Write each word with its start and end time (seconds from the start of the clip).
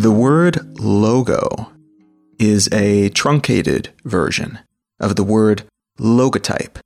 The 0.00 0.10
word 0.10 0.78
logo 0.80 1.72
is 2.38 2.72
a 2.72 3.10
truncated 3.10 3.90
version 4.04 4.60
of 4.98 5.16
the 5.16 5.24
word 5.24 5.64
logotype, 5.98 6.78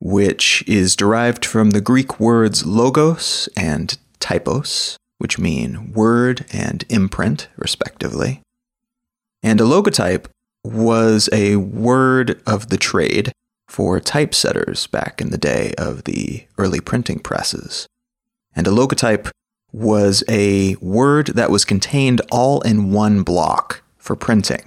which 0.00 0.62
is 0.66 0.96
derived 0.96 1.46
from 1.46 1.70
the 1.70 1.80
Greek 1.80 2.20
words 2.20 2.66
logos 2.66 3.48
and 3.56 3.96
typos, 4.18 4.98
which 5.20 5.38
mean 5.38 5.92
word 5.92 6.46
and 6.50 6.82
imprint, 6.88 7.48
respectively. 7.58 8.40
And 9.42 9.60
a 9.60 9.64
logotype 9.64 10.26
was 10.64 11.28
a 11.30 11.56
word 11.56 12.40
of 12.46 12.70
the 12.70 12.78
trade 12.78 13.30
for 13.68 14.00
typesetters 14.00 14.86
back 14.86 15.20
in 15.20 15.30
the 15.30 15.36
day 15.36 15.74
of 15.76 16.04
the 16.04 16.46
early 16.56 16.80
printing 16.80 17.18
presses. 17.18 17.86
And 18.56 18.66
a 18.66 18.70
logotype 18.70 19.30
was 19.72 20.24
a 20.26 20.76
word 20.76 21.26
that 21.28 21.50
was 21.50 21.66
contained 21.66 22.22
all 22.32 22.62
in 22.62 22.90
one 22.90 23.22
block 23.22 23.82
for 23.98 24.16
printing, 24.16 24.64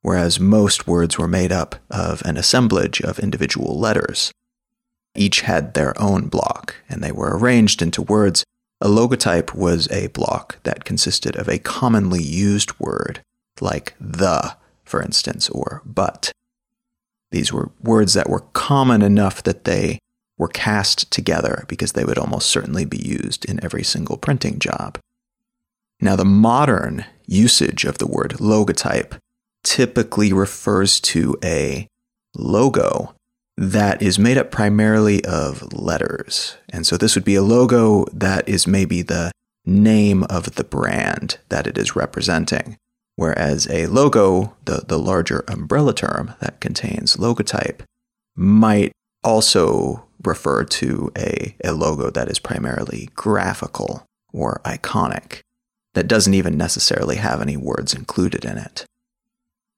whereas 0.00 0.40
most 0.40 0.86
words 0.86 1.18
were 1.18 1.28
made 1.28 1.52
up 1.52 1.76
of 1.90 2.22
an 2.22 2.38
assemblage 2.38 3.02
of 3.02 3.18
individual 3.18 3.78
letters. 3.78 4.32
Each 5.14 5.42
had 5.42 5.74
their 5.74 5.92
own 6.00 6.28
block, 6.28 6.76
and 6.88 7.04
they 7.04 7.12
were 7.12 7.36
arranged 7.36 7.82
into 7.82 8.00
words. 8.00 8.44
A 8.80 8.88
logotype 8.88 9.54
was 9.54 9.90
a 9.90 10.06
block 10.08 10.62
that 10.62 10.84
consisted 10.84 11.36
of 11.36 11.48
a 11.48 11.58
commonly 11.58 12.22
used 12.22 12.78
word, 12.80 13.22
like 13.60 13.94
the, 14.00 14.56
for 14.84 15.02
instance, 15.02 15.50
or 15.50 15.82
but. 15.84 16.32
These 17.30 17.52
were 17.52 17.70
words 17.82 18.14
that 18.14 18.30
were 18.30 18.44
common 18.54 19.02
enough 19.02 19.42
that 19.42 19.64
they 19.64 19.98
were 20.38 20.48
cast 20.48 21.10
together 21.10 21.64
because 21.68 21.92
they 21.92 22.04
would 22.04 22.16
almost 22.16 22.48
certainly 22.48 22.86
be 22.86 22.96
used 22.96 23.44
in 23.44 23.62
every 23.62 23.84
single 23.84 24.16
printing 24.16 24.58
job. 24.58 24.98
Now, 26.00 26.16
the 26.16 26.24
modern 26.24 27.04
usage 27.26 27.84
of 27.84 27.98
the 27.98 28.06
word 28.06 28.36
logotype 28.38 29.18
typically 29.62 30.32
refers 30.32 30.98
to 31.00 31.36
a 31.44 31.86
logo 32.34 33.14
that 33.60 34.00
is 34.00 34.18
made 34.18 34.38
up 34.38 34.50
primarily 34.50 35.22
of 35.26 35.70
letters. 35.74 36.56
And 36.70 36.86
so 36.86 36.96
this 36.96 37.14
would 37.14 37.26
be 37.26 37.34
a 37.34 37.42
logo 37.42 38.06
that 38.06 38.48
is 38.48 38.66
maybe 38.66 39.02
the 39.02 39.32
name 39.66 40.24
of 40.24 40.54
the 40.54 40.64
brand 40.64 41.36
that 41.50 41.66
it 41.66 41.76
is 41.76 41.94
representing. 41.94 42.78
Whereas 43.16 43.68
a 43.68 43.86
logo, 43.86 44.56
the, 44.64 44.84
the 44.88 44.98
larger 44.98 45.44
umbrella 45.46 45.92
term 45.92 46.32
that 46.40 46.60
contains 46.60 47.18
logotype, 47.18 47.82
might 48.34 48.92
also 49.22 50.06
refer 50.24 50.64
to 50.64 51.12
a, 51.18 51.54
a 51.62 51.72
logo 51.72 52.08
that 52.08 52.30
is 52.30 52.38
primarily 52.38 53.10
graphical 53.14 54.06
or 54.32 54.62
iconic, 54.64 55.40
that 55.92 56.08
doesn't 56.08 56.32
even 56.32 56.56
necessarily 56.56 57.16
have 57.16 57.42
any 57.42 57.58
words 57.58 57.92
included 57.92 58.46
in 58.46 58.56
it. 58.56 58.86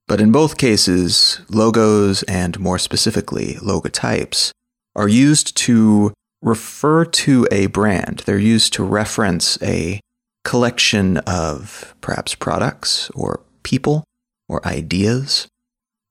But 0.06 0.20
in 0.20 0.32
both 0.32 0.58
cases, 0.58 1.40
logos 1.48 2.22
and 2.24 2.58
more 2.58 2.78
specifically 2.78 3.54
logotypes 3.54 4.52
are 4.94 5.08
used 5.08 5.56
to 5.58 6.12
refer 6.42 7.04
to 7.04 7.46
a 7.50 7.66
brand. 7.66 8.22
They're 8.26 8.38
used 8.38 8.72
to 8.74 8.84
reference 8.84 9.60
a 9.62 10.00
collection 10.44 11.18
of 11.18 11.94
perhaps 12.00 12.34
products 12.34 13.10
or 13.14 13.40
people 13.62 14.04
or 14.48 14.66
ideas 14.66 15.46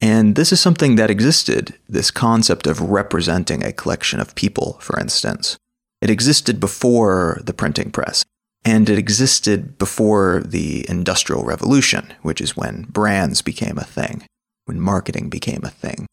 and 0.02 0.36
this 0.36 0.52
is 0.52 0.60
something 0.60 0.96
that 0.96 1.12
existed, 1.12 1.78
this 1.88 2.10
concept 2.10 2.66
of 2.66 2.82
representing 2.82 3.64
a 3.64 3.72
collection 3.72 4.20
of 4.20 4.34
people, 4.34 4.78
for 4.82 5.00
instance. 5.00 5.58
It 6.02 6.10
existed 6.10 6.60
before 6.60 7.40
the 7.44 7.54
printing 7.54 7.92
press, 7.92 8.26
and 8.64 8.90
it 8.90 8.98
existed 8.98 9.78
before 9.78 10.42
the 10.46 10.88
Industrial 10.90 11.44
Revolution, 11.44 12.14
which 12.22 12.42
is 12.42 12.58
when 12.58 12.84
brands 12.84 13.42
became 13.42 13.78
a 13.78 13.84
thing, 13.84 14.26
when 14.66 14.80
marketing 14.80 15.30
became 15.30 15.62
a 15.64 15.70
thing. 15.70 16.08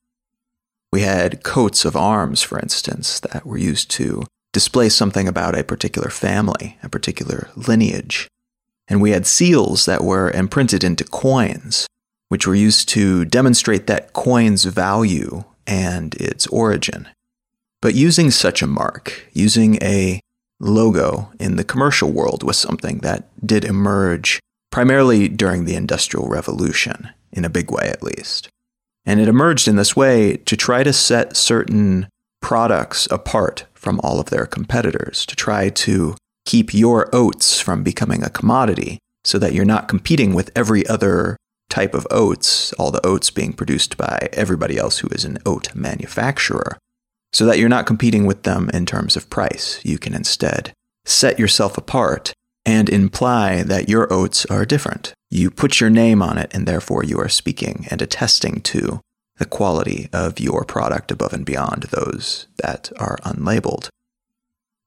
We 0.92 1.02
had 1.02 1.42
coats 1.42 1.84
of 1.84 1.96
arms, 1.96 2.42
for 2.42 2.58
instance, 2.58 3.20
that 3.20 3.44
were 3.44 3.58
used 3.58 3.90
to 3.92 4.24
display 4.52 4.88
something 4.88 5.28
about 5.28 5.58
a 5.58 5.64
particular 5.64 6.08
family, 6.08 6.78
a 6.82 6.88
particular 6.88 7.50
lineage. 7.54 8.28
And 8.88 9.02
we 9.02 9.10
had 9.10 9.26
seals 9.26 9.84
that 9.84 10.02
were 10.02 10.30
imprinted 10.30 10.82
into 10.82 11.04
coins 11.04 11.86
which 12.28 12.46
were 12.46 12.54
used 12.54 12.88
to 12.90 13.24
demonstrate 13.24 13.86
that 13.86 14.12
coin's 14.12 14.64
value 14.64 15.44
and 15.66 16.14
its 16.14 16.46
origin. 16.48 17.08
But 17.80 17.94
using 17.94 18.30
such 18.30 18.62
a 18.62 18.66
mark, 18.66 19.28
using 19.32 19.76
a 19.82 20.20
logo 20.60 21.30
in 21.38 21.56
the 21.56 21.64
commercial 21.64 22.10
world 22.10 22.42
was 22.42 22.56
something 22.56 22.98
that 22.98 23.28
did 23.46 23.64
emerge 23.64 24.40
primarily 24.70 25.28
during 25.28 25.64
the 25.64 25.74
Industrial 25.74 26.28
Revolution, 26.28 27.10
in 27.32 27.44
a 27.44 27.50
big 27.50 27.70
way 27.70 27.88
at 27.88 28.02
least. 28.02 28.48
And 29.06 29.20
it 29.20 29.28
emerged 29.28 29.68
in 29.68 29.76
this 29.76 29.96
way 29.96 30.36
to 30.36 30.56
try 30.56 30.82
to 30.82 30.92
set 30.92 31.36
certain 31.36 32.08
products 32.42 33.08
apart 33.10 33.64
from 33.74 34.00
all 34.02 34.20
of 34.20 34.30
their 34.30 34.46
competitors, 34.46 35.24
to 35.26 35.36
try 35.36 35.70
to 35.70 36.16
keep 36.44 36.74
your 36.74 37.08
oats 37.14 37.60
from 37.60 37.82
becoming 37.82 38.22
a 38.22 38.30
commodity 38.30 38.98
so 39.24 39.38
that 39.38 39.52
you're 39.52 39.64
not 39.64 39.88
competing 39.88 40.34
with 40.34 40.50
every 40.54 40.86
other 40.86 41.36
type 41.68 41.94
of 41.94 42.06
oats, 42.10 42.72
all 42.74 42.90
the 42.90 43.04
oats 43.06 43.30
being 43.30 43.52
produced 43.52 43.96
by 43.96 44.28
everybody 44.32 44.78
else 44.78 44.98
who 44.98 45.08
is 45.08 45.24
an 45.24 45.38
oat 45.44 45.74
manufacturer, 45.74 46.78
so 47.32 47.44
that 47.46 47.58
you're 47.58 47.68
not 47.68 47.86
competing 47.86 48.26
with 48.26 48.42
them 48.42 48.70
in 48.72 48.86
terms 48.86 49.16
of 49.16 49.30
price. 49.30 49.80
You 49.84 49.98
can 49.98 50.14
instead 50.14 50.72
set 51.04 51.38
yourself 51.38 51.78
apart 51.78 52.32
and 52.64 52.88
imply 52.88 53.62
that 53.62 53.88
your 53.88 54.12
oats 54.12 54.44
are 54.46 54.64
different. 54.64 55.14
You 55.30 55.50
put 55.50 55.80
your 55.80 55.90
name 55.90 56.22
on 56.22 56.38
it, 56.38 56.50
and 56.52 56.66
therefore 56.66 57.04
you 57.04 57.18
are 57.18 57.28
speaking 57.28 57.86
and 57.90 58.02
attesting 58.02 58.60
to 58.62 59.00
the 59.38 59.46
quality 59.46 60.08
of 60.12 60.40
your 60.40 60.64
product 60.64 61.10
above 61.10 61.32
and 61.32 61.46
beyond 61.46 61.84
those 61.84 62.46
that 62.58 62.90
are 62.98 63.18
unlabeled. 63.24 63.88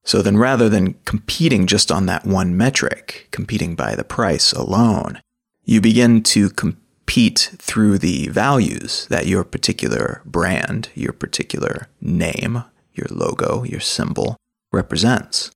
So 0.04 0.22
then, 0.22 0.38
rather 0.38 0.68
than 0.68 0.96
competing 1.06 1.68
just 1.68 1.92
on 1.92 2.08
that 2.08 2.26
one 2.26 2.58
metric, 2.58 3.28
competing 3.32 3.76
by 3.76 3.96
the 3.96 4.04
price 4.04 4.52
alone, 4.52 5.22
you 5.64 5.80
begin 5.80 6.24
to 6.24 6.50
compete 6.50 6.81
through 7.12 7.98
the 7.98 8.30
values 8.30 9.06
that 9.10 9.28
your 9.28 9.44
particular 9.44 10.22
brand, 10.26 10.90
your 10.96 11.12
particular 11.12 11.88
name, 12.00 12.64
your 12.94 13.08
logo, 13.10 13.64
your 13.64 13.80
symbol 13.82 14.38
represents. 14.72 15.52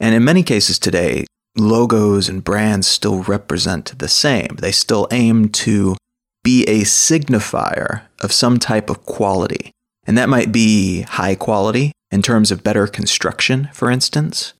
And 0.00 0.14
in 0.14 0.24
many 0.24 0.42
cases 0.42 0.78
today, 0.78 1.26
logos 1.56 2.28
and 2.28 2.42
brands 2.42 2.86
still 2.86 3.22
represent 3.22 3.98
the 3.98 4.08
same. 4.08 4.56
They 4.58 4.72
still 4.72 5.06
aim 5.10 5.50
to 5.50 5.96
be 6.42 6.64
a 6.64 6.80
signifier 6.82 8.02
of 8.20 8.32
some 8.32 8.58
type 8.58 8.90
of 8.90 9.06
quality. 9.06 9.70
And 10.06 10.18
that 10.18 10.28
might 10.28 10.50
be 10.50 11.02
high 11.02 11.36
quality 11.36 11.92
in 12.10 12.22
terms 12.22 12.50
of 12.50 12.64
better 12.64 12.86
construction, 12.86 13.68
for 13.72 13.90
instance 13.90 14.52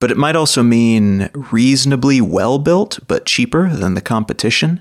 but 0.00 0.10
it 0.10 0.16
might 0.16 0.36
also 0.36 0.62
mean 0.62 1.30
reasonably 1.32 2.20
well 2.20 2.58
built 2.58 2.98
but 3.08 3.26
cheaper 3.26 3.68
than 3.70 3.94
the 3.94 4.00
competition, 4.00 4.80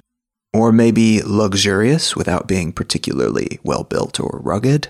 or 0.56 0.72
maybe 0.72 1.22
luxurious 1.22 2.16
without 2.16 2.48
being 2.48 2.72
particularly 2.72 3.60
well 3.62 3.84
built 3.84 4.22
or 4.22 4.40
rugged, 4.42 4.88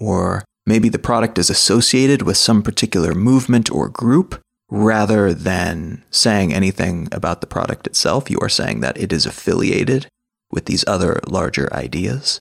or 0.00 0.44
maybe 0.66 0.88
the 0.88 0.98
product 0.98 1.38
is 1.38 1.48
associated 1.48 2.22
with 2.22 2.36
some 2.36 2.60
particular 2.60 3.14
movement 3.14 3.70
or 3.70 3.88
group. 3.88 4.40
Rather 4.68 5.32
than 5.32 6.02
saying 6.10 6.52
anything 6.52 7.06
about 7.12 7.40
the 7.40 7.46
product 7.46 7.86
itself, 7.86 8.28
you 8.28 8.36
are 8.40 8.48
saying 8.48 8.80
that 8.80 8.98
it 8.98 9.12
is 9.12 9.24
affiliated 9.24 10.08
with 10.50 10.64
these 10.64 10.84
other 10.88 11.20
larger 11.28 11.72
ideas. 11.72 12.40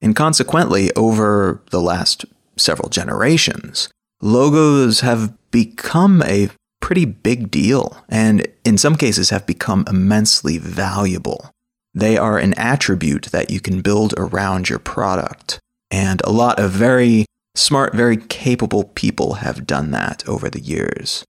And 0.00 0.16
consequently, 0.16 0.90
over 0.94 1.60
the 1.70 1.82
last 1.82 2.24
several 2.56 2.88
generations, 2.88 3.90
logos 4.22 5.00
have 5.00 5.34
become 5.50 6.22
a 6.22 6.48
pretty 6.80 7.04
big 7.04 7.50
deal 7.50 8.02
and 8.08 8.48
in 8.64 8.78
some 8.78 8.96
cases 8.96 9.28
have 9.28 9.44
become 9.44 9.84
immensely 9.86 10.56
valuable. 10.56 11.50
They 11.98 12.16
are 12.16 12.38
an 12.38 12.54
attribute 12.54 13.26
that 13.32 13.50
you 13.50 13.58
can 13.58 13.80
build 13.80 14.14
around 14.16 14.68
your 14.68 14.78
product. 14.78 15.58
And 15.90 16.22
a 16.22 16.30
lot 16.30 16.60
of 16.60 16.70
very 16.70 17.26
smart, 17.56 17.92
very 17.92 18.16
capable 18.16 18.84
people 18.84 19.34
have 19.34 19.66
done 19.66 19.90
that 19.90 20.22
over 20.28 20.48
the 20.48 20.60
years. 20.60 21.24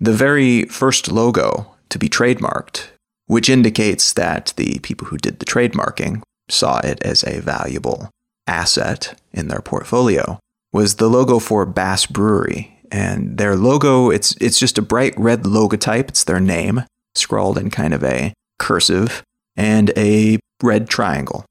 The 0.00 0.14
very 0.14 0.64
first 0.64 1.12
logo 1.12 1.74
to 1.90 1.98
be 1.98 2.08
trademarked, 2.08 2.86
which 3.26 3.50
indicates 3.50 4.14
that 4.14 4.54
the 4.56 4.78
people 4.78 5.08
who 5.08 5.18
did 5.18 5.40
the 5.40 5.44
trademarking 5.44 6.22
saw 6.48 6.78
it 6.78 7.02
as 7.02 7.22
a 7.24 7.42
valuable 7.42 8.08
asset 8.46 9.20
in 9.30 9.48
their 9.48 9.60
portfolio, 9.60 10.38
was 10.72 10.94
the 10.94 11.10
logo 11.10 11.38
for 11.38 11.66
Bass 11.66 12.06
Brewery 12.06 12.78
and 12.90 13.36
their 13.36 13.56
logo 13.56 14.10
it's 14.10 14.36
it's 14.40 14.58
just 14.58 14.76
a 14.76 14.82
bright 14.82 15.14
red 15.16 15.44
logotype 15.44 16.08
it's 16.08 16.24
their 16.24 16.40
name 16.40 16.84
scrawled 17.14 17.56
in 17.56 17.70
kind 17.70 17.94
of 17.94 18.04
a 18.04 18.34
cursive, 18.58 19.22
and 19.56 19.92
a 19.96 20.38
red 20.62 20.88
triangle. 20.88 21.44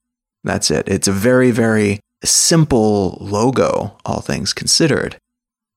That's 0.44 0.72
it. 0.72 0.88
It's 0.88 1.08
a 1.08 1.14
very, 1.14 1.52
very 1.52 2.00
simple 2.24 3.18
logo, 3.20 3.98
all 4.06 4.22
things 4.22 4.54
considered. 4.54 5.18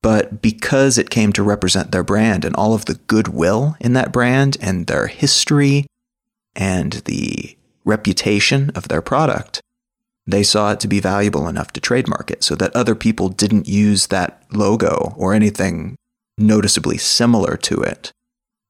But 0.02 0.42
because 0.42 0.98
it 0.98 1.08
came 1.08 1.32
to 1.32 1.42
represent 1.42 1.90
their 1.90 2.02
brand 2.02 2.44
and 2.44 2.54
all 2.56 2.74
of 2.74 2.84
the 2.84 2.94
goodwill 2.94 3.76
in 3.80 3.94
that 3.94 4.12
brand 4.12 4.56
and 4.60 4.86
their 4.86 5.06
history 5.06 5.86
and 6.54 6.92
the 7.06 7.56
reputation 7.84 8.70
of 8.74 8.88
their 8.88 9.00
product, 9.00 9.60
they 10.26 10.42
saw 10.42 10.72
it 10.72 10.80
to 10.80 10.88
be 10.88 11.00
valuable 11.00 11.48
enough 11.48 11.72
to 11.72 11.80
trademark 11.80 12.30
it 12.30 12.44
so 12.44 12.54
that 12.54 12.74
other 12.74 12.94
people 12.94 13.28
didn't 13.28 13.68
use 13.68 14.08
that 14.08 14.42
logo 14.52 15.14
or 15.16 15.34
anything 15.34 15.96
noticeably 16.38 16.98
similar 16.98 17.56
to 17.56 17.80
it 17.80 18.10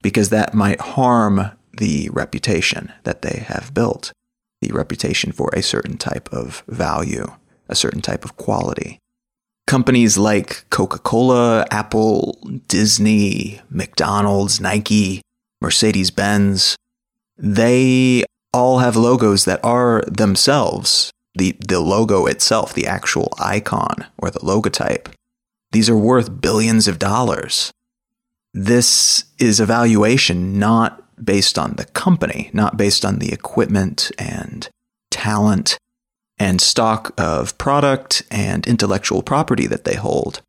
because 0.03 0.29
that 0.29 0.55
might 0.55 0.81
harm 0.81 1.50
the 1.76 2.09
reputation 2.12 2.93
that 3.05 3.23
they 3.23 3.44
have 3.47 3.75
built, 3.75 4.12
the 4.61 4.73
reputation 4.73 5.32
for 5.32 5.50
a 5.53 5.62
certain 5.62 5.97
type 5.97 6.32
of 6.32 6.62
value, 6.69 7.26
a 7.69 7.75
certain 7.75 8.00
type 8.00 8.25
of 8.25 8.37
quality. 8.37 8.99
Companies 9.67 10.19
like 10.19 10.69
Coca 10.71 10.99
Cola, 10.99 11.67
Apple, 11.71 12.38
Disney, 12.69 13.61
McDonald's, 13.71 14.61
Nike, 14.61 15.23
Mercedes 15.61 16.11
Benz, 16.11 16.76
they 17.38 18.25
all 18.53 18.79
have 18.79 18.97
logos 18.97 19.47
that 19.47 19.65
are 19.65 20.03
themselves 20.06 21.11
the, 21.35 21.56
the 21.67 21.81
logo 21.81 22.26
itself, 22.26 22.73
the 22.75 22.87
actual 22.87 23.32
icon 23.38 24.06
or 24.19 24.31
the 24.31 24.41
logotype. 24.41 25.09
These 25.73 25.91
are 25.91 25.97
worth 25.97 26.41
billions 26.41 26.87
of 26.87 26.99
dollars. 26.99 27.73
This 28.53 29.25
is 29.38 29.59
a 29.59 29.67
valuation 29.67 30.59
not 30.59 31.04
based 31.22 31.58
on 31.58 31.75
the 31.75 31.84
company, 31.87 32.50
not 32.52 32.76
based 32.76 33.05
on 33.05 33.19
the 33.19 33.32
equipment 33.32 34.11
and 34.19 34.69
talent 35.11 35.78
and 36.38 36.61
stock 36.61 37.14
of 37.19 37.56
product 37.58 38.22
and 38.31 38.66
intellectual 38.66 39.22
property 39.22 39.66
that 39.66 39.84
they 39.84 39.94
hold, 39.94 40.40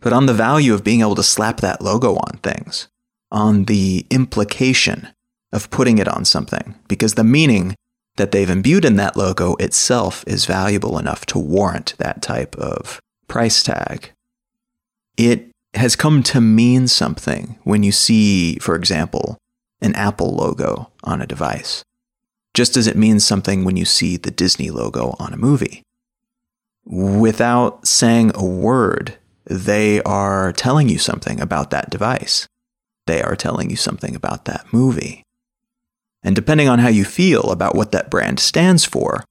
but 0.00 0.12
on 0.12 0.26
the 0.26 0.34
value 0.34 0.74
of 0.74 0.84
being 0.84 1.00
able 1.00 1.14
to 1.14 1.22
slap 1.22 1.58
that 1.58 1.80
logo 1.80 2.14
on 2.16 2.38
things, 2.42 2.88
on 3.30 3.64
the 3.64 4.06
implication 4.10 5.08
of 5.52 5.70
putting 5.70 5.98
it 5.98 6.08
on 6.08 6.24
something, 6.24 6.74
because 6.88 7.14
the 7.14 7.24
meaning 7.24 7.74
that 8.16 8.32
they've 8.32 8.50
imbued 8.50 8.84
in 8.84 8.96
that 8.96 9.16
logo 9.16 9.54
itself 9.56 10.24
is 10.26 10.44
valuable 10.44 10.98
enough 10.98 11.24
to 11.24 11.38
warrant 11.38 11.94
that 11.98 12.20
type 12.20 12.56
of 12.56 13.00
price 13.28 13.62
tag. 13.62 14.10
It 15.16 15.50
has 15.74 15.96
come 15.96 16.22
to 16.24 16.40
mean 16.40 16.88
something 16.88 17.58
when 17.62 17.82
you 17.82 17.92
see, 17.92 18.58
for 18.58 18.74
example, 18.74 19.38
an 19.80 19.94
Apple 19.94 20.34
logo 20.34 20.90
on 21.04 21.20
a 21.20 21.26
device, 21.26 21.84
just 22.54 22.76
as 22.76 22.86
it 22.86 22.96
means 22.96 23.26
something 23.26 23.64
when 23.64 23.76
you 23.76 23.84
see 23.84 24.16
the 24.16 24.30
Disney 24.30 24.70
logo 24.70 25.14
on 25.18 25.32
a 25.32 25.38
movie. 25.38 25.82
Without 26.84 27.86
saying 27.86 28.32
a 28.34 28.44
word, 28.44 29.18
they 29.44 30.02
are 30.02 30.52
telling 30.52 30.88
you 30.88 30.98
something 30.98 31.40
about 31.40 31.70
that 31.70 31.90
device. 31.90 32.46
They 33.06 33.22
are 33.22 33.36
telling 33.36 33.70
you 33.70 33.76
something 33.76 34.14
about 34.14 34.44
that 34.46 34.66
movie. 34.72 35.22
And 36.22 36.34
depending 36.34 36.68
on 36.68 36.80
how 36.80 36.88
you 36.88 37.04
feel 37.04 37.50
about 37.50 37.74
what 37.74 37.92
that 37.92 38.10
brand 38.10 38.40
stands 38.40 38.84
for, 38.84 39.24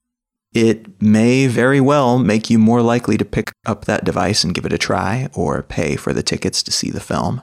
it 0.52 1.00
may 1.02 1.46
very 1.46 1.80
well 1.80 2.18
make 2.18 2.48
you 2.48 2.58
more 2.58 2.80
likely 2.80 3.18
to 3.18 3.24
pick 3.24 3.52
up 3.66 3.84
that 3.84 4.04
device 4.04 4.42
and 4.42 4.54
give 4.54 4.64
it 4.64 4.72
a 4.72 4.78
try 4.78 5.28
or 5.34 5.62
pay 5.62 5.96
for 5.96 6.12
the 6.12 6.22
tickets 6.22 6.62
to 6.62 6.72
see 6.72 6.90
the 6.90 7.00
film, 7.00 7.42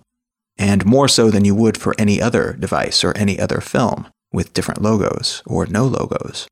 and 0.58 0.86
more 0.86 1.08
so 1.08 1.30
than 1.30 1.46
you 1.46 1.56
would 1.56 1.78
for 1.78 1.96
any 1.98 2.22
other 2.22 2.54
device 2.54 3.04
or 3.04 3.16
any 3.18 3.40
other 3.40 3.62
film 3.62 4.08
with 4.32 4.54
different 4.54 4.82
logos 4.82 5.42
or 5.46 5.66
no 5.66 5.86
logos. 5.86 6.48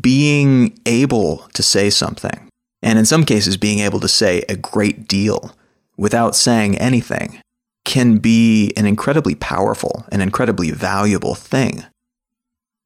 Being 0.00 0.78
able 0.86 1.48
to 1.54 1.62
say 1.62 1.90
something, 1.90 2.48
and 2.82 2.98
in 2.98 3.06
some 3.06 3.24
cases 3.24 3.56
being 3.56 3.80
able 3.80 4.00
to 4.00 4.08
say 4.08 4.44
a 4.48 4.56
great 4.56 5.08
deal 5.08 5.54
without 5.96 6.34
saying 6.34 6.78
anything, 6.78 7.40
can 7.84 8.18
be 8.18 8.72
an 8.76 8.86
incredibly 8.86 9.34
powerful 9.34 10.04
and 10.12 10.22
incredibly 10.22 10.70
valuable 10.70 11.34
thing. 11.34 11.84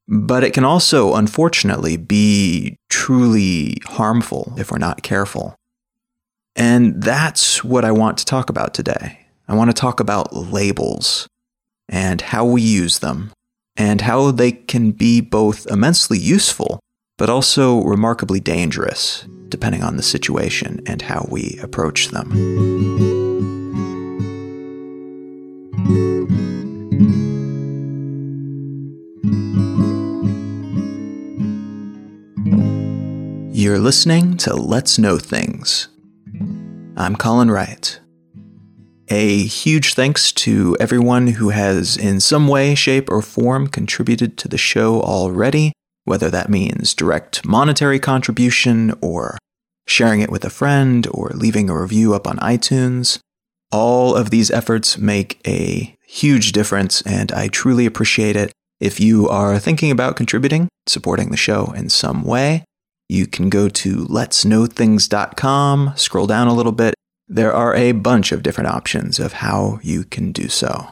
But 0.07 0.43
it 0.43 0.53
can 0.53 0.63
also, 0.63 1.15
unfortunately, 1.15 1.97
be 1.97 2.77
truly 2.89 3.77
harmful 3.85 4.53
if 4.57 4.71
we're 4.71 4.77
not 4.77 5.01
careful. 5.01 5.55
And 6.55 7.01
that's 7.01 7.63
what 7.63 7.83
I 7.83 7.91
want 7.91 8.17
to 8.19 8.25
talk 8.25 8.49
about 8.49 8.73
today. 8.73 9.24
I 9.47 9.55
want 9.55 9.69
to 9.69 9.79
talk 9.79 9.99
about 9.99 10.35
labels 10.35 11.27
and 11.87 12.21
how 12.21 12.45
we 12.45 12.61
use 12.61 12.99
them 12.99 13.31
and 13.75 14.01
how 14.01 14.31
they 14.31 14.51
can 14.51 14.91
be 14.91 15.21
both 15.21 15.67
immensely 15.67 16.17
useful 16.17 16.79
but 17.17 17.29
also 17.29 17.81
remarkably 17.83 18.39
dangerous, 18.39 19.25
depending 19.49 19.83
on 19.83 19.95
the 19.95 20.03
situation 20.03 20.81
and 20.85 21.01
how 21.01 21.25
we 21.29 21.57
approach 21.61 22.09
them. 22.09 22.31
You're 33.53 33.79
listening 33.79 34.37
to 34.37 34.53
Let's 34.53 34.99
Know 34.99 35.17
Things. 35.17 35.87
I'm 36.97 37.15
Colin 37.15 37.49
Wright. 37.49 37.99
A 39.09 39.43
huge 39.43 39.93
thanks 39.93 40.31
to 40.31 40.75
everyone 40.79 41.27
who 41.27 41.49
has, 41.49 41.95
in 41.95 42.19
some 42.19 42.47
way, 42.47 42.73
shape, 42.73 43.09
or 43.11 43.21
form, 43.21 43.67
contributed 43.67 44.35
to 44.39 44.47
the 44.47 44.57
show 44.57 44.99
already, 44.99 45.73
whether 46.05 46.31
that 46.31 46.49
means 46.49 46.95
direct 46.95 47.45
monetary 47.45 47.99
contribution, 47.99 48.95
or 49.01 49.37
sharing 49.85 50.21
it 50.21 50.31
with 50.31 50.43
a 50.43 50.49
friend, 50.49 51.07
or 51.11 51.29
leaving 51.35 51.69
a 51.69 51.79
review 51.79 52.15
up 52.15 52.25
on 52.27 52.37
iTunes. 52.37 53.19
All 53.71 54.15
of 54.15 54.31
these 54.31 54.49
efforts 54.49 54.97
make 54.97 55.39
a 55.45 55.95
huge 56.07 56.51
difference, 56.51 57.03
and 57.03 57.31
I 57.31 57.47
truly 57.47 57.85
appreciate 57.85 58.35
it. 58.35 58.51
If 58.79 58.99
you 58.99 59.29
are 59.29 59.59
thinking 59.59 59.91
about 59.91 60.15
contributing, 60.15 60.67
supporting 60.87 61.29
the 61.29 61.37
show 61.37 61.71
in 61.73 61.89
some 61.89 62.23
way, 62.23 62.65
you 63.07 63.27
can 63.27 63.49
go 63.49 63.69
to 63.69 64.05
letsknowthings.com, 64.07 65.93
scroll 65.95 66.25
down 66.25 66.47
a 66.47 66.53
little 66.53 66.71
bit. 66.71 66.95
There 67.27 67.53
are 67.53 67.73
a 67.75 67.91
bunch 67.91 68.31
of 68.31 68.43
different 68.43 68.69
options 68.69 69.19
of 69.19 69.33
how 69.33 69.79
you 69.81 70.03
can 70.03 70.31
do 70.31 70.47
so. 70.47 70.89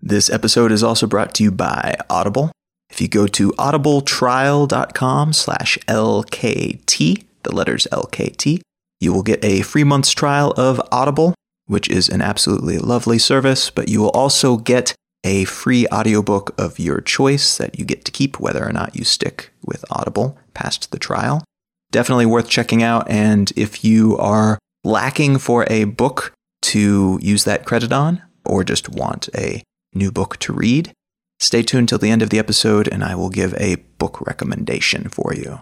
This 0.00 0.28
episode 0.28 0.70
is 0.70 0.82
also 0.82 1.06
brought 1.06 1.34
to 1.34 1.42
you 1.42 1.50
by 1.50 1.96
Audible. 2.10 2.52
If 2.90 3.00
you 3.00 3.08
go 3.08 3.26
to 3.26 3.50
audibletrial.com 3.52 5.32
slash 5.32 5.78
LKT, 5.88 7.24
the 7.42 7.54
letters 7.54 7.86
LKT, 7.90 8.60
you 9.00 9.12
will 9.12 9.22
get 9.22 9.44
a 9.44 9.62
free 9.62 9.84
month's 9.84 10.12
trial 10.12 10.52
of 10.56 10.80
Audible 10.92 11.34
which 11.66 11.88
is 11.88 12.08
an 12.08 12.22
absolutely 12.22 12.78
lovely 12.78 13.18
service, 13.18 13.70
but 13.70 13.88
you 13.88 14.00
will 14.00 14.10
also 14.10 14.56
get 14.56 14.94
a 15.22 15.44
free 15.44 15.86
audiobook 15.88 16.54
of 16.60 16.78
your 16.78 17.00
choice 17.00 17.56
that 17.56 17.78
you 17.78 17.84
get 17.84 18.04
to 18.04 18.12
keep 18.12 18.38
whether 18.38 18.66
or 18.66 18.72
not 18.72 18.94
you 18.94 19.04
stick 19.04 19.50
with 19.64 19.84
Audible 19.90 20.38
past 20.52 20.90
the 20.90 20.98
trial. 20.98 21.42
Definitely 21.90 22.26
worth 22.26 22.48
checking 22.48 22.82
out. 22.82 23.08
And 23.08 23.52
if 23.56 23.84
you 23.84 24.18
are 24.18 24.58
lacking 24.84 25.38
for 25.38 25.66
a 25.68 25.84
book 25.84 26.32
to 26.62 27.18
use 27.20 27.44
that 27.44 27.64
credit 27.64 27.92
on, 27.92 28.22
or 28.44 28.62
just 28.62 28.88
want 28.88 29.28
a 29.34 29.62
new 29.94 30.12
book 30.12 30.38
to 30.38 30.52
read, 30.52 30.92
stay 31.38 31.62
tuned 31.62 31.88
till 31.88 31.98
the 31.98 32.10
end 32.10 32.22
of 32.22 32.30
the 32.30 32.38
episode 32.38 32.88
and 32.88 33.02
I 33.02 33.14
will 33.14 33.30
give 33.30 33.54
a 33.54 33.76
book 33.98 34.20
recommendation 34.20 35.08
for 35.08 35.34
you. 35.34 35.60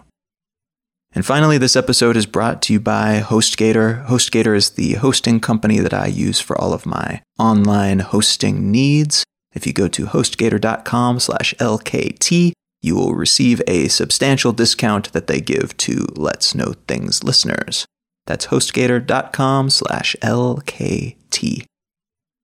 And 1.15 1.25
finally, 1.25 1.59
this 1.59 1.75
episode 1.75 2.17
is 2.17 2.25
brought 2.25 2.61
to 2.63 2.73
you 2.73 2.79
by 2.79 3.19
HostGator. 3.19 4.07
HostGator 4.07 4.55
is 4.55 4.71
the 4.71 4.93
hosting 4.93 5.39
company 5.39 5.79
that 5.79 5.93
I 5.93 6.07
use 6.07 6.39
for 6.39 6.59
all 6.59 6.73
of 6.73 6.87
my 6.87 7.21
online 7.37 7.99
hosting 7.99 8.71
needs. 8.71 9.23
If 9.53 9.67
you 9.67 9.73
go 9.73 9.87
to 9.89 10.07
hostgator.com 10.07 11.19
slash 11.19 11.53
LKT, 11.59 12.53
you 12.81 12.95
will 12.95 13.13
receive 13.13 13.61
a 13.67 13.87
substantial 13.89 14.51
discount 14.53 15.13
that 15.13 15.27
they 15.27 15.39
give 15.39 15.77
to 15.77 16.07
Let's 16.15 16.55
Know 16.55 16.73
Things 16.87 17.23
listeners. 17.23 17.85
That's 18.25 18.47
hostgator.com 18.47 19.69
slash 19.69 20.15
LKT. 20.21 21.65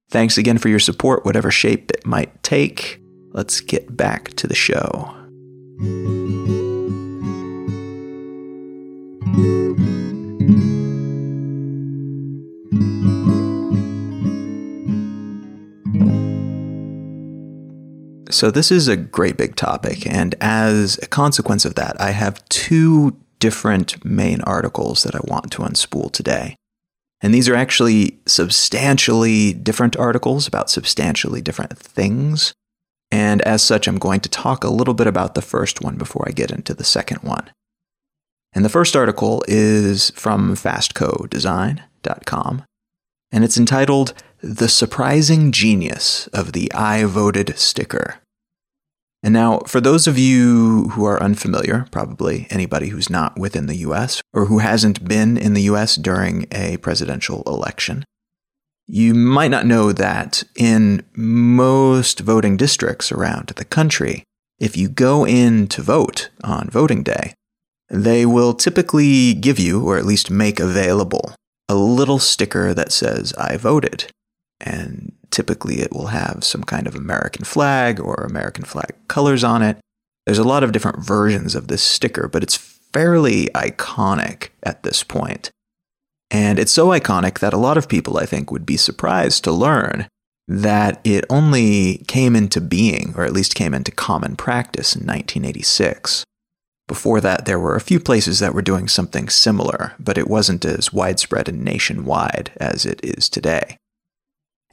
Thanks 0.09 0.37
again 0.37 0.57
for 0.57 0.69
your 0.69 0.79
support, 0.79 1.23
whatever 1.23 1.51
shape 1.51 1.91
it 1.91 2.05
might 2.05 2.41
take. 2.43 2.99
Let's 3.31 3.61
get 3.61 3.95
back 3.95 4.29
to 4.35 4.47
the 4.47 4.55
show. 4.55 5.15
So, 18.31 18.51
this 18.51 18.71
is 18.71 18.87
a 18.87 18.95
great 18.95 19.37
big 19.37 19.55
topic. 19.55 20.07
And 20.07 20.33
as 20.39 20.97
a 21.01 21.07
consequence 21.07 21.65
of 21.65 21.75
that, 21.75 21.99
I 21.99 22.11
have 22.11 22.47
two 22.49 23.17
different 23.39 24.05
main 24.05 24.41
articles 24.41 25.03
that 25.03 25.15
I 25.15 25.21
want 25.23 25.51
to 25.53 25.61
unspool 25.61 26.11
today. 26.11 26.55
And 27.21 27.33
these 27.33 27.47
are 27.49 27.55
actually 27.55 28.19
substantially 28.25 29.53
different 29.53 29.97
articles 29.97 30.47
about 30.47 30.69
substantially 30.69 31.41
different 31.41 31.77
things. 31.77 32.53
And 33.11 33.41
as 33.41 33.61
such, 33.61 33.87
I'm 33.87 33.97
going 33.97 34.21
to 34.21 34.29
talk 34.29 34.63
a 34.63 34.69
little 34.69 34.93
bit 34.93 35.07
about 35.07 35.35
the 35.35 35.41
first 35.41 35.81
one 35.81 35.97
before 35.97 36.25
I 36.27 36.31
get 36.31 36.51
into 36.51 36.73
the 36.73 36.83
second 36.83 37.23
one. 37.23 37.49
And 38.53 38.63
the 38.63 38.69
first 38.69 38.95
article 38.95 39.43
is 39.47 40.11
from 40.11 40.55
fastcodesign.com, 40.55 42.63
and 43.31 43.43
it's 43.43 43.57
entitled 43.57 44.13
The 44.41 44.69
Surprising 44.69 45.51
Genius 45.51 46.27
of 46.27 46.53
the 46.53 46.71
I 46.73 47.03
Voted 47.03 47.59
Sticker. 47.59 48.15
And 49.21 49.33
now, 49.33 49.59
for 49.67 49.81
those 49.81 50.07
of 50.07 50.17
you 50.17 50.89
who 50.89 51.03
are 51.05 51.21
unfamiliar, 51.21 51.87
probably 51.91 52.47
anybody 52.49 52.87
who's 52.87 53.09
not 53.09 53.37
within 53.37 53.65
the 53.65 53.77
US 53.77 54.21
or 54.33 54.45
who 54.45 54.59
hasn't 54.59 55.07
been 55.07 55.37
in 55.37 55.53
the 55.53 55.63
US 55.63 55.95
during 55.95 56.47
a 56.51 56.77
presidential 56.77 57.43
election, 57.45 58.05
you 58.87 59.13
might 59.13 59.51
not 59.51 59.65
know 59.65 59.91
that 59.91 60.43
in 60.55 61.03
most 61.15 62.21
voting 62.21 62.57
districts 62.57 63.11
around 63.11 63.47
the 63.49 63.65
country, 63.65 64.23
if 64.57 64.75
you 64.75 64.89
go 64.89 65.25
in 65.25 65.67
to 65.67 65.81
vote 65.81 66.29
on 66.43 66.69
voting 66.69 67.03
day, 67.03 67.33
they 67.89 68.25
will 68.25 68.53
typically 68.53 69.33
give 69.33 69.59
you, 69.59 69.83
or 69.83 69.97
at 69.97 70.05
least 70.05 70.31
make 70.31 70.59
available, 70.59 71.33
a 71.67 71.75
little 71.75 72.19
sticker 72.19 72.73
that 72.73 72.91
says, 72.91 73.33
I 73.33 73.57
voted. 73.57 74.05
And 74.59 75.13
typically 75.31 75.81
it 75.81 75.91
will 75.91 76.07
have 76.07 76.43
some 76.43 76.63
kind 76.63 76.87
of 76.87 76.95
American 76.95 77.45
flag 77.45 77.99
or 77.99 78.15
American 78.15 78.63
flag 78.63 78.95
colors 79.07 79.43
on 79.43 79.61
it. 79.61 79.77
There's 80.25 80.39
a 80.39 80.43
lot 80.43 80.63
of 80.63 80.71
different 80.71 81.03
versions 81.03 81.55
of 81.55 81.67
this 81.67 81.81
sticker, 81.81 82.27
but 82.27 82.43
it's 82.43 82.55
fairly 82.55 83.47
iconic 83.55 84.49
at 84.63 84.83
this 84.83 85.03
point. 85.03 85.51
And 86.31 86.59
it's 86.59 86.71
so 86.71 86.87
iconic 86.89 87.39
that 87.39 87.53
a 87.53 87.57
lot 87.57 87.77
of 87.77 87.89
people, 87.89 88.17
I 88.17 88.25
think, 88.25 88.51
would 88.51 88.65
be 88.65 88.77
surprised 88.77 89.43
to 89.43 89.51
learn 89.51 90.07
that 90.47 90.99
it 91.03 91.25
only 91.29 92.03
came 92.07 92.35
into 92.35 92.59
being, 92.59 93.13
or 93.15 93.23
at 93.23 93.33
least 93.33 93.55
came 93.55 93.73
into 93.73 93.91
common 93.91 94.35
practice 94.35 94.95
in 94.95 95.01
1986. 95.01 96.23
Before 96.87 97.21
that, 97.21 97.45
there 97.45 97.59
were 97.59 97.75
a 97.75 97.81
few 97.81 97.99
places 97.99 98.39
that 98.39 98.55
were 98.55 98.63
doing 98.63 98.87
something 98.87 99.29
similar, 99.29 99.93
but 99.99 100.17
it 100.17 100.27
wasn't 100.27 100.65
as 100.65 100.91
widespread 100.91 101.47
and 101.47 101.63
nationwide 101.63 102.51
as 102.57 102.83
it 102.83 102.99
is 103.03 103.29
today. 103.29 103.77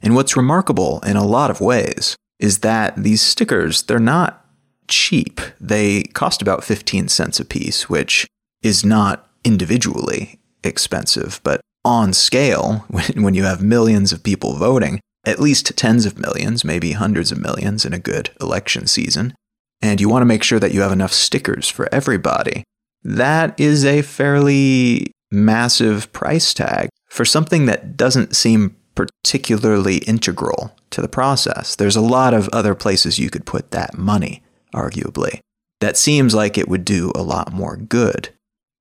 And 0.01 0.15
what's 0.15 0.37
remarkable 0.37 1.01
in 1.01 1.17
a 1.17 1.25
lot 1.25 1.51
of 1.51 1.61
ways 1.61 2.15
is 2.39 2.59
that 2.59 2.95
these 2.95 3.21
stickers, 3.21 3.83
they're 3.83 3.99
not 3.99 4.45
cheap. 4.87 5.41
They 5.59 6.03
cost 6.03 6.41
about 6.41 6.63
15 6.63 7.07
cents 7.07 7.39
a 7.39 7.45
piece, 7.45 7.89
which 7.89 8.27
is 8.61 8.85
not 8.85 9.27
individually 9.43 10.39
expensive, 10.63 11.39
but 11.43 11.61
on 11.83 12.13
scale, 12.13 12.85
when, 13.15 13.33
you 13.33 13.43
have 13.43 13.61
millions 13.61 14.11
of 14.11 14.23
people 14.23 14.55
voting, 14.55 14.99
at 15.25 15.39
least 15.39 15.75
tens 15.77 16.05
of 16.05 16.19
millions, 16.19 16.63
maybe 16.63 16.91
hundreds 16.91 17.31
of 17.31 17.39
millions 17.39 17.85
in 17.85 17.93
a 17.93 17.99
good 17.99 18.29
election 18.39 18.87
season, 18.87 19.33
and 19.81 20.01
you 20.01 20.09
want 20.09 20.21
to 20.21 20.27
make 20.27 20.43
sure 20.43 20.59
that 20.59 20.73
you 20.73 20.81
have 20.81 20.91
enough 20.91 21.13
stickers 21.13 21.69
for 21.69 21.87
everybody, 21.93 22.63
that 23.03 23.59
is 23.59 23.85
a 23.85 24.01
fairly 24.01 25.11
massive 25.31 26.11
price 26.13 26.53
tag 26.53 26.89
for 27.09 27.25
something 27.25 27.65
that 27.65 27.97
doesn't 27.97 28.35
seem 28.35 28.75
particularly 28.97 29.97
integral 29.99 30.75
to 30.89 31.01
the 31.01 31.07
process. 31.07 31.75
There's 31.75 31.95
a 31.95 32.01
lot 32.01 32.33
of 32.33 32.49
other 32.49 32.75
places 32.75 33.19
you 33.19 33.29
could 33.29 33.45
put 33.45 33.71
that 33.71 33.97
money, 33.97 34.43
arguably. 34.73 35.39
That 35.79 35.95
seems 35.95 36.33
like 36.33 36.57
it 36.57 36.67
would 36.67 36.83
do 36.83 37.11
a 37.15 37.21
lot 37.21 37.53
more 37.53 37.77
good. 37.77 38.29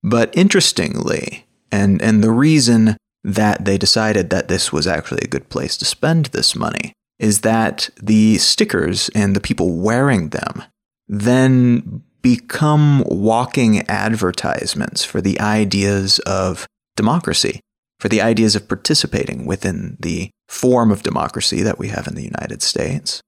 But 0.03 0.35
interestingly, 0.37 1.47
and, 1.71 2.01
and 2.01 2.25
the 2.25 2.31
reason 2.31 2.97
that 3.23 3.65
they 3.65 3.77
decided 3.77 4.31
that 4.31 4.49
this 4.49 4.73
was 4.73 4.87
actually 4.87 5.21
a 5.23 5.29
good 5.29 5.49
place 5.51 5.77
to 5.77 5.85
spend 5.85 6.27
this 6.27 6.57
money 6.57 6.93
is 7.19 7.41
that 7.41 7.91
the 8.01 8.39
stickers 8.39 9.11
and 9.15 9.37
the 9.37 9.41
people 9.41 9.77
wearing 9.77 10.31
them 10.31 10.63
then 11.09 12.03
become 12.23 13.03
walking 13.07 13.89
advertisements 13.89 15.05
for 15.05 15.21
the 15.21 15.39
ideas 15.41 16.19
of 16.21 16.67
democracy, 16.97 17.61
for 17.99 18.09
the 18.09 18.21
ideas 18.21 18.55
of 18.55 18.69
participating 18.69 19.47
within 19.47 19.97
the 20.01 20.31
form 20.49 20.91
of 20.91 21.03
democracy 21.03 21.63
that 21.63 21.79
we 21.79 21.89
have 21.89 22.07
in 22.07 22.15
the 22.15 22.25
United 22.25 22.63
States, 22.63 23.21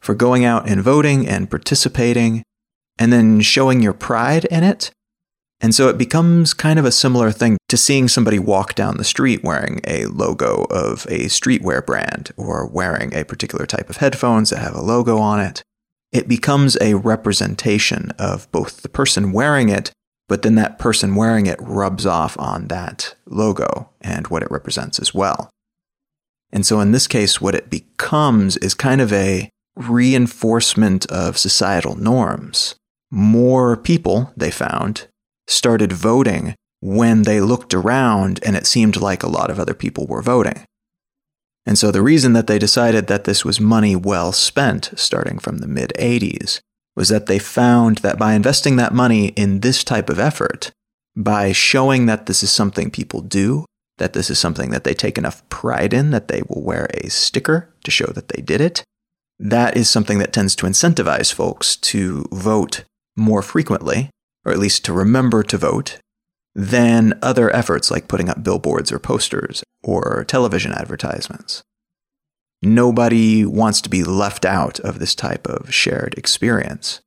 for 0.00 0.14
going 0.14 0.44
out 0.44 0.68
and 0.68 0.82
voting 0.82 1.26
and 1.26 1.50
participating, 1.50 2.42
and 2.98 3.12
then 3.12 3.40
showing 3.40 3.80
your 3.80 3.92
pride 3.92 4.44
in 4.46 4.64
it. 4.64 4.90
And 5.60 5.74
so 5.74 5.88
it 5.88 5.98
becomes 5.98 6.54
kind 6.54 6.78
of 6.78 6.84
a 6.84 6.92
similar 6.92 7.32
thing 7.32 7.58
to 7.68 7.76
seeing 7.76 8.06
somebody 8.06 8.38
walk 8.38 8.74
down 8.74 8.96
the 8.96 9.04
street 9.04 9.42
wearing 9.42 9.80
a 9.84 10.06
logo 10.06 10.66
of 10.70 11.04
a 11.06 11.26
streetwear 11.26 11.84
brand 11.84 12.30
or 12.36 12.66
wearing 12.66 13.12
a 13.12 13.24
particular 13.24 13.66
type 13.66 13.90
of 13.90 13.96
headphones 13.96 14.50
that 14.50 14.60
have 14.60 14.74
a 14.74 14.80
logo 14.80 15.18
on 15.18 15.40
it 15.40 15.62
it 16.12 16.28
becomes 16.28 16.76
a 16.80 16.94
representation 16.94 18.12
of 18.18 18.50
both 18.50 18.82
the 18.82 18.88
person 18.88 19.32
wearing 19.32 19.68
it, 19.68 19.92
but 20.28 20.42
then 20.42 20.54
that 20.54 20.78
person 20.78 21.14
wearing 21.14 21.46
it 21.46 21.58
rubs 21.60 22.06
off 22.06 22.38
on 22.38 22.68
that 22.68 23.14
logo 23.26 23.90
and 24.00 24.28
what 24.28 24.42
it 24.42 24.50
represents 24.50 24.98
as 24.98 25.14
well. 25.14 25.50
And 26.52 26.64
so 26.64 26.80
in 26.80 26.92
this 26.92 27.06
case, 27.06 27.40
what 27.40 27.54
it 27.54 27.70
becomes 27.70 28.56
is 28.58 28.74
kind 28.74 29.00
of 29.00 29.12
a 29.12 29.50
reinforcement 29.76 31.06
of 31.06 31.38
societal 31.38 31.94
norms. 31.94 32.74
More 33.10 33.76
people, 33.76 34.32
they 34.36 34.50
found, 34.50 35.06
started 35.46 35.92
voting 35.92 36.54
when 36.80 37.22
they 37.22 37.40
looked 37.40 37.74
around 37.74 38.40
and 38.44 38.56
it 38.56 38.66
seemed 38.66 38.96
like 38.96 39.22
a 39.22 39.28
lot 39.28 39.50
of 39.50 39.58
other 39.58 39.74
people 39.74 40.06
were 40.06 40.22
voting. 40.22 40.64
And 41.66 41.78
so 41.78 41.90
the 41.90 42.02
reason 42.02 42.32
that 42.32 42.46
they 42.46 42.58
decided 42.58 43.08
that 43.08 43.24
this 43.24 43.44
was 43.44 43.60
money 43.60 43.94
well 43.94 44.32
spent, 44.32 44.90
starting 44.96 45.38
from 45.38 45.58
the 45.58 45.68
mid 45.68 45.92
80s, 45.98 46.60
was 46.98 47.10
that 47.10 47.26
they 47.26 47.38
found 47.38 47.98
that 47.98 48.18
by 48.18 48.34
investing 48.34 48.74
that 48.74 48.92
money 48.92 49.28
in 49.28 49.60
this 49.60 49.84
type 49.84 50.10
of 50.10 50.18
effort, 50.18 50.72
by 51.14 51.52
showing 51.52 52.06
that 52.06 52.26
this 52.26 52.42
is 52.42 52.50
something 52.50 52.90
people 52.90 53.20
do, 53.20 53.64
that 53.98 54.14
this 54.14 54.28
is 54.28 54.36
something 54.36 54.70
that 54.70 54.82
they 54.82 54.94
take 54.94 55.16
enough 55.16 55.48
pride 55.48 55.94
in, 55.94 56.10
that 56.10 56.26
they 56.26 56.42
will 56.48 56.60
wear 56.60 56.88
a 56.94 57.08
sticker 57.08 57.72
to 57.84 57.92
show 57.92 58.06
that 58.06 58.30
they 58.30 58.42
did 58.42 58.60
it, 58.60 58.82
that 59.38 59.76
is 59.76 59.88
something 59.88 60.18
that 60.18 60.32
tends 60.32 60.56
to 60.56 60.66
incentivize 60.66 61.32
folks 61.32 61.76
to 61.76 62.24
vote 62.32 62.82
more 63.16 63.42
frequently, 63.42 64.10
or 64.44 64.50
at 64.50 64.58
least 64.58 64.84
to 64.84 64.92
remember 64.92 65.44
to 65.44 65.56
vote 65.56 66.00
than 66.52 67.16
other 67.22 67.48
efforts 67.54 67.92
like 67.92 68.08
putting 68.08 68.28
up 68.28 68.42
billboards 68.42 68.90
or 68.90 68.98
posters 68.98 69.62
or 69.84 70.24
television 70.26 70.72
advertisements. 70.72 71.62
Nobody 72.62 73.44
wants 73.44 73.80
to 73.82 73.88
be 73.88 74.02
left 74.02 74.44
out 74.44 74.80
of 74.80 74.98
this 74.98 75.14
type 75.14 75.46
of 75.46 75.72
shared 75.72 76.14
experience. 76.16 77.00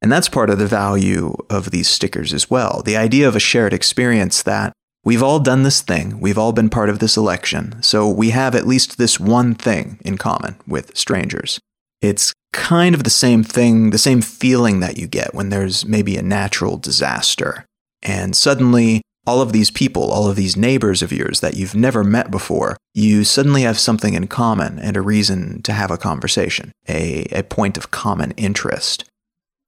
And 0.00 0.12
that's 0.12 0.28
part 0.28 0.50
of 0.50 0.58
the 0.58 0.66
value 0.66 1.34
of 1.50 1.70
these 1.70 1.88
stickers 1.88 2.32
as 2.32 2.50
well. 2.50 2.82
The 2.84 2.96
idea 2.96 3.26
of 3.26 3.36
a 3.36 3.40
shared 3.40 3.72
experience 3.72 4.42
that 4.42 4.72
we've 5.04 5.22
all 5.22 5.40
done 5.40 5.62
this 5.62 5.80
thing, 5.80 6.20
we've 6.20 6.38
all 6.38 6.52
been 6.52 6.70
part 6.70 6.88
of 6.88 6.98
this 6.98 7.16
election, 7.16 7.82
so 7.82 8.08
we 8.08 8.30
have 8.30 8.54
at 8.54 8.66
least 8.66 8.98
this 8.98 9.18
one 9.18 9.54
thing 9.54 9.98
in 10.04 10.18
common 10.18 10.56
with 10.66 10.96
strangers. 10.96 11.58
It's 12.00 12.32
kind 12.52 12.94
of 12.94 13.04
the 13.04 13.10
same 13.10 13.42
thing, 13.42 13.90
the 13.90 13.98
same 13.98 14.20
feeling 14.20 14.80
that 14.80 14.98
you 14.98 15.08
get 15.08 15.34
when 15.34 15.50
there's 15.50 15.84
maybe 15.84 16.16
a 16.16 16.22
natural 16.22 16.76
disaster 16.76 17.64
and 18.02 18.36
suddenly, 18.36 19.02
all 19.28 19.42
of 19.42 19.52
these 19.52 19.70
people, 19.70 20.10
all 20.10 20.26
of 20.26 20.36
these 20.36 20.56
neighbors 20.56 21.02
of 21.02 21.12
yours 21.12 21.40
that 21.40 21.54
you've 21.54 21.74
never 21.74 22.02
met 22.02 22.30
before, 22.30 22.78
you 22.94 23.24
suddenly 23.24 23.60
have 23.60 23.78
something 23.78 24.14
in 24.14 24.26
common 24.26 24.78
and 24.78 24.96
a 24.96 25.02
reason 25.02 25.60
to 25.60 25.72
have 25.72 25.90
a 25.90 25.98
conversation, 25.98 26.72
a, 26.88 27.26
a 27.30 27.42
point 27.42 27.76
of 27.76 27.90
common 27.90 28.30
interest. 28.38 29.04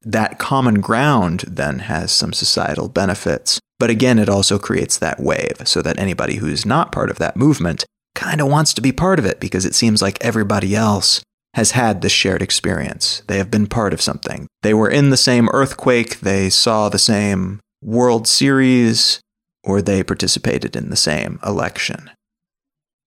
That 0.01 0.39
common 0.39 0.81
ground 0.81 1.45
then 1.47 1.81
has 1.81 2.11
some 2.11 2.33
societal 2.33 2.89
benefits, 2.89 3.61
but 3.79 3.91
again, 3.91 4.19
it 4.19 4.31
also 4.31 4.59
creates 4.59 4.97
that 4.97 5.21
wave 5.21 5.61
so 5.67 5.83
that 5.83 5.99
anybody 5.99 6.37
who's 6.37 6.65
not 6.65 6.91
part 6.91 7.11
of 7.11 7.19
that 7.19 7.37
movement 7.37 7.85
kind 8.15 8.41
of 8.41 8.49
wants 8.49 8.73
to 8.73 8.81
be 8.81 8.93
part 8.93 9.19
of 9.19 9.27
it 9.27 9.41
because 9.41 9.67
it 9.67 9.75
seems 9.75 10.01
like 10.01 10.25
everybody 10.25 10.75
else 10.75 11.23
has 11.53 11.73
had 11.73 12.01
this 12.01 12.13
shared 12.13 12.41
experience. 12.41 13.23
They 13.27 13.37
have 13.37 13.51
been 13.51 13.67
part 13.67 13.93
of 13.93 14.01
something. 14.01 14.47
They 14.63 14.73
were 14.73 14.89
in 14.89 15.11
the 15.11 15.19
same 15.19 15.51
earthquake, 15.53 16.21
they 16.21 16.49
saw 16.49 16.89
the 16.89 16.99
same 16.99 17.61
World 17.83 18.27
Series 18.27 19.21
or 19.63 19.83
they 19.83 20.03
participated 20.03 20.77
in 20.77 20.91
the 20.91 20.97
same 20.97 21.39
election. 21.45 22.11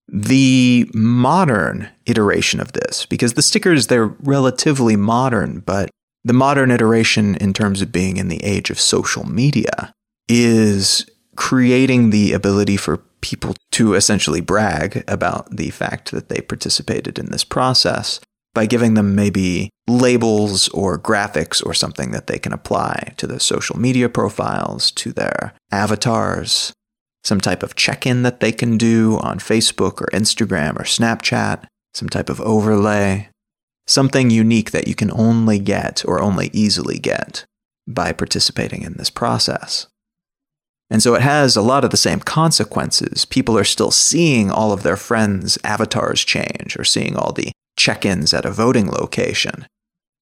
The 0.08 0.90
modern 0.94 1.90
iteration 2.06 2.60
of 2.60 2.74
this, 2.74 3.06
because 3.06 3.34
the 3.34 3.42
stickers, 3.42 3.88
they're 3.88 4.08
relatively 4.08 4.96
modern, 4.96 5.62
but 5.62 5.90
the 6.24 6.34
modern 6.34 6.72
iteration 6.72 7.36
in 7.36 7.54
terms 7.54 7.82
of 7.82 7.92
being 7.92 8.18
in 8.18 8.28
the 8.28 8.44
age 8.44 8.70
of 8.70 8.80
social 8.80 9.28
media 9.28 9.94
is 10.28 11.10
creating 11.36 12.10
the 12.10 12.34
ability 12.34 12.78
for 12.78 12.98
people 13.22 13.56
to 13.72 13.94
essentially 13.96 14.42
brag 14.42 15.04
about 15.08 15.56
the 15.56 15.70
fact 15.70 16.12
that 16.12 16.30
they 16.30 16.42
participated 16.42 17.18
in 17.18 17.32
this 17.32 17.44
process 17.44 18.20
by 18.54 18.66
giving 18.66 18.94
them 18.94 19.16
maybe 19.16 19.70
labels 19.88 20.70
or 20.70 21.00
graphics 21.00 21.66
or 21.66 21.74
something 21.74 22.12
that 22.12 22.28
they 22.28 22.38
can 22.38 22.54
apply 22.54 23.14
to 23.18 23.28
their 23.28 23.40
social 23.40 23.78
media 23.80 24.08
profiles, 24.08 24.92
to 24.92 25.12
their 25.12 25.54
avatars, 25.72 26.72
some 27.24 27.42
type 27.42 27.64
of 27.64 27.76
check 27.76 28.06
in 28.06 28.24
that 28.24 28.40
they 28.40 28.52
can 28.52 28.78
do 28.78 29.18
on 29.20 29.40
Facebook 29.40 30.02
or 30.02 30.08
Instagram 30.14 30.78
or 30.78 30.84
Snapchat, 30.84 31.66
some 31.94 32.10
type 32.10 32.30
of 32.30 32.42
overlay. 32.42 33.30
something 33.88 34.30
unique 34.30 34.72
that 34.72 34.88
you 34.88 34.96
can 34.96 35.12
only 35.12 35.60
get 35.60 36.04
or 36.06 36.22
only 36.22 36.50
easily 36.54 36.98
get 37.00 37.46
by 37.88 38.14
participating 38.14 38.82
in 38.84 38.94
this 38.94 39.10
process. 39.10 39.88
And 40.90 41.02
so 41.02 41.16
it 41.16 41.22
has 41.22 41.56
a 41.56 41.62
lot 41.62 41.84
of 41.84 41.90
the 41.90 41.98
same 41.98 42.20
consequences. 42.20 43.26
People 43.26 43.58
are 43.58 43.64
still 43.64 43.92
seeing 43.92 44.52
all 44.52 44.72
of 44.72 44.84
their 44.84 44.98
friends' 44.98 45.58
avatars 45.64 46.24
change 46.24 46.78
or 46.78 46.84
seeing 46.84 47.16
all 47.16 47.32
the 47.32 47.52
check 47.84 48.06
ins 48.06 48.34
at 48.34 48.46
a 48.46 48.52
voting 48.52 48.90
location. 48.90 49.68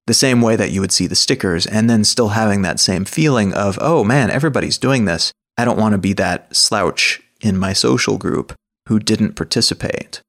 The 0.08 0.16
same 0.16 0.42
way 0.42 0.56
that 0.56 0.72
you 0.72 0.82
would 0.82 0.92
see 0.92 1.06
the 1.06 1.16
stickers, 1.16 1.68
and 1.68 1.88
then 1.88 2.04
still 2.04 2.30
having 2.30 2.64
that 2.64 2.80
same 2.80 3.06
feeling 3.06 3.54
of, 3.54 3.78
oh 3.80 4.04
man, 4.04 4.32
everybody's 4.32 4.80
doing 4.80 5.06
this. 5.06 5.32
I 5.60 5.66
don't 5.66 5.78
want 5.78 5.94
to 5.94 6.00
be 6.00 6.14
that 6.14 6.56
slouch 6.56 7.22
in 7.40 7.60
my 7.60 7.74
social 7.74 8.18
group 8.18 8.54
who 8.88 8.98
didn't 8.98 9.36
participate. 9.36 10.22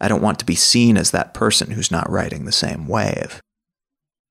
I 0.00 0.06
don't 0.06 0.22
want 0.22 0.38
to 0.38 0.44
be 0.44 0.54
seen 0.54 0.96
as 0.96 1.10
that 1.10 1.34
person 1.34 1.72
who's 1.72 1.90
not 1.90 2.08
riding 2.08 2.44
the 2.44 2.52
same 2.52 2.86
wave. 2.86 3.40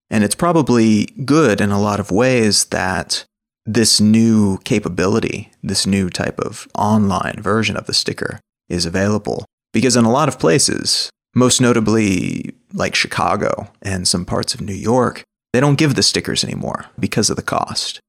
And 0.10 0.24
it's 0.24 0.36
probably 0.36 1.08
good 1.26 1.60
in 1.60 1.72
a 1.72 1.82
lot 1.82 2.00
of 2.00 2.10
ways 2.10 2.66
that 2.66 3.26
this 3.66 4.00
new 4.00 4.60
capability, 4.60 5.52
this 5.62 5.86
new 5.86 6.10
type 6.10 6.40
of 6.40 6.70
online 6.74 7.42
version 7.42 7.76
of 7.76 7.86
the 7.86 7.94
sticker 7.94 8.40
is 8.70 8.86
available. 8.86 9.44
Because 9.74 9.98
in 9.98 10.06
a 10.06 10.12
lot 10.12 10.30
of 10.30 10.40
places, 10.40 11.10
most 11.36 11.60
notably 11.62 12.56
like 12.74 12.96
Chicago 12.96 13.72
and 13.82 14.08
some 14.08 14.25
parts 14.25 14.54
of 14.54 14.62
New 14.62 14.74
York, 14.74 15.24
they 15.54 15.60
don't 15.60 15.77
give 15.77 15.96
the 15.96 16.04
stickers 16.04 16.44
anymore 16.44 16.86
because 16.98 17.30
of 17.30 17.36
the 17.36 17.44
cost. 17.44 18.00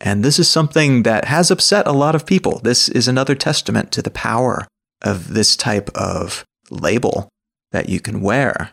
And 0.00 0.24
this 0.24 0.38
is 0.38 0.48
something 0.48 1.02
that 1.02 1.24
has 1.26 1.50
upset 1.50 1.86
a 1.86 1.92
lot 1.92 2.14
of 2.14 2.26
people. 2.26 2.60
This 2.62 2.88
is 2.88 3.08
another 3.08 3.34
testament 3.34 3.90
to 3.92 4.02
the 4.02 4.10
power 4.10 4.66
of 5.02 5.32
this 5.34 5.56
type 5.56 5.88
of 5.94 6.44
label 6.70 7.28
that 7.72 7.88
you 7.88 8.00
can 8.00 8.20
wear. 8.20 8.70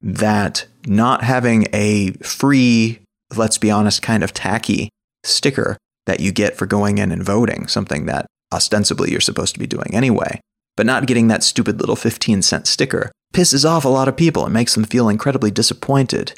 That 0.00 0.66
not 0.86 1.22
having 1.22 1.66
a 1.72 2.12
free, 2.22 3.00
let's 3.36 3.58
be 3.58 3.70
honest, 3.70 4.00
kind 4.00 4.22
of 4.22 4.32
tacky 4.32 4.88
sticker 5.22 5.76
that 6.06 6.20
you 6.20 6.32
get 6.32 6.56
for 6.56 6.66
going 6.66 6.98
in 6.98 7.12
and 7.12 7.22
voting, 7.22 7.66
something 7.66 8.06
that 8.06 8.26
ostensibly 8.52 9.10
you're 9.10 9.20
supposed 9.20 9.54
to 9.54 9.60
be 9.60 9.66
doing 9.66 9.94
anyway, 9.94 10.40
but 10.76 10.86
not 10.86 11.06
getting 11.06 11.28
that 11.28 11.42
stupid 11.42 11.78
little 11.80 11.96
15 11.96 12.40
cent 12.42 12.66
sticker 12.66 13.12
pisses 13.32 13.68
off 13.68 13.84
a 13.84 13.88
lot 13.88 14.08
of 14.08 14.16
people 14.16 14.44
and 14.44 14.52
makes 14.52 14.74
them 14.74 14.84
feel 14.84 15.08
incredibly 15.08 15.50
disappointed 15.50 16.32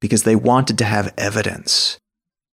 because 0.00 0.24
they 0.24 0.36
wanted 0.36 0.78
to 0.78 0.84
have 0.84 1.14
evidence. 1.16 1.98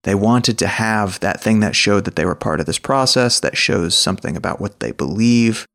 They 0.04 0.16
wanted 0.16 0.58
to 0.60 0.68
have 0.68 1.20
that 1.20 1.42
thing 1.42 1.60
that 1.60 1.76
showed 1.76 2.06
that 2.06 2.16
they 2.16 2.26
were 2.26 2.36
part 2.36 2.60
of 2.60 2.66
this 2.66 2.80
process, 2.80 3.40
that 3.40 3.58
shows 3.58 3.96
something 3.96 4.38
about 4.38 4.62
what 4.62 4.80
they 4.80 4.92
believe. 4.92 5.66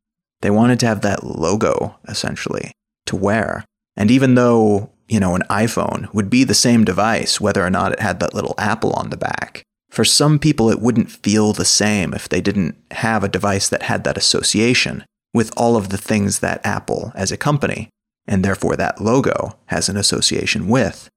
They 0.40 0.50
wanted 0.50 0.80
to 0.80 0.86
have 0.86 1.02
that 1.02 1.24
logo, 1.24 1.96
essentially, 2.08 2.72
to 3.06 3.16
wear. 3.16 3.64
And 3.96 4.10
even 4.10 4.34
though, 4.34 4.90
you 5.08 5.20
know, 5.20 5.34
an 5.34 5.42
iPhone 5.50 6.12
would 6.14 6.30
be 6.30 6.44
the 6.44 6.54
same 6.54 6.84
device, 6.84 7.40
whether 7.40 7.64
or 7.64 7.70
not 7.70 7.92
it 7.92 8.00
had 8.00 8.20
that 8.20 8.34
little 8.34 8.54
apple 8.56 8.92
on 8.94 9.10
the 9.10 9.16
back, 9.16 9.62
for 9.90 10.04
some 10.04 10.38
people 10.38 10.70
it 10.70 10.80
wouldn't 10.80 11.10
feel 11.10 11.52
the 11.52 11.64
same 11.64 12.14
if 12.14 12.28
they 12.28 12.40
didn't 12.40 12.76
have 12.92 13.22
a 13.22 13.28
device 13.28 13.68
that 13.68 13.82
had 13.82 14.04
that 14.04 14.18
association 14.18 15.04
with 15.34 15.52
all 15.56 15.76
of 15.76 15.90
the 15.90 15.98
things 15.98 16.38
that 16.38 16.64
Apple, 16.64 17.12
as 17.14 17.30
a 17.30 17.36
company, 17.36 17.90
and 18.26 18.42
therefore 18.42 18.76
that 18.76 19.00
logo, 19.00 19.58
has 19.66 19.90
an 19.90 19.96
association 19.98 20.68
with. 20.68 21.10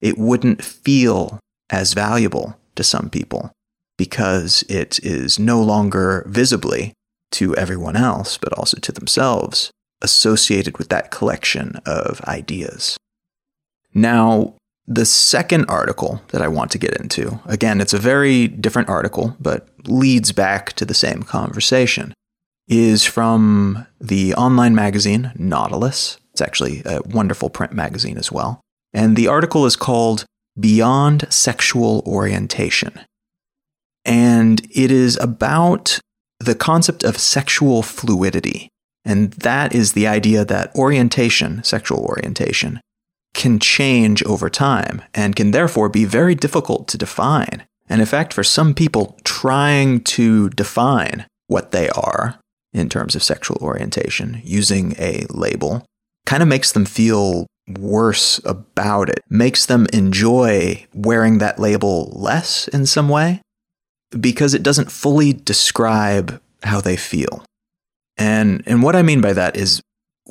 It 0.00 0.16
wouldn't 0.16 0.64
feel 0.64 1.38
as 1.68 1.92
valuable 1.92 2.56
to 2.76 2.84
some 2.84 3.10
people 3.10 3.50
because 3.98 4.62
it 4.68 4.98
is 5.02 5.38
no 5.38 5.60
longer 5.60 6.24
visibly 6.28 6.92
to 7.32 7.56
everyone 7.56 7.96
else, 7.96 8.38
but 8.38 8.52
also 8.52 8.78
to 8.78 8.92
themselves, 8.92 9.70
associated 10.00 10.78
with 10.78 10.88
that 10.90 11.10
collection 11.10 11.80
of 11.84 12.20
ideas. 12.22 12.96
Now, 13.92 14.54
the 14.86 15.06
second 15.06 15.64
article 15.68 16.20
that 16.28 16.42
I 16.42 16.48
want 16.48 16.70
to 16.72 16.78
get 16.78 16.96
into, 17.00 17.40
again, 17.46 17.80
it's 17.80 17.94
a 17.94 17.98
very 17.98 18.46
different 18.46 18.88
article, 18.88 19.36
but 19.40 19.68
leads 19.88 20.30
back 20.30 20.74
to 20.74 20.84
the 20.84 20.94
same 20.94 21.22
conversation, 21.22 22.14
is 22.68 23.04
from 23.04 23.86
the 24.00 24.34
online 24.34 24.74
magazine 24.74 25.32
Nautilus. 25.36 26.18
It's 26.32 26.40
actually 26.40 26.82
a 26.84 27.00
wonderful 27.06 27.48
print 27.48 27.72
magazine 27.72 28.18
as 28.18 28.30
well. 28.32 28.60
And 28.92 29.16
the 29.16 29.28
article 29.28 29.66
is 29.66 29.76
called 29.76 30.24
Beyond 30.58 31.26
Sexual 31.32 32.02
Orientation. 32.06 33.00
And 34.04 34.66
it 34.70 34.90
is 34.90 35.18
about 35.20 35.98
the 36.40 36.54
concept 36.54 37.02
of 37.02 37.18
sexual 37.18 37.82
fluidity. 37.82 38.68
And 39.04 39.32
that 39.34 39.74
is 39.74 39.92
the 39.92 40.06
idea 40.06 40.44
that 40.44 40.74
orientation, 40.74 41.62
sexual 41.62 42.00
orientation, 42.00 42.80
can 43.34 43.58
change 43.58 44.22
over 44.24 44.48
time 44.48 45.02
and 45.14 45.36
can 45.36 45.50
therefore 45.50 45.88
be 45.88 46.04
very 46.04 46.34
difficult 46.34 46.88
to 46.88 46.98
define. 46.98 47.64
And 47.88 48.00
in 48.00 48.06
fact, 48.06 48.32
for 48.32 48.42
some 48.42 48.74
people, 48.74 49.18
trying 49.24 50.00
to 50.04 50.50
define 50.50 51.26
what 51.46 51.70
they 51.70 51.88
are 51.90 52.38
in 52.76 52.88
terms 52.88 53.14
of 53.14 53.22
sexual 53.22 53.56
orientation 53.60 54.40
using 54.44 54.94
a 54.98 55.26
label 55.30 55.84
kind 56.26 56.42
of 56.42 56.48
makes 56.48 56.72
them 56.72 56.84
feel 56.84 57.46
worse 57.78 58.38
about 58.44 59.08
it, 59.08 59.20
makes 59.28 59.66
them 59.66 59.86
enjoy 59.92 60.86
wearing 60.94 61.38
that 61.38 61.58
label 61.58 62.10
less 62.14 62.68
in 62.68 62.86
some 62.86 63.08
way 63.08 63.40
because 64.20 64.54
it 64.54 64.62
doesn't 64.62 64.92
fully 64.92 65.32
describe 65.32 66.40
how 66.62 66.80
they 66.80 66.96
feel. 66.96 67.44
And, 68.16 68.62
and 68.66 68.82
what 68.82 68.96
I 68.96 69.02
mean 69.02 69.20
by 69.20 69.32
that 69.32 69.56
is 69.56 69.80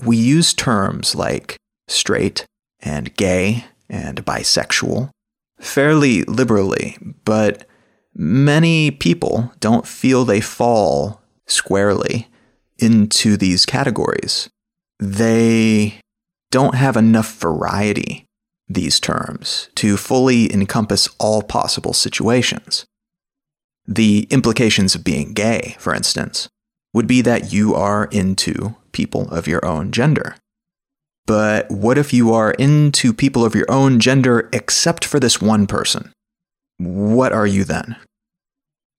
we 0.03 0.17
use 0.17 0.53
terms 0.53 1.15
like 1.15 1.57
straight 1.87 2.45
and 2.79 3.15
gay 3.15 3.65
and 3.89 4.23
bisexual 4.25 5.09
fairly 5.59 6.23
liberally, 6.23 6.97
but 7.23 7.67
many 8.13 8.91
people 8.91 9.51
don't 9.59 9.87
feel 9.87 10.25
they 10.25 10.41
fall 10.41 11.21
squarely 11.47 12.27
into 12.77 13.37
these 13.37 13.65
categories. 13.65 14.49
They 14.99 15.99
don't 16.51 16.75
have 16.75 16.95
enough 16.95 17.35
variety, 17.39 18.25
these 18.67 18.99
terms, 18.99 19.69
to 19.75 19.97
fully 19.97 20.51
encompass 20.53 21.09
all 21.19 21.41
possible 21.41 21.93
situations. 21.93 22.85
The 23.87 24.27
implications 24.29 24.95
of 24.95 25.03
being 25.03 25.33
gay, 25.33 25.75
for 25.79 25.93
instance, 25.93 26.47
would 26.93 27.07
be 27.07 27.21
that 27.21 27.51
you 27.51 27.75
are 27.75 28.05
into 28.05 28.75
people 28.91 29.29
of 29.29 29.47
your 29.47 29.63
own 29.65 29.91
gender. 29.91 30.37
But 31.25 31.69
what 31.69 31.97
if 31.97 32.13
you 32.13 32.33
are 32.33 32.51
into 32.51 33.13
people 33.13 33.43
of 33.43 33.55
your 33.55 33.69
own 33.69 33.99
gender 33.99 34.49
except 34.53 35.03
for 35.03 35.19
this 35.19 35.41
one 35.41 35.67
person? 35.67 36.11
What 36.77 37.31
are 37.33 37.47
you 37.47 37.63
then? 37.63 37.97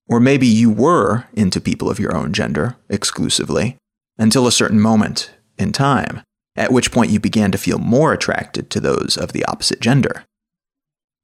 Or 0.09 0.21
maybe 0.21 0.47
you 0.47 0.71
were 0.71 1.25
into 1.33 1.61
people 1.61 1.90
of 1.90 1.99
your 1.99 2.16
own 2.16 2.33
gender 2.33 2.77
exclusively 2.88 3.77
until 4.19 4.47
a 4.47 4.53
certain 4.53 4.81
moment 4.81 5.33
in 5.59 5.73
time, 5.73 6.23
at 6.55 6.73
which 6.73 6.92
point 6.92 7.11
you 7.11 7.21
began 7.21 7.51
to 7.53 7.59
feel 7.59 7.79
more 7.79 8.12
attracted 8.12 8.71
to 8.71 8.81
those 8.81 9.16
of 9.16 9.33
the 9.33 9.45
opposite 9.47 9.81
gender. 9.81 10.25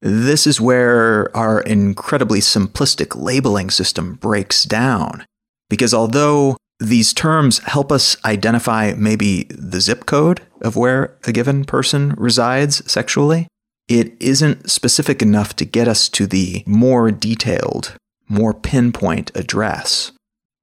This 0.01 0.47
is 0.47 0.61
where 0.61 1.35
our 1.37 1.61
incredibly 1.61 2.41
simplistic 2.41 3.15
labeling 3.15 3.71
system 3.71 4.15
breaks 4.15 4.65
down, 4.65 5.25
because 5.71 5.95
although 5.95 6.57
these 6.83 7.13
terms 7.13 7.59
help 7.61 7.93
us 7.93 8.17
identify 8.25 8.93
maybe 8.97 9.45
the 9.51 9.81
zip 9.81 10.05
code 10.05 10.43
of 10.61 10.77
where 10.77 11.17
a 11.25 11.33
given 11.33 11.65
person 11.65 12.15
resides 12.17 12.91
sexually. 12.91 13.47
It 13.89 14.15
isn't 14.21 14.71
specific 14.71 15.23
enough 15.23 15.55
to 15.57 15.65
get 15.65 15.87
us 15.87 16.09
to 16.11 16.27
the 16.27 16.63
more 16.67 17.11
detailed, 17.11 17.95
more 18.29 18.55
pinpoint 18.55 19.31
address, 19.35 20.13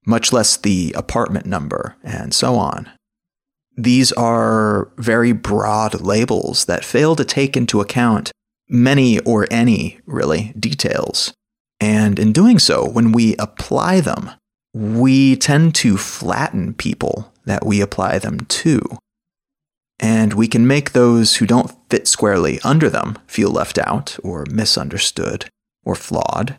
much 0.05 0.33
less 0.33 0.57
the 0.57 0.93
apartment 0.97 1.45
number 1.45 1.95
and 2.03 2.33
so 2.33 2.55
on. 2.55 2.89
These 3.77 4.11
are 4.13 4.91
very 4.97 5.31
broad 5.31 6.01
labels 6.01 6.65
that 6.65 6.83
fail 6.83 7.15
to 7.15 7.23
take 7.23 7.55
into 7.55 7.79
account 7.79 8.31
many 8.67 9.19
or 9.19 9.47
any, 9.49 9.99
really, 10.05 10.53
details. 10.59 11.33
And 11.79 12.19
in 12.19 12.33
doing 12.33 12.59
so, 12.59 12.87
when 12.87 13.13
we 13.13 13.35
apply 13.37 14.01
them 14.01 14.31
we 14.73 15.35
tend 15.35 15.73
to 15.75 15.97
flatten 15.97 16.73
people 16.73 17.33
that 17.45 17.65
we 17.65 17.81
apply 17.81 18.19
them 18.19 18.41
to. 18.41 18.81
And 19.99 20.33
we 20.33 20.47
can 20.47 20.67
make 20.67 20.91
those 20.91 21.37
who 21.37 21.45
don't 21.45 21.75
fit 21.89 22.07
squarely 22.07 22.59
under 22.63 22.89
them 22.89 23.17
feel 23.27 23.49
left 23.49 23.77
out 23.77 24.17
or 24.23 24.45
misunderstood 24.49 25.49
or 25.83 25.95
flawed. 25.95 26.55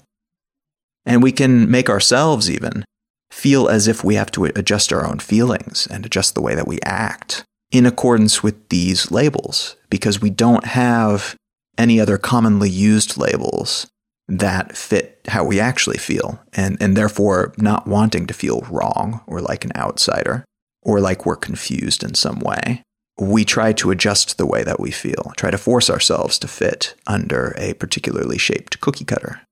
And 1.06 1.22
we 1.22 1.32
can 1.32 1.70
make 1.70 1.88
ourselves 1.88 2.50
even 2.50 2.84
feel 3.30 3.68
as 3.68 3.88
if 3.88 4.04
we 4.04 4.16
have 4.16 4.30
to 4.32 4.44
adjust 4.44 4.92
our 4.92 5.06
own 5.06 5.18
feelings 5.18 5.86
and 5.90 6.04
adjust 6.04 6.34
the 6.34 6.42
way 6.42 6.54
that 6.54 6.66
we 6.66 6.78
act 6.84 7.44
in 7.70 7.86
accordance 7.86 8.42
with 8.42 8.68
these 8.68 9.10
labels 9.10 9.76
because 9.88 10.20
we 10.20 10.30
don't 10.30 10.64
have 10.64 11.36
any 11.78 12.00
other 12.00 12.18
commonly 12.18 12.68
used 12.68 13.16
labels 13.16 13.86
that 14.28 14.76
fit 14.76 15.20
how 15.28 15.42
we 15.42 15.58
actually 15.58 15.98
feel, 15.98 16.40
and, 16.52 16.80
and 16.80 16.96
therefore 16.96 17.52
not 17.56 17.86
wanting 17.86 18.26
to 18.26 18.34
feel 18.34 18.60
wrong 18.70 19.20
or 19.26 19.40
like 19.40 19.64
an 19.64 19.72
outsider 19.74 20.44
or 20.82 21.00
like 21.00 21.26
we're 21.26 21.36
confused 21.36 22.02
in 22.02 22.14
some 22.14 22.38
way 22.40 22.82
we 23.20 23.44
try 23.44 23.72
to 23.74 23.90
adjust 23.90 24.38
the 24.38 24.46
way 24.46 24.62
that 24.62 24.80
we 24.80 24.90
feel, 24.90 25.32
try 25.36 25.50
to 25.50 25.58
force 25.58 25.90
ourselves 25.90 26.38
to 26.38 26.48
fit 26.48 26.94
under 27.06 27.54
a 27.58 27.74
particularly 27.74 28.38
shaped 28.38 28.80
cookie 28.80 29.04
cutter. 29.04 29.42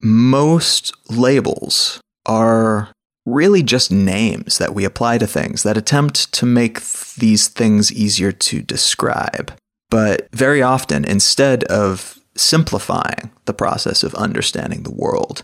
Most 0.00 0.94
labels 1.10 2.00
are 2.26 2.90
really 3.24 3.62
just 3.62 3.90
names 3.90 4.58
that 4.58 4.74
we 4.74 4.84
apply 4.84 5.18
to 5.18 5.26
things 5.26 5.62
that 5.64 5.76
attempt 5.76 6.32
to 6.32 6.46
make 6.46 6.80
these 7.18 7.48
things 7.48 7.92
easier 7.92 8.30
to 8.30 8.62
describe. 8.62 9.52
But 9.90 10.28
very 10.32 10.62
often, 10.62 11.04
instead 11.04 11.64
of 11.64 12.18
simplifying 12.36 13.30
the 13.46 13.54
process 13.54 14.02
of 14.02 14.14
understanding 14.14 14.82
the 14.82 14.94
world, 14.94 15.42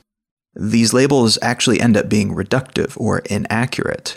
these 0.55 0.93
labels 0.93 1.39
actually 1.43 1.81
end 1.81 1.97
up 1.97 2.09
being 2.09 2.35
reductive 2.35 2.99
or 3.01 3.21
inaccurate. 3.21 4.17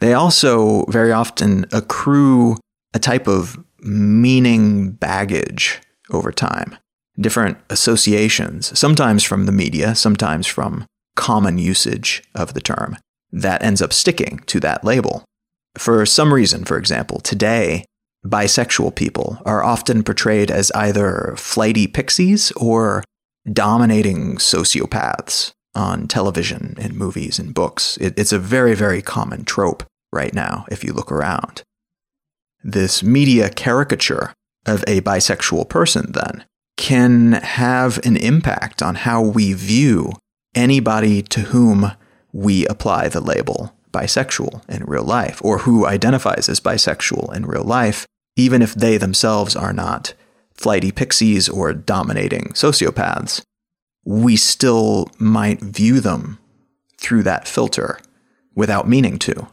They 0.00 0.14
also 0.14 0.84
very 0.86 1.12
often 1.12 1.66
accrue 1.72 2.56
a 2.92 2.98
type 2.98 3.28
of 3.28 3.62
meaning 3.80 4.92
baggage 4.92 5.80
over 6.10 6.32
time, 6.32 6.76
different 7.20 7.58
associations, 7.68 8.78
sometimes 8.78 9.22
from 9.22 9.46
the 9.46 9.52
media, 9.52 9.94
sometimes 9.94 10.46
from 10.46 10.86
common 11.16 11.58
usage 11.58 12.22
of 12.34 12.54
the 12.54 12.60
term, 12.60 12.96
that 13.30 13.62
ends 13.62 13.82
up 13.82 13.92
sticking 13.92 14.38
to 14.46 14.60
that 14.60 14.84
label. 14.84 15.24
For 15.76 16.04
some 16.06 16.32
reason, 16.32 16.64
for 16.64 16.78
example, 16.78 17.20
today, 17.20 17.84
bisexual 18.24 18.94
people 18.96 19.38
are 19.44 19.62
often 19.62 20.02
portrayed 20.02 20.50
as 20.50 20.72
either 20.72 21.34
flighty 21.36 21.86
pixies 21.86 22.50
or 22.52 23.04
dominating 23.50 24.36
sociopaths 24.36 25.52
on 25.74 26.08
television 26.08 26.74
and 26.78 26.94
movies 26.94 27.38
and 27.38 27.54
books. 27.54 27.96
It, 27.98 28.18
it's 28.18 28.32
a 28.32 28.38
very, 28.38 28.74
very 28.74 29.02
common 29.02 29.44
trope 29.44 29.84
right 30.12 30.34
now 30.34 30.66
if 30.70 30.82
you 30.82 30.92
look 30.92 31.12
around. 31.12 31.62
This 32.62 33.02
media 33.02 33.48
caricature 33.48 34.34
of 34.66 34.84
a 34.86 35.00
bisexual 35.00 35.68
person, 35.68 36.12
then, 36.12 36.44
can 36.80 37.32
have 37.32 38.04
an 38.04 38.16
impact 38.16 38.82
on 38.82 38.96
how 38.96 39.22
we 39.22 39.52
view 39.52 40.12
anybody 40.54 41.22
to 41.22 41.40
whom 41.40 41.92
we 42.32 42.66
apply 42.66 43.08
the 43.08 43.20
label 43.20 43.72
bisexual 43.92 44.68
in 44.68 44.84
real 44.84 45.04
life, 45.04 45.40
or 45.44 45.58
who 45.58 45.86
identifies 45.86 46.48
as 46.48 46.60
bisexual 46.60 47.34
in 47.34 47.44
real 47.44 47.64
life, 47.64 48.06
even 48.36 48.62
if 48.62 48.74
they 48.74 48.96
themselves 48.96 49.54
are 49.54 49.72
not 49.72 50.14
flighty 50.54 50.90
pixies 50.90 51.48
or 51.48 51.72
dominating 51.72 52.44
sociopaths 52.54 53.42
we 54.04 54.36
still 54.36 55.10
might 55.18 55.60
view 55.60 56.00
them 56.00 56.38
through 56.98 57.22
that 57.24 57.46
filter 57.46 57.98
without 58.54 58.88
meaning 58.88 59.18
to. 59.18 59.48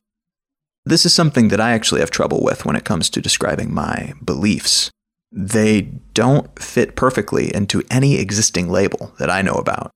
This 0.85 1.05
is 1.05 1.13
something 1.13 1.49
that 1.49 1.61
I 1.61 1.71
actually 1.71 2.01
have 2.01 2.11
trouble 2.11 2.41
with 2.41 2.65
when 2.65 2.75
it 2.75 2.85
comes 2.85 3.09
to 3.09 3.21
describing 3.21 3.73
my 3.73 4.13
beliefs. 4.23 4.89
They 5.31 5.81
don't 6.13 6.57
fit 6.61 6.95
perfectly 6.95 7.53
into 7.53 7.83
any 7.91 8.17
existing 8.17 8.69
label 8.69 9.13
that 9.19 9.29
I 9.29 9.41
know 9.41 9.55
about. 9.55 9.91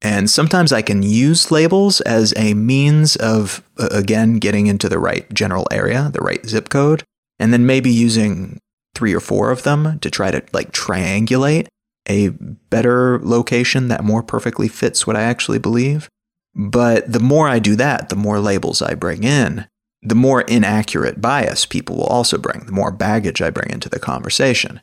And 0.00 0.30
sometimes 0.30 0.72
I 0.72 0.82
can 0.82 1.02
use 1.02 1.50
labels 1.50 2.00
as 2.02 2.32
a 2.36 2.54
means 2.54 3.16
of, 3.16 3.62
again, 3.78 4.38
getting 4.38 4.68
into 4.68 4.88
the 4.88 4.98
right 4.98 5.32
general 5.34 5.66
area, 5.72 6.10
the 6.12 6.20
right 6.20 6.44
zip 6.46 6.68
code, 6.68 7.02
and 7.38 7.52
then 7.52 7.66
maybe 7.66 7.90
using 7.90 8.58
three 8.94 9.12
or 9.12 9.20
four 9.20 9.50
of 9.50 9.64
them 9.64 9.98
to 10.00 10.10
try 10.10 10.30
to 10.30 10.42
like 10.52 10.72
triangulate 10.72 11.66
a 12.08 12.28
better 12.28 13.20
location 13.22 13.88
that 13.88 14.04
more 14.04 14.22
perfectly 14.22 14.68
fits 14.68 15.06
what 15.06 15.16
I 15.16 15.22
actually 15.22 15.58
believe. 15.58 16.08
But 16.54 17.12
the 17.12 17.20
more 17.20 17.48
I 17.48 17.58
do 17.58 17.76
that, 17.76 18.08
the 18.08 18.16
more 18.16 18.40
labels 18.40 18.80
I 18.80 18.94
bring 18.94 19.24
in, 19.24 19.66
the 20.02 20.14
more 20.14 20.42
inaccurate 20.42 21.20
bias 21.20 21.66
people 21.66 21.96
will 21.96 22.06
also 22.06 22.38
bring, 22.38 22.66
the 22.66 22.72
more 22.72 22.90
baggage 22.90 23.42
I 23.42 23.50
bring 23.50 23.70
into 23.70 23.88
the 23.88 23.98
conversation. 23.98 24.80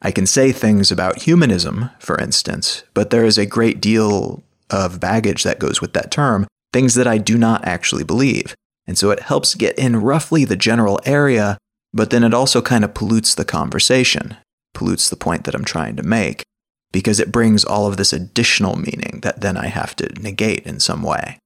I 0.00 0.10
can 0.10 0.26
say 0.26 0.52
things 0.52 0.90
about 0.90 1.22
humanism, 1.22 1.90
for 1.98 2.18
instance, 2.18 2.84
but 2.94 3.10
there 3.10 3.24
is 3.24 3.38
a 3.38 3.46
great 3.46 3.80
deal 3.80 4.42
of 4.70 5.00
baggage 5.00 5.42
that 5.44 5.58
goes 5.58 5.80
with 5.80 5.92
that 5.94 6.10
term, 6.10 6.46
things 6.72 6.94
that 6.94 7.06
I 7.06 7.18
do 7.18 7.36
not 7.38 7.64
actually 7.64 8.04
believe. 8.04 8.54
And 8.86 8.96
so 8.96 9.10
it 9.10 9.20
helps 9.20 9.54
get 9.54 9.78
in 9.78 10.00
roughly 10.00 10.44
the 10.44 10.56
general 10.56 11.00
area, 11.04 11.58
but 11.92 12.10
then 12.10 12.24
it 12.24 12.34
also 12.34 12.62
kind 12.62 12.84
of 12.84 12.94
pollutes 12.94 13.34
the 13.34 13.44
conversation, 13.44 14.36
pollutes 14.74 15.10
the 15.10 15.16
point 15.16 15.44
that 15.44 15.54
I'm 15.54 15.64
trying 15.64 15.96
to 15.96 16.02
make 16.02 16.42
because 16.92 17.20
it 17.20 17.32
brings 17.32 17.64
all 17.64 17.86
of 17.86 17.96
this 17.96 18.12
additional 18.12 18.76
meaning 18.76 19.20
that 19.22 19.40
then 19.40 19.56
I 19.56 19.66
have 19.66 19.94
to 19.96 20.08
negate 20.20 20.64
in 20.64 20.80
some 20.80 21.02
way. 21.02 21.38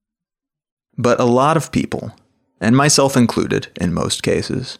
But 0.97 1.19
a 1.19 1.25
lot 1.25 1.57
of 1.57 1.73
people, 1.73 2.15
and 2.63 2.77
myself 2.77 3.17
included 3.17 3.69
in 3.79 3.93
most 3.93 4.23
cases, 4.23 4.79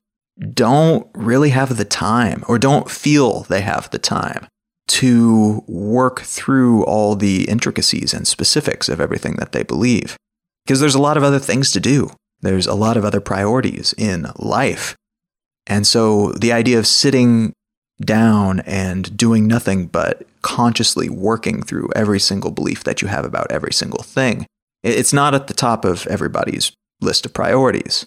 don't 0.55 1.07
really 1.15 1.51
have 1.51 1.77
the 1.77 1.85
time 1.85 2.45
or 2.49 2.59
don't 2.59 2.91
feel 2.91 3.41
they 3.43 3.61
have 3.61 3.91
the 3.91 3.99
time 3.99 4.47
to 4.89 5.63
work 5.67 6.21
through 6.21 6.85
all 6.85 7.15
the 7.17 7.49
intricacies 7.49 8.15
and 8.15 8.27
specifics 8.27 8.89
of 8.89 9.01
everything 9.01 9.37
that 9.37 9.53
they 9.53 9.63
believe. 9.63 10.17
Because 10.65 10.81
there's 10.81 10.95
a 10.95 11.03
lot 11.03 11.17
of 11.17 11.23
other 11.23 11.39
things 11.39 11.73
to 11.73 11.81
do. 11.81 12.11
There's 12.41 12.67
a 12.67 12.75
lot 12.75 12.97
of 12.97 13.05
other 13.05 13.21
priorities 13.21 13.95
in 13.99 14.29
life. 14.37 14.97
And 15.67 15.87
so 15.87 16.33
the 16.33 16.53
idea 16.53 16.79
of 16.79 16.87
sitting 16.87 17.53
down 18.01 18.61
and 18.61 19.17
doing 19.17 19.47
nothing 19.47 19.87
but 19.87 20.27
consciously 20.43 21.09
working 21.09 21.63
through 21.63 21.89
every 21.95 22.19
single 22.19 22.51
belief 22.51 22.85
that 22.85 23.01
you 23.01 23.09
have 23.09 23.25
about 23.25 23.51
every 23.51 23.73
single 23.73 24.03
thing. 24.03 24.47
It's 24.83 25.13
not 25.13 25.35
at 25.35 25.47
the 25.47 25.55
top 25.55 25.85
of 25.85 26.07
everybody's 26.09 26.73
list 27.03 27.27
of 27.27 27.35
priorities. 27.35 28.07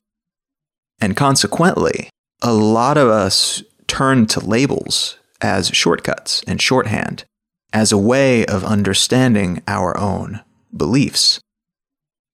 And 1.00 1.16
consequently, 1.16 2.10
a 2.42 2.54
lot 2.54 2.98
of 2.98 3.10
us 3.10 3.64
turn 3.88 4.26
to 4.28 4.40
labels 4.40 5.18
as 5.42 5.70
shortcuts 5.70 6.44
and 6.48 6.62
shorthand 6.62 7.26
as 7.74 7.92
a 7.92 7.98
way 7.98 8.46
of 8.46 8.64
understanding 8.64 9.62
our 9.68 9.98
own 9.98 10.42
beliefs. 10.76 11.40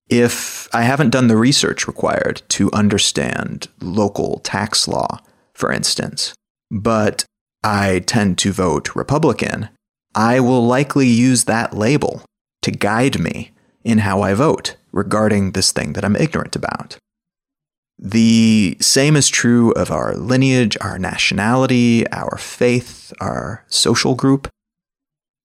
If 0.09 0.67
I 0.73 0.83
haven't 0.83 1.09
done 1.09 1.27
the 1.27 1.37
research 1.37 1.87
required 1.87 2.41
to 2.49 2.71
understand 2.73 3.67
local 3.79 4.39
tax 4.39 4.87
law, 4.87 5.19
for 5.53 5.71
instance, 5.71 6.33
but 6.69 7.25
I 7.63 7.99
tend 7.99 8.37
to 8.39 8.51
vote 8.51 8.95
Republican, 8.95 9.69
I 10.13 10.39
will 10.39 10.65
likely 10.65 11.07
use 11.07 11.45
that 11.45 11.73
label 11.75 12.23
to 12.61 12.71
guide 12.71 13.19
me 13.19 13.51
in 13.83 13.99
how 13.99 14.21
I 14.21 14.33
vote 14.33 14.75
regarding 14.91 15.51
this 15.51 15.71
thing 15.71 15.93
that 15.93 16.05
I'm 16.05 16.15
ignorant 16.15 16.55
about. 16.55 16.97
The 17.97 18.77
same 18.81 19.15
is 19.15 19.29
true 19.29 19.71
of 19.73 19.91
our 19.91 20.15
lineage, 20.15 20.75
our 20.81 20.97
nationality, 20.97 22.07
our 22.11 22.37
faith, 22.37 23.13
our 23.21 23.63
social 23.67 24.15
group. 24.15 24.47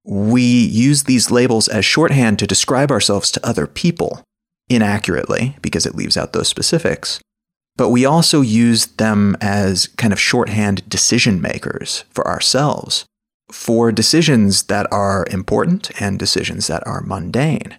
We 0.04 0.42
use 0.42 1.04
these 1.04 1.30
labels 1.30 1.68
as 1.68 1.84
shorthand 1.84 2.38
to 2.38 2.46
describe 2.46 2.90
ourselves 2.90 3.30
to 3.32 3.46
other 3.46 3.66
people, 3.66 4.22
inaccurately 4.68 5.56
because 5.60 5.84
it 5.84 5.94
leaves 5.94 6.16
out 6.16 6.32
those 6.32 6.48
specifics, 6.48 7.20
but 7.76 7.90
we 7.90 8.06
also 8.06 8.40
use 8.40 8.86
them 8.86 9.36
as 9.40 9.88
kind 9.88 10.12
of 10.12 10.20
shorthand 10.20 10.88
decision 10.88 11.40
makers 11.40 12.04
for 12.10 12.26
ourselves 12.26 13.04
for 13.50 13.92
decisions 13.92 14.64
that 14.64 14.86
are 14.92 15.26
important 15.30 15.90
and 16.00 16.18
decisions 16.18 16.66
that 16.66 16.84
are 16.86 17.00
mundane. 17.02 17.78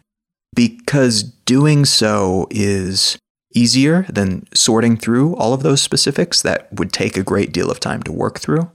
Because 0.57 1.21
doing 1.21 1.85
so 1.85 2.47
is 2.49 3.17
easier 3.53 4.07
than 4.09 4.47
sorting 4.55 4.97
through 4.97 5.35
all 5.35 5.53
of 5.53 5.61
those 5.61 5.81
specifics 5.81 6.41
that 6.41 6.67
would 6.73 6.91
take 6.91 7.15
a 7.15 7.23
great 7.23 7.53
deal 7.53 7.69
of 7.69 7.79
time 7.79 8.01
to 8.03 8.11
work 8.11 8.39
through. 8.39 8.69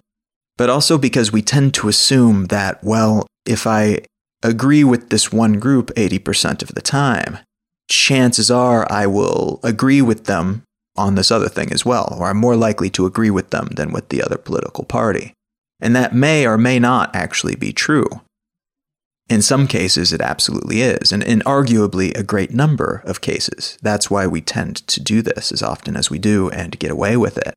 But 0.56 0.70
also 0.70 0.96
because 0.96 1.32
we 1.32 1.42
tend 1.42 1.74
to 1.74 1.88
assume 1.88 2.46
that, 2.46 2.82
well, 2.84 3.26
if 3.44 3.66
I 3.66 4.02
agree 4.44 4.84
with 4.84 5.10
this 5.10 5.32
one 5.32 5.58
group 5.58 5.90
80% 5.96 6.62
of 6.62 6.68
the 6.76 6.80
time, 6.80 7.38
chances 7.90 8.48
are 8.48 8.86
I 8.90 9.06
will 9.06 9.58
agree 9.64 10.02
with 10.02 10.26
them 10.26 10.62
on 10.96 11.16
this 11.16 11.32
other 11.32 11.48
thing 11.48 11.72
as 11.72 11.84
well, 11.84 12.16
or 12.16 12.28
I'm 12.28 12.36
more 12.36 12.56
likely 12.56 12.90
to 12.90 13.06
agree 13.06 13.30
with 13.30 13.50
them 13.50 13.68
than 13.74 13.92
with 13.92 14.08
the 14.10 14.22
other 14.22 14.36
political 14.36 14.84
party. 14.84 15.32
And 15.80 15.96
that 15.96 16.14
may 16.14 16.46
or 16.46 16.56
may 16.56 16.78
not 16.78 17.14
actually 17.16 17.56
be 17.56 17.72
true. 17.72 18.06
In 19.32 19.40
some 19.40 19.66
cases, 19.66 20.12
it 20.12 20.20
absolutely 20.20 20.82
is, 20.82 21.10
and 21.10 21.22
in 21.22 21.40
arguably 21.40 22.14
a 22.14 22.22
great 22.22 22.50
number 22.50 23.02
of 23.06 23.22
cases. 23.22 23.78
That's 23.80 24.10
why 24.10 24.26
we 24.26 24.42
tend 24.42 24.86
to 24.88 25.00
do 25.00 25.22
this 25.22 25.50
as 25.50 25.62
often 25.62 25.96
as 25.96 26.10
we 26.10 26.18
do 26.18 26.50
and 26.50 26.78
get 26.78 26.90
away 26.90 27.16
with 27.16 27.38
it. 27.38 27.54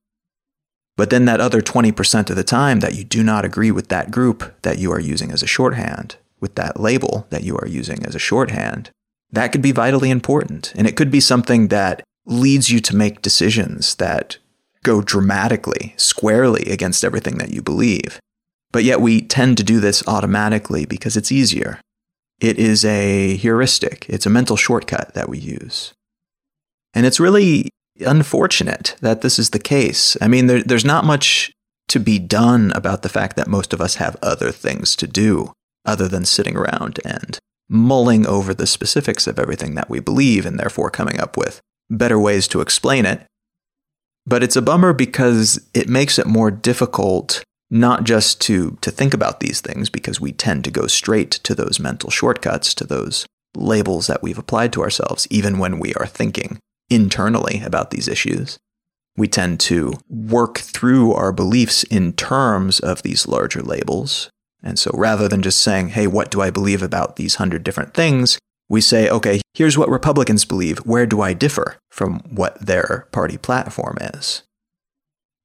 But 0.96 1.10
then 1.10 1.26
that 1.26 1.42
other 1.42 1.60
20% 1.60 2.30
of 2.30 2.38
the 2.38 2.46
time 2.46 2.80
that 2.80 2.96
you 2.96 3.04
do 3.04 3.22
not 3.26 3.44
agree 3.44 3.72
with 3.72 3.90
that 3.90 4.10
group 4.10 4.56
that 4.62 4.80
you 4.80 4.90
are 4.94 5.02
using 5.02 5.32
as 5.32 5.44
a 5.44 5.48
shorthand, 5.48 6.16
with 6.40 6.56
that 6.56 6.80
label 6.80 7.28
that 7.30 7.44
you 7.44 7.58
are 7.58 7.68
using 7.68 8.06
as 8.06 8.16
a 8.16 8.20
shorthand, 8.20 8.90
that 9.30 9.52
could 9.52 9.62
be 9.62 9.74
vitally 9.74 10.10
important. 10.10 10.72
And 10.78 10.88
it 10.88 10.96
could 10.96 11.12
be 11.12 11.20
something 11.20 11.68
that 11.68 12.04
leads 12.26 12.72
you 12.72 12.80
to 12.80 12.96
make 12.96 13.22
decisions 13.22 13.96
that 13.96 14.38
go 14.82 15.02
dramatically, 15.02 15.94
squarely 15.98 16.72
against 16.72 17.04
everything 17.04 17.38
that 17.40 17.52
you 17.52 17.62
believe. 17.62 18.22
But 18.76 18.84
yet 18.84 19.00
we 19.00 19.22
tend 19.22 19.56
to 19.56 19.64
do 19.64 19.80
this 19.80 20.06
automatically 20.06 20.84
because 20.86 21.16
it's 21.16 21.32
easier. 21.32 21.80
It 22.42 22.60
is 22.60 22.84
a 22.84 23.38
heuristic, 23.38 24.06
it's 24.10 24.26
a 24.26 24.30
mental 24.30 24.58
shortcut 24.58 25.14
that 25.14 25.30
we 25.30 25.38
use. 25.38 25.94
And 26.94 27.06
it's 27.06 27.18
really 27.18 27.70
unfortunate 28.02 28.98
that 29.00 29.22
this 29.22 29.40
is 29.40 29.52
the 29.52 29.60
case. 29.60 30.18
I 30.20 30.28
mean, 30.28 30.48
there, 30.48 30.62
there's 30.62 30.84
not 30.84 31.06
much 31.06 31.54
to 31.88 32.02
be 32.02 32.20
done 32.20 32.74
about 32.76 33.02
the 33.02 33.08
fact 33.08 33.38
that 33.38 33.48
most 33.48 33.72
of 33.72 33.80
us 33.80 33.96
have 33.96 34.18
other 34.22 34.52
things 34.52 34.98
to 34.98 35.08
do 35.08 35.54
other 35.86 36.10
than 36.10 36.26
sitting 36.26 36.58
around 36.58 37.00
and 37.06 37.40
mulling 37.70 38.28
over 38.28 38.54
the 38.54 38.68
specifics 38.68 39.26
of 39.26 39.40
everything 39.40 39.76
that 39.76 39.90
we 39.90 40.02
believe 40.02 40.46
and 40.46 40.60
therefore 40.60 40.90
coming 40.90 41.18
up 41.18 41.38
with 41.38 41.62
better 41.90 42.20
ways 42.20 42.46
to 42.50 42.60
explain 42.60 43.06
it. 43.06 43.26
But 44.26 44.44
it's 44.44 44.58
a 44.58 44.62
bummer 44.62 44.92
because 44.92 45.66
it 45.74 45.88
makes 45.88 46.20
it 46.20 46.28
more 46.28 46.52
difficult 46.52 47.42
not 47.76 48.06
just 48.06 48.40
to, 48.40 48.78
to 48.80 48.90
think 48.90 49.14
about 49.14 49.42
these 49.42 49.60
things 49.60 49.90
because 49.90 50.22
we 50.22 50.32
tend 50.32 50.64
to 50.64 50.72
go 50.72 50.88
straight 50.88 51.32
to 51.32 51.54
those 51.54 51.78
mental 51.78 52.10
shortcuts, 52.10 52.74
to 52.74 52.86
those 52.86 53.26
labels 53.54 54.08
that 54.08 54.24
we've 54.24 54.38
applied 54.38 54.72
to 54.72 54.82
ourselves, 54.82 55.28
even 55.30 55.60
when 55.60 55.78
we 55.78 55.94
are 55.96 56.08
thinking 56.08 56.58
internally 56.90 57.62
about 57.66 57.92
these 57.92 58.08
issues. 58.08 58.58
We 59.18 59.28
tend 59.28 59.60
to 59.62 59.94
work 60.10 60.60
through 60.60 61.14
our 61.14 61.34
beliefs 61.34 61.84
in 61.84 62.14
terms 62.14 62.80
of 62.80 63.04
these 63.04 63.28
larger 63.28 63.62
labels. 63.62 64.30
And 64.64 64.80
so 64.80 64.92
rather 64.94 65.28
than 65.28 65.42
just 65.42 65.62
saying, 65.62 65.90
hey, 65.90 66.08
what 66.08 66.32
do 66.32 66.40
I 66.42 66.52
believe 66.52 66.82
about 66.82 67.18
these 67.18 67.36
hundred 67.36 67.66
different 67.66 67.94
things? 67.94 68.40
We 68.70 68.80
say, 68.80 69.10
okay, 69.10 69.42
here's 69.54 69.78
what 69.78 69.90
Republicans 69.90 70.46
believe. 70.46 70.78
Where 70.80 71.06
do 71.06 71.20
I 71.20 71.34
differ 71.34 71.76
from 71.92 72.20
what 72.30 72.58
their 72.66 73.10
party 73.12 73.38
platform 73.38 73.98
is? 74.00 74.44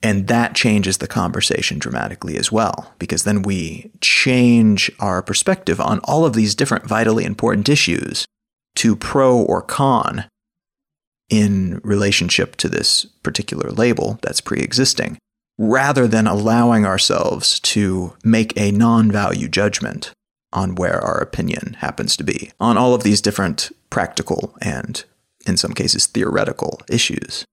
And 0.02 0.28
that 0.28 0.54
changes 0.54 0.98
the 0.98 1.06
conversation 1.06 1.78
dramatically 1.78 2.36
as 2.36 2.50
well, 2.50 2.94
because 2.98 3.24
then 3.24 3.42
we 3.42 3.90
change 4.00 4.90
our 4.98 5.22
perspective 5.22 5.80
on 5.80 6.00
all 6.04 6.24
of 6.24 6.32
these 6.32 6.54
different 6.54 6.86
vitally 6.86 7.24
important 7.24 7.68
issues 7.68 8.24
to 8.76 8.96
pro 8.96 9.36
or 9.36 9.60
con 9.60 10.24
in 11.28 11.80
relationship 11.84 12.56
to 12.56 12.68
this 12.68 13.04
particular 13.22 13.70
label 13.70 14.18
that's 14.22 14.40
pre 14.40 14.60
existing, 14.60 15.18
rather 15.58 16.08
than 16.08 16.26
allowing 16.26 16.86
ourselves 16.86 17.60
to 17.60 18.16
make 18.24 18.58
a 18.58 18.72
non 18.72 19.12
value 19.12 19.48
judgment 19.48 20.12
on 20.52 20.74
where 20.74 21.00
our 21.00 21.18
opinion 21.18 21.76
happens 21.80 22.16
to 22.16 22.24
be 22.24 22.50
on 22.58 22.76
all 22.76 22.94
of 22.94 23.02
these 23.02 23.20
different 23.20 23.70
practical 23.90 24.56
and, 24.62 25.04
in 25.46 25.56
some 25.56 25.72
cases, 25.72 26.06
theoretical 26.06 26.80
issues. 26.88 27.44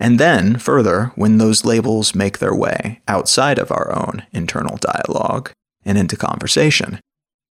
And 0.00 0.18
then, 0.18 0.56
further, 0.56 1.12
when 1.14 1.36
those 1.36 1.64
labels 1.64 2.14
make 2.14 2.38
their 2.38 2.54
way 2.54 3.02
outside 3.06 3.58
of 3.58 3.70
our 3.70 3.94
own 3.94 4.26
internal 4.32 4.78
dialogue 4.78 5.52
and 5.84 5.98
into 5.98 6.16
conversation, 6.16 6.98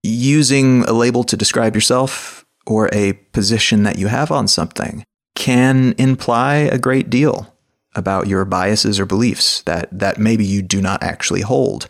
using 0.02 0.84
a 0.86 0.94
label 0.94 1.24
to 1.26 1.38
describe 1.38 1.76
yourself 1.76 2.44
or 2.66 2.90
a 2.92 3.14
position 3.34 3.84
that 3.84 4.00
you 4.00 4.08
have 4.08 4.32
on 4.32 4.48
something 4.48 5.04
can 5.36 5.94
imply 5.98 6.56
a 6.56 6.80
great 6.80 7.10
deal 7.10 7.54
about 7.96 8.28
your 8.28 8.46
biases 8.46 9.00
or 9.00 9.06
beliefs 9.06 9.62
that, 9.64 9.88
that 9.98 10.18
maybe 10.18 10.46
you 10.46 10.62
do 10.62 10.82
not 10.82 11.02
actually 11.04 11.42
hold. 11.42 11.88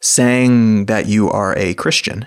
Saying 0.00 0.86
that 0.86 1.06
you 1.06 1.30
are 1.30 1.56
a 1.56 1.74
Christian 1.74 2.26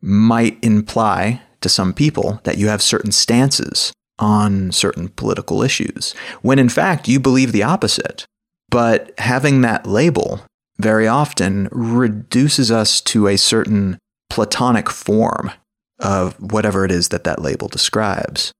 might 0.00 0.62
imply 0.62 1.42
to 1.60 1.68
some 1.68 1.92
people 1.92 2.40
that 2.44 2.56
you 2.56 2.68
have 2.68 2.80
certain 2.80 3.12
stances 3.12 3.92
on 4.18 4.72
certain 4.72 5.08
political 5.08 5.62
issues, 5.62 6.14
when 6.42 6.58
in 6.58 6.68
fact 6.68 7.08
you 7.08 7.20
believe 7.20 7.52
the 7.52 7.62
opposite. 7.62 8.24
But 8.70 9.18
having 9.18 9.60
that 9.62 9.86
label 9.86 10.42
very 10.78 11.08
often 11.08 11.68
reduces 11.72 12.70
us 12.70 13.00
to 13.00 13.26
a 13.26 13.36
certain 13.36 13.98
platonic 14.30 14.90
form 14.90 15.50
of 15.98 16.34
whatever 16.52 16.84
it 16.84 16.90
is 16.90 17.08
that 17.08 17.24
that 17.24 17.40
label 17.40 17.68
describes. 17.68 18.52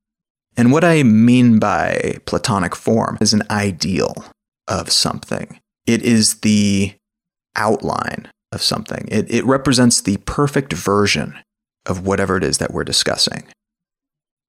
And 0.57 0.73
what 0.73 0.83
I 0.83 1.05
mean 1.05 1.61
by 1.61 2.17
Platonic 2.27 2.75
form 2.75 3.17
is 3.21 3.33
an 3.33 3.43
ideal 3.49 4.25
of 4.67 4.91
something. 4.91 5.61
It 5.87 6.03
is 6.03 6.41
the 6.41 6.95
outline 7.55 8.29
of 8.51 8.63
something. 8.63 9.07
It, 9.11 9.31
it 9.33 9.45
represents 9.45 10.01
the 10.01 10.17
perfect 10.19 10.73
version 10.73 11.39
of 11.87 12.07
whatever 12.07 12.37
it 12.37 12.45
is 12.45 12.59
that 12.59 12.73
we're 12.73 12.85
discussing. 12.85 13.45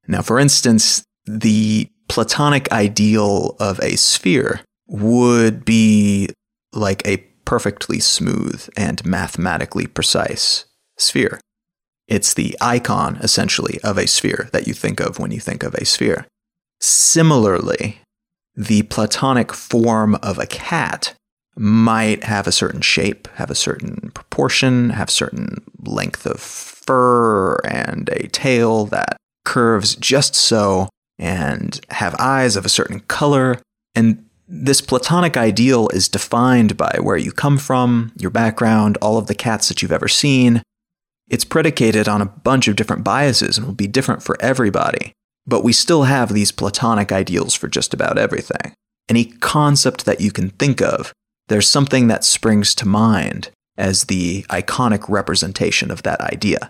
Now, 0.09 0.23
for 0.23 0.39
instance, 0.39 1.03
the 1.25 1.87
Platonic 2.09 2.71
ideal 2.71 3.55
of 3.59 3.79
a 3.81 3.95
sphere 3.95 4.61
would 4.87 5.63
be 5.63 6.29
like 6.73 7.07
a 7.07 7.17
perfectly 7.45 7.99
smooth 7.99 8.67
and 8.75 9.05
mathematically 9.05 9.85
precise 9.85 10.65
sphere. 10.97 11.39
It's 12.07 12.33
the 12.33 12.57
icon, 12.59 13.17
essentially, 13.17 13.79
of 13.83 13.99
a 13.99 14.07
sphere 14.07 14.49
that 14.51 14.65
you 14.65 14.73
think 14.73 14.99
of 14.99 15.19
when 15.19 15.29
you 15.29 15.39
think 15.39 15.61
of 15.61 15.75
a 15.75 15.85
sphere. 15.85 16.25
Similarly, 16.81 17.99
the 18.55 18.81
Platonic 18.83 19.53
form 19.53 20.15
of 20.15 20.39
a 20.39 20.47
cat 20.47 21.13
might 21.55 22.23
have 22.23 22.47
a 22.47 22.51
certain 22.51 22.81
shape, 22.81 23.27
have 23.35 23.51
a 23.51 23.55
certain 23.55 24.09
proportion, 24.15 24.89
have 24.89 25.11
certain 25.11 25.63
length 25.85 26.25
of 26.25 26.39
fur 26.39 27.57
and 27.57 28.09
a 28.09 28.27
tail 28.29 28.85
that 28.87 29.17
curves 29.49 29.95
just 29.95 30.35
so, 30.35 30.87
and 31.17 31.81
have 31.89 32.15
eyes 32.19 32.55
of 32.55 32.65
a 32.65 32.69
certain 32.69 32.99
color. 33.01 33.59
And 33.95 34.23
this 34.47 34.79
Platonic 34.79 35.35
ideal 35.35 35.89
is 35.89 36.07
defined 36.07 36.77
by 36.77 36.97
where 37.01 37.17
you 37.17 37.31
come 37.31 37.57
from, 37.57 38.13
your 38.15 38.29
background, 38.29 38.97
all 39.01 39.17
of 39.17 39.25
the 39.25 39.35
cats 39.35 39.67
that 39.67 39.81
you've 39.81 39.91
ever 39.91 40.07
seen, 40.07 40.61
it's 41.29 41.43
predicated 41.43 42.07
on 42.07 42.21
a 42.21 42.25
bunch 42.25 42.67
of 42.67 42.75
different 42.75 43.03
biases 43.03 43.57
and 43.57 43.65
will 43.67 43.73
be 43.73 43.87
different 43.87 44.23
for 44.23 44.37
everybody. 44.39 45.13
But 45.45 45.63
we 45.63 45.73
still 45.73 46.03
have 46.03 46.33
these 46.33 46.51
Platonic 46.51 47.11
ideals 47.11 47.55
for 47.55 47.67
just 47.67 47.93
about 47.93 48.17
everything. 48.17 48.73
Any 49.09 49.25
concept 49.25 50.05
that 50.05 50.21
you 50.21 50.31
can 50.31 50.49
think 50.51 50.81
of, 50.81 51.11
there's 51.47 51.67
something 51.67 52.07
that 52.07 52.23
springs 52.23 52.75
to 52.75 52.87
mind 52.87 53.49
as 53.77 54.05
the 54.05 54.43
iconic 54.43 55.09
representation 55.09 55.89
of 55.89 56.03
that 56.03 56.21
idea. 56.21 56.69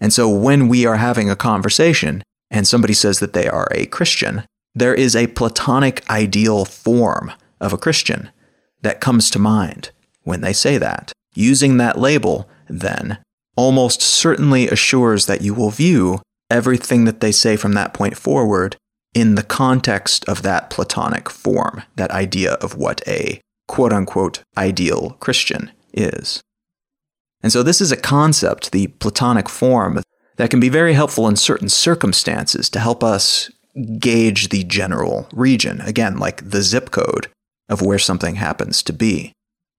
And 0.00 0.12
so 0.12 0.28
when 0.28 0.68
we 0.68 0.86
are 0.86 0.96
having 0.96 1.28
a 1.28 1.36
conversation 1.36 2.22
and 2.50 2.66
somebody 2.66 2.94
says 2.94 3.20
that 3.20 3.32
they 3.32 3.48
are 3.48 3.68
a 3.72 3.86
Christian, 3.86 4.44
there 4.74 4.94
is 4.94 5.16
a 5.16 5.26
Platonic 5.28 6.08
ideal 6.08 6.64
form 6.64 7.32
of 7.60 7.72
a 7.72 7.78
Christian 7.78 8.30
that 8.82 9.00
comes 9.00 9.30
to 9.30 9.38
mind 9.38 9.90
when 10.22 10.40
they 10.40 10.52
say 10.52 10.78
that. 10.78 11.12
Using 11.34 11.76
that 11.76 11.98
label, 11.98 12.48
then, 12.68 13.18
almost 13.56 14.00
certainly 14.00 14.68
assures 14.68 15.26
that 15.26 15.42
you 15.42 15.54
will 15.54 15.70
view 15.70 16.20
everything 16.50 17.04
that 17.04 17.20
they 17.20 17.32
say 17.32 17.56
from 17.56 17.72
that 17.72 17.92
point 17.92 18.16
forward 18.16 18.76
in 19.14 19.34
the 19.34 19.42
context 19.42 20.24
of 20.28 20.42
that 20.42 20.70
Platonic 20.70 21.28
form, 21.28 21.82
that 21.96 22.10
idea 22.10 22.52
of 22.54 22.76
what 22.76 23.06
a 23.06 23.40
quote 23.66 23.92
unquote 23.92 24.42
ideal 24.56 25.16
Christian 25.20 25.70
is. 25.92 26.40
And 27.42 27.52
so, 27.52 27.62
this 27.62 27.80
is 27.80 27.92
a 27.92 27.96
concept, 27.96 28.72
the 28.72 28.88
Platonic 28.88 29.48
form, 29.48 30.02
that 30.36 30.50
can 30.50 30.60
be 30.60 30.68
very 30.68 30.94
helpful 30.94 31.28
in 31.28 31.36
certain 31.36 31.68
circumstances 31.68 32.68
to 32.70 32.80
help 32.80 33.04
us 33.04 33.50
gauge 33.98 34.48
the 34.48 34.64
general 34.64 35.28
region, 35.32 35.80
again, 35.82 36.18
like 36.18 36.50
the 36.50 36.62
zip 36.62 36.90
code 36.90 37.28
of 37.68 37.82
where 37.82 37.98
something 37.98 38.36
happens 38.36 38.82
to 38.82 38.92
be 38.92 39.32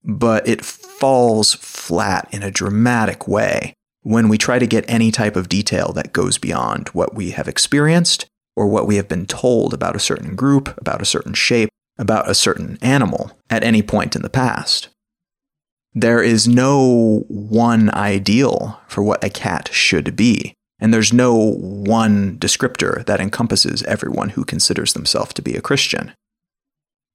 but 0.04 0.48
it 0.48 0.64
falls 0.64 1.56
flat 1.56 2.28
in 2.32 2.44
a 2.44 2.52
dramatic 2.52 3.28
way 3.28 3.74
when 4.02 4.30
we 4.30 4.38
try 4.38 4.60
to 4.60 4.68
get 4.68 4.90
any 4.90 5.12
type 5.12 5.36
of 5.36 5.50
detail 5.50 5.92
that 5.94 6.14
goes 6.14 6.38
beyond 6.38 6.88
what 6.90 7.14
we 7.14 7.32
have 7.32 7.48
experienced 7.48 8.26
or 8.56 8.68
what 8.68 8.88
we 8.88 8.96
have 8.96 9.08
been 9.08 9.26
told 9.26 9.74
about 9.74 9.96
a 9.96 10.00
certain 10.00 10.36
group, 10.36 10.78
about 10.78 11.02
a 11.02 11.06
certain 11.06 11.34
shape, 11.34 11.70
about 11.98 12.30
a 12.30 12.36
certain 12.36 12.78
animal 12.82 13.32
at 13.50 13.64
any 13.64 13.82
point 13.82 14.16
in 14.16 14.22
the 14.22 14.30
past. 14.30 14.88
There 15.94 16.22
is 16.22 16.48
no 16.48 17.26
one 17.28 17.94
ideal 17.94 18.80
for 18.88 19.04
what 19.04 19.24
a 19.24 19.30
cat 19.30 19.70
should 19.72 20.16
be, 20.16 20.54
and 20.80 20.94
there's 20.94 21.12
no 21.12 21.36
one 21.36 22.38
descriptor 22.38 23.06
that 23.06 23.20
encompasses 23.20 23.84
everyone 23.84 24.30
who 24.30 24.46
considers 24.46 24.94
themselves 24.94 25.34
to 25.34 25.42
be 25.42 25.56
a 25.56 25.62
Christian. 25.62 26.14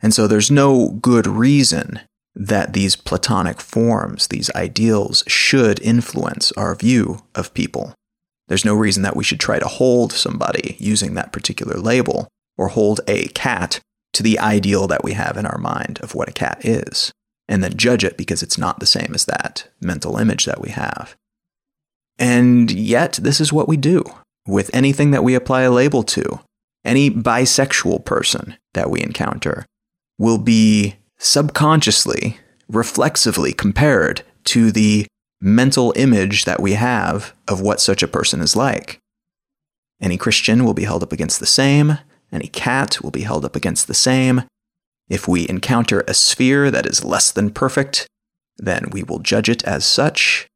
And 0.01 0.13
so 0.13 0.27
there's 0.27 0.51
no 0.51 0.99
good 1.01 1.27
reason 1.27 2.01
that 2.35 2.73
these 2.73 2.97
Platonic 2.97 3.61
forms, 3.61 4.27
these 4.27 4.51
ideals, 4.55 5.23
should 5.29 5.81
influence 5.81 6.51
our 6.53 6.75
view 6.75 7.21
of 7.35 7.55
people. 7.55 7.95
There's 8.49 8.65
no 8.65 8.75
reason 8.75 9.03
that 9.05 9.17
we 9.17 9.25
should 9.25 9.41
try 9.41 9.59
to 9.59 9.69
hold 9.69 10.13
somebody 10.13 10.77
using 10.79 11.15
that 11.15 11.33
particular 11.33 11.79
label 11.79 12.29
or 12.59 12.69
hold 12.69 13.01
a 13.07 13.29
cat 13.29 13.81
to 14.13 14.23
the 14.23 14.39
ideal 14.39 14.87
that 14.89 15.05
we 15.05 15.13
have 15.13 15.37
in 15.37 15.47
our 15.47 15.59
mind 15.59 15.99
of 16.03 16.15
what 16.15 16.29
a 16.29 16.33
cat 16.33 16.65
is, 16.65 17.13
and 17.49 17.63
then 17.63 17.77
judge 17.77 18.05
it 18.05 18.17
because 18.17 18.43
it's 18.43 18.59
not 18.59 18.81
the 18.81 18.87
same 18.87 19.13
as 19.15 19.25
that 19.27 19.69
mental 19.81 20.17
image 20.17 20.45
that 20.45 20.61
we 20.61 20.71
have. 20.71 21.17
And 22.19 22.71
yet, 22.71 23.15
this 23.15 23.41
is 23.41 23.53
what 23.53 23.69
we 23.69 23.77
do 23.77 24.05
with 24.47 24.75
anything 24.75 25.11
that 25.11 25.25
we 25.25 25.35
apply 25.35 25.63
a 25.63 25.71
label 25.71 26.03
to. 26.05 26.41
Any 26.85 27.11
bisexual 27.11 28.05
person 28.05 28.57
that 28.75 28.91
we 28.91 29.03
encounter 29.03 29.65
will 30.19 30.39
be 30.39 30.97
subconsciously, 31.19 32.39
reflexively 32.69 33.53
compared 33.53 34.23
to 34.45 34.71
the 34.71 35.07
mental 35.41 35.93
image 35.97 36.45
that 36.45 36.61
we 36.61 36.73
have 36.73 37.35
of 37.49 37.61
what 37.61 37.81
such 37.81 38.03
a 38.03 38.09
person 38.09 38.41
is 38.41 38.55
like. 38.55 38.99
Any 40.01 40.17
Christian 40.17 40.65
will 40.65 40.75
be 40.75 40.85
held 40.85 41.03
up 41.03 41.13
against 41.13 41.41
the 41.41 41.47
same, 41.47 41.99
any 42.33 42.49
cat 42.49 43.01
will 43.03 43.11
be 43.11 43.23
held 43.23 43.45
up 43.45 43.57
against 43.57 43.87
the 43.87 43.95
same. 43.95 44.43
If 45.09 45.29
we 45.29 45.49
encounter 45.49 46.05
a 46.07 46.15
sphere 46.15 46.71
that 46.71 46.87
is 46.87 47.05
less 47.05 47.31
than 47.31 47.51
perfect, 47.51 48.07
then 48.57 48.89
we 48.91 49.03
will 49.03 49.19
judge 49.19 49.49
it 49.49 49.63
as 49.65 49.85
such. 49.85 50.47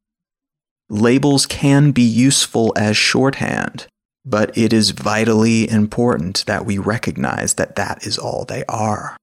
Labels 0.89 1.45
can 1.45 1.91
be 1.91 2.01
useful 2.01 2.73
as 2.75 2.97
shorthand, 2.97 3.85
but 4.25 4.57
it 4.57 4.73
is 4.73 4.91
vitally 4.91 5.69
important 5.69 6.43
that 6.47 6.65
we 6.65 6.77
recognize 6.77 7.55
that 7.55 7.75
that 7.75 8.05
is 8.05 8.17
all 8.17 8.45
they 8.45 8.63
are. 8.65 9.15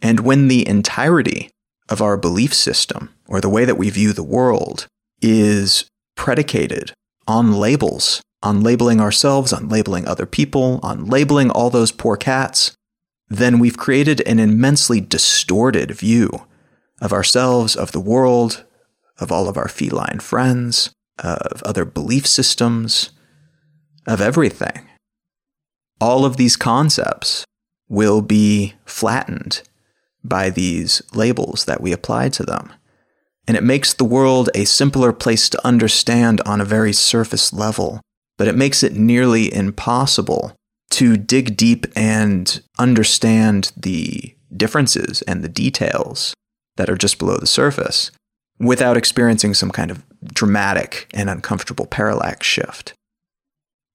And 0.00 0.20
when 0.20 0.48
the 0.48 0.66
entirety 0.66 1.50
of 1.88 2.00
our 2.00 2.16
belief 2.16 2.54
system, 2.54 3.10
or 3.28 3.40
the 3.40 3.50
way 3.50 3.64
that 3.64 3.76
we 3.76 3.90
view 3.90 4.12
the 4.12 4.22
world, 4.22 4.86
is 5.20 5.84
predicated 6.16 6.92
on 7.28 7.52
labels, 7.52 8.22
on 8.42 8.62
labeling 8.62 9.00
ourselves, 9.00 9.52
on 9.52 9.68
labeling 9.68 10.06
other 10.06 10.26
people, 10.26 10.80
on 10.82 11.04
labeling 11.04 11.50
all 11.50 11.70
those 11.70 11.92
poor 11.92 12.16
cats, 12.16 12.72
then 13.36 13.58
we've 13.58 13.76
created 13.76 14.20
an 14.22 14.38
immensely 14.38 15.00
distorted 15.00 15.90
view 15.92 16.46
of 17.00 17.12
ourselves, 17.12 17.76
of 17.76 17.92
the 17.92 18.00
world, 18.00 18.64
of 19.18 19.30
all 19.30 19.48
of 19.48 19.56
our 19.56 19.68
feline 19.68 20.20
friends, 20.20 20.92
of 21.18 21.62
other 21.64 21.84
belief 21.84 22.26
systems, 22.26 23.10
of 24.06 24.20
everything. 24.20 24.88
All 26.00 26.24
of 26.24 26.36
these 26.36 26.56
concepts 26.56 27.44
will 27.88 28.22
be 28.22 28.74
flattened 28.84 29.62
by 30.24 30.50
these 30.50 31.02
labels 31.14 31.64
that 31.64 31.80
we 31.80 31.92
apply 31.92 32.28
to 32.30 32.42
them. 32.42 32.72
And 33.46 33.56
it 33.56 33.62
makes 33.62 33.92
the 33.92 34.04
world 34.04 34.50
a 34.54 34.64
simpler 34.64 35.12
place 35.12 35.48
to 35.50 35.66
understand 35.66 36.40
on 36.46 36.60
a 36.60 36.64
very 36.64 36.92
surface 36.92 37.52
level, 37.52 38.00
but 38.38 38.48
it 38.48 38.56
makes 38.56 38.82
it 38.82 38.94
nearly 38.94 39.52
impossible 39.52 40.56
to 40.92 41.16
dig 41.16 41.56
deep 41.56 41.86
and 41.96 42.62
understand 42.78 43.72
the 43.76 44.34
differences 44.56 45.22
and 45.22 45.42
the 45.42 45.48
details 45.48 46.34
that 46.76 46.90
are 46.90 46.96
just 46.96 47.18
below 47.18 47.36
the 47.36 47.46
surface 47.46 48.10
without 48.58 48.96
experiencing 48.96 49.54
some 49.54 49.70
kind 49.70 49.90
of 49.90 50.04
dramatic 50.22 51.08
and 51.12 51.28
uncomfortable 51.28 51.86
parallax 51.86 52.46
shift. 52.46 52.94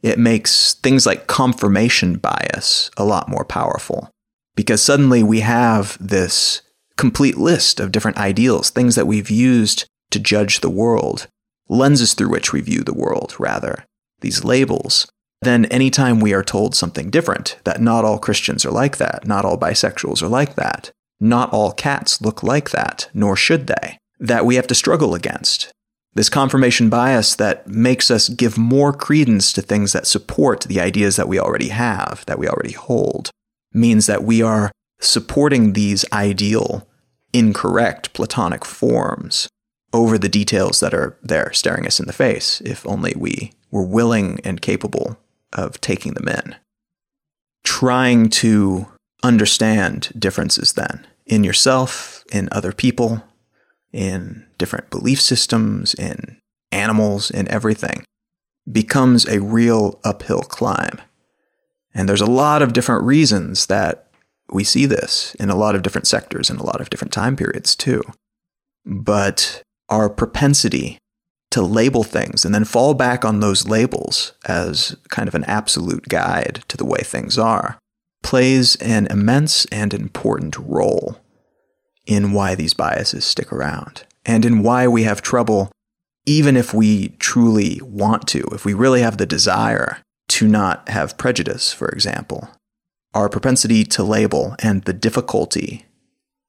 It 0.03 0.19
makes 0.19 0.73
things 0.75 1.05
like 1.05 1.27
confirmation 1.27 2.17
bias 2.17 2.91
a 2.97 3.05
lot 3.05 3.29
more 3.29 3.45
powerful 3.45 4.09
because 4.55 4.81
suddenly 4.81 5.23
we 5.23 5.39
have 5.41 5.97
this 5.99 6.61
complete 6.97 7.37
list 7.37 7.79
of 7.79 7.91
different 7.91 8.17
ideals, 8.17 8.69
things 8.69 8.95
that 8.95 9.07
we've 9.07 9.29
used 9.29 9.85
to 10.11 10.19
judge 10.19 10.59
the 10.59 10.69
world, 10.69 11.27
lenses 11.69 12.13
through 12.13 12.29
which 12.29 12.51
we 12.51 12.61
view 12.61 12.83
the 12.83 12.93
world, 12.93 13.35
rather, 13.39 13.85
these 14.21 14.43
labels. 14.43 15.07
Then, 15.41 15.65
anytime 15.65 16.19
we 16.19 16.33
are 16.33 16.43
told 16.43 16.75
something 16.75 17.09
different, 17.09 17.57
that 17.63 17.81
not 17.81 18.03
all 18.03 18.17
Christians 18.17 18.65
are 18.65 18.71
like 18.71 18.97
that, 18.97 19.27
not 19.27 19.45
all 19.45 19.57
bisexuals 19.57 20.21
are 20.21 20.27
like 20.27 20.55
that, 20.55 20.91
not 21.19 21.51
all 21.53 21.71
cats 21.71 22.21
look 22.21 22.41
like 22.41 22.71
that, 22.71 23.09
nor 23.13 23.35
should 23.35 23.67
they, 23.67 23.97
that 24.19 24.45
we 24.45 24.55
have 24.55 24.67
to 24.67 24.75
struggle 24.75 25.13
against. 25.13 25.71
This 26.13 26.29
confirmation 26.29 26.89
bias 26.89 27.35
that 27.35 27.67
makes 27.67 28.09
us 28.09 28.29
give 28.29 28.57
more 28.57 28.91
credence 28.91 29.53
to 29.53 29.61
things 29.61 29.93
that 29.93 30.07
support 30.07 30.61
the 30.61 30.79
ideas 30.79 31.15
that 31.15 31.27
we 31.27 31.39
already 31.39 31.69
have, 31.69 32.25
that 32.25 32.39
we 32.39 32.47
already 32.47 32.73
hold, 32.73 33.29
means 33.71 34.07
that 34.07 34.23
we 34.23 34.41
are 34.41 34.71
supporting 34.99 35.73
these 35.73 36.03
ideal, 36.11 36.87
incorrect 37.33 38.13
Platonic 38.13 38.65
forms 38.65 39.47
over 39.93 40.17
the 40.17 40.29
details 40.29 40.79
that 40.79 40.95
are 40.95 41.17
there 41.21 41.53
staring 41.53 41.85
us 41.85 41.99
in 41.99 42.07
the 42.07 42.13
face, 42.13 42.59
if 42.61 42.85
only 42.87 43.13
we 43.15 43.51
were 43.69 43.85
willing 43.85 44.39
and 44.43 44.61
capable 44.61 45.17
of 45.53 45.79
taking 45.81 46.13
them 46.13 46.27
in. 46.27 46.55
Trying 47.63 48.29
to 48.29 48.87
understand 49.23 50.11
differences 50.17 50.73
then 50.73 51.05
in 51.25 51.43
yourself, 51.43 52.23
in 52.31 52.49
other 52.51 52.71
people, 52.71 53.23
in 53.91 54.45
different 54.57 54.89
belief 54.89 55.19
systems, 55.19 55.93
in 55.93 56.37
animals, 56.71 57.29
in 57.31 57.49
everything, 57.49 58.03
becomes 58.71 59.25
a 59.27 59.41
real 59.41 59.99
uphill 60.03 60.41
climb. 60.41 61.01
And 61.93 62.07
there's 62.07 62.21
a 62.21 62.25
lot 62.25 62.61
of 62.61 62.73
different 62.73 63.03
reasons 63.03 63.65
that 63.67 64.07
we 64.51 64.63
see 64.63 64.85
this 64.85 65.35
in 65.35 65.49
a 65.49 65.55
lot 65.55 65.75
of 65.75 65.81
different 65.81 66.07
sectors 66.07 66.49
in 66.49 66.57
a 66.57 66.63
lot 66.63 66.79
of 66.79 66.89
different 66.89 67.11
time 67.11 67.35
periods, 67.35 67.75
too. 67.75 68.01
But 68.85 69.61
our 69.89 70.09
propensity 70.09 70.97
to 71.51 71.61
label 71.61 72.03
things 72.03 72.43
and 72.43 72.53
then 72.53 72.65
fall 72.65 72.93
back 72.93 73.23
on 73.23 73.39
those 73.39 73.67
labels 73.67 74.33
as 74.45 74.95
kind 75.09 75.27
of 75.27 75.35
an 75.35 75.43
absolute 75.45 76.07
guide 76.09 76.63
to 76.67 76.77
the 76.77 76.85
way 76.85 76.99
things 76.99 77.37
are 77.37 77.79
plays 78.23 78.75
an 78.77 79.07
immense 79.07 79.65
and 79.65 79.93
important 79.93 80.57
role 80.57 81.17
in 82.05 82.31
why 82.31 82.55
these 82.55 82.73
biases 82.73 83.23
stick 83.23 83.53
around 83.53 84.03
and 84.25 84.43
in 84.43 84.63
why 84.63 84.87
we 84.87 85.03
have 85.03 85.21
trouble, 85.21 85.71
even 86.25 86.57
if 86.57 86.73
we 86.73 87.09
truly 87.19 87.79
want 87.83 88.27
to, 88.27 88.39
if 88.51 88.65
we 88.65 88.73
really 88.73 89.01
have 89.01 89.17
the 89.17 89.25
desire 89.25 89.99
to 90.27 90.47
not 90.47 90.89
have 90.89 91.17
prejudice, 91.17 91.71
for 91.71 91.87
example. 91.89 92.49
Our 93.13 93.29
propensity 93.29 93.85
to 93.85 94.03
label 94.03 94.55
and 94.59 94.83
the 94.83 94.93
difficulty 94.93 95.85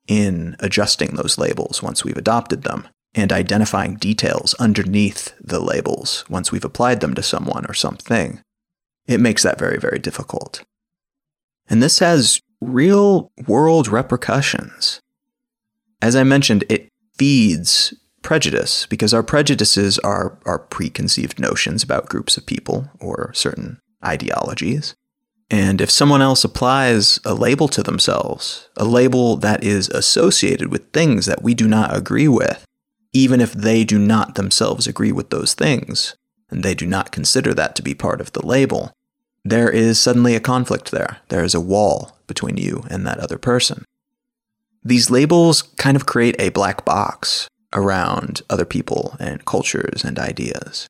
in 0.09 0.57
adjusting 0.59 1.15
those 1.15 1.39
labels 1.39 1.83
once 1.83 2.05
we've 2.05 2.17
adopted 2.17 2.63
them 2.63 2.89
and 3.19 3.33
identifying 3.33 3.97
details 3.97 4.55
underneath 4.55 5.35
the 5.41 5.61
labels 5.61 6.25
once 6.29 6.53
we've 6.53 6.65
applied 6.65 7.01
them 7.01 7.15
to 7.15 7.23
someone 7.23 7.67
or 7.67 7.75
something, 7.75 8.41
it 9.07 9.21
makes 9.21 9.43
that 9.43 9.59
very, 9.59 9.79
very 9.79 9.99
difficult. 9.99 10.65
And 11.69 11.83
this 11.83 11.99
has 11.99 12.41
real 12.61 13.31
world 13.47 13.89
repercussions. 13.89 15.01
As 16.01 16.15
I 16.17 16.25
mentioned, 16.25 16.65
it 16.69 16.89
feeds 17.19 17.95
prejudice 18.23 18.87
because 18.87 19.15
our 19.15 19.23
prejudices 19.23 19.99
are 20.01 20.39
our 20.45 20.59
preconceived 20.59 21.39
notions 21.39 21.83
about 21.83 22.09
groups 22.09 22.37
of 22.37 22.47
people 22.47 22.91
or 23.01 23.33
certain 23.35 23.79
ideologies. 24.05 24.95
And 25.51 25.81
if 25.81 25.91
someone 25.91 26.21
else 26.21 26.45
applies 26.45 27.19
a 27.25 27.33
label 27.33 27.69
to 27.69 27.83
themselves, 27.83 28.69
a 28.77 28.85
label 28.85 29.37
that 29.37 29.65
is 29.65 29.89
associated 29.89 30.71
with 30.71 30.93
things 30.93 31.25
that 31.27 31.43
we 31.43 31.55
do 31.55 31.67
not 31.67 31.97
agree 31.97 32.29
with, 32.29 32.65
even 33.13 33.41
if 33.41 33.53
they 33.53 33.85
do 33.85 33.99
not 33.99 34.35
themselves 34.35 34.87
agree 34.87 35.13
with 35.13 35.31
those 35.31 35.55
things, 35.55 36.17
and 36.51 36.63
they 36.63 36.75
do 36.75 36.87
not 36.87 37.13
consider 37.13 37.55
that 37.55 37.75
to 37.77 37.83
be 37.83 37.95
part 37.95 38.21
of 38.21 38.33
the 38.33 38.45
label, 38.45 38.93
there 39.45 39.71
is 39.71 39.99
suddenly 39.99 40.35
a 40.35 40.41
conflict 40.41 40.91
there. 40.91 41.19
There 41.29 41.45
is 41.45 41.55
a 41.55 41.61
wall 41.61 42.19
between 42.27 42.57
you 42.57 42.85
and 42.91 43.07
that 43.07 43.19
other 43.19 43.39
person. 43.39 43.85
These 44.85 45.11
labels 45.11 45.63
kind 45.63 45.97
of 45.97 46.07
create 46.07 46.37
a 46.39 46.51
black 46.51 46.85
box 46.85 47.49
around 47.75 48.43
other 48.49 48.65
people 48.65 49.17
and 49.19 49.45
cultures 49.45 50.05
and 50.05 50.19
ideas. 50.19 50.89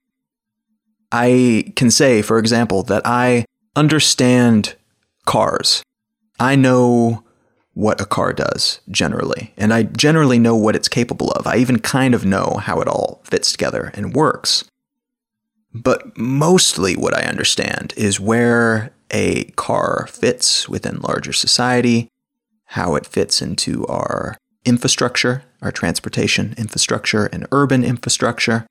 I 1.11 1.73
can 1.75 1.91
say, 1.91 2.23
for 2.23 2.39
example, 2.39 2.83
that 2.85 3.03
I 3.05 3.45
understand 3.75 4.75
cars. 5.25 5.83
I 6.39 6.57
know 6.57 7.25
what 7.79 8.01
a 8.01 8.05
car 8.05 8.33
does 8.33 8.81
generally, 8.91 9.55
and 9.57 9.73
I 9.73 9.85
generally 9.85 10.41
know 10.41 10.57
what 10.57 10.75
it's 10.75 10.89
capable 10.89 11.31
of. 11.31 11.47
I 11.47 11.59
even 11.59 11.79
kind 11.79 12.13
of 12.13 12.27
know 12.27 12.59
how 12.61 12.81
it 12.81 12.89
all 12.89 13.21
fits 13.23 13.53
together 13.53 13.93
and 13.95 14.17
works. 14.17 14.65
But 15.73 16.19
mostly 16.19 16.97
what 16.97 17.15
I 17.15 17.23
understand 17.23 17.95
is 17.97 18.19
where 18.19 18.93
a 19.13 19.45
car 19.53 20.09
fits 20.11 20.69
within 20.69 20.99
larger 20.99 21.33
society, 21.33 22.09
how 22.65 22.97
it 22.97 23.07
fits 23.07 23.41
into 23.41 23.87
our 23.87 24.37
infrastructure, 24.65 25.45
our 25.63 25.71
transportation 25.71 26.57
infrastructure 26.59 27.27
and 27.27 27.47
urban 27.53 27.85
infrastructure. 27.85 28.67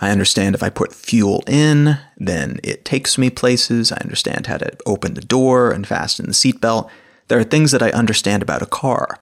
I 0.00 0.10
understand 0.10 0.54
if 0.54 0.62
I 0.62 0.68
put 0.68 0.92
fuel 0.92 1.42
in, 1.46 1.96
then 2.18 2.60
it 2.62 2.84
takes 2.84 3.16
me 3.16 3.30
places. 3.30 3.90
I 3.90 3.96
understand 4.02 4.48
how 4.48 4.58
to 4.58 4.76
open 4.84 5.14
the 5.14 5.22
door 5.22 5.70
and 5.70 5.86
fasten 5.86 6.26
the 6.26 6.32
seatbelt. 6.32 6.90
There 7.28 7.38
are 7.38 7.44
things 7.44 7.70
that 7.70 7.82
I 7.82 7.90
understand 7.90 8.42
about 8.42 8.62
a 8.62 8.66
car. 8.66 9.18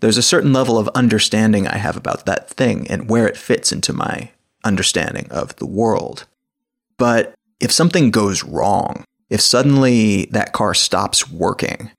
There's 0.00 0.16
a 0.16 0.22
certain 0.22 0.52
level 0.52 0.78
of 0.78 0.88
understanding 0.88 1.66
I 1.66 1.76
have 1.76 1.96
about 1.96 2.24
that 2.26 2.48
thing 2.48 2.86
and 2.88 3.08
where 3.08 3.28
it 3.28 3.36
fits 3.36 3.72
into 3.72 3.92
my 3.92 4.30
understanding 4.64 5.26
of 5.30 5.54
the 5.56 5.66
world. 5.66 6.26
But 6.96 7.34
if 7.60 7.70
something 7.70 8.10
goes 8.10 8.42
wrong, 8.42 9.04
if 9.28 9.40
suddenly 9.40 10.26
that 10.26 10.52
car 10.52 10.74
stops 10.74 11.30
working, 11.30 11.90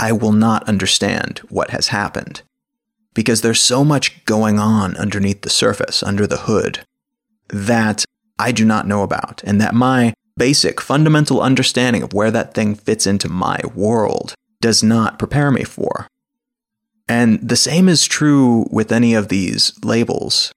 I 0.00 0.12
will 0.12 0.32
not 0.32 0.68
understand 0.68 1.40
what 1.48 1.70
has 1.70 1.88
happened. 1.88 2.42
Because 3.14 3.42
there's 3.42 3.60
so 3.60 3.84
much 3.84 4.24
going 4.24 4.58
on 4.58 4.96
underneath 4.96 5.42
the 5.42 5.50
surface, 5.50 6.02
under 6.02 6.26
the 6.26 6.38
hood, 6.38 6.80
that 7.48 8.04
I 8.38 8.52
do 8.52 8.64
not 8.64 8.86
know 8.86 9.02
about, 9.02 9.42
and 9.44 9.60
that 9.60 9.74
my 9.74 10.14
basic 10.38 10.80
fundamental 10.80 11.42
understanding 11.42 12.02
of 12.02 12.14
where 12.14 12.30
that 12.30 12.54
thing 12.54 12.74
fits 12.74 13.06
into 13.06 13.28
my 13.28 13.60
world 13.74 14.34
does 14.62 14.82
not 14.82 15.18
prepare 15.18 15.50
me 15.50 15.64
for. 15.64 16.08
And 17.06 17.46
the 17.46 17.56
same 17.56 17.90
is 17.90 18.06
true 18.06 18.66
with 18.70 18.90
any 18.90 19.12
of 19.12 19.28
these 19.28 19.72
labels 19.84 20.54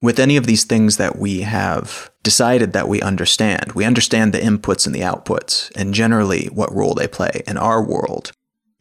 with 0.00 0.18
any 0.18 0.36
of 0.36 0.46
these 0.46 0.64
things 0.64 0.96
that 0.96 1.18
we 1.18 1.40
have 1.40 2.10
decided 2.22 2.72
that 2.72 2.88
we 2.88 3.02
understand. 3.02 3.72
We 3.72 3.84
understand 3.84 4.32
the 4.32 4.38
inputs 4.38 4.86
and 4.86 4.94
the 4.94 5.00
outputs, 5.00 5.74
and 5.76 5.94
generally 5.94 6.46
what 6.46 6.74
role 6.74 6.94
they 6.94 7.08
play 7.08 7.42
in 7.46 7.56
our 7.56 7.82
world. 7.82 8.32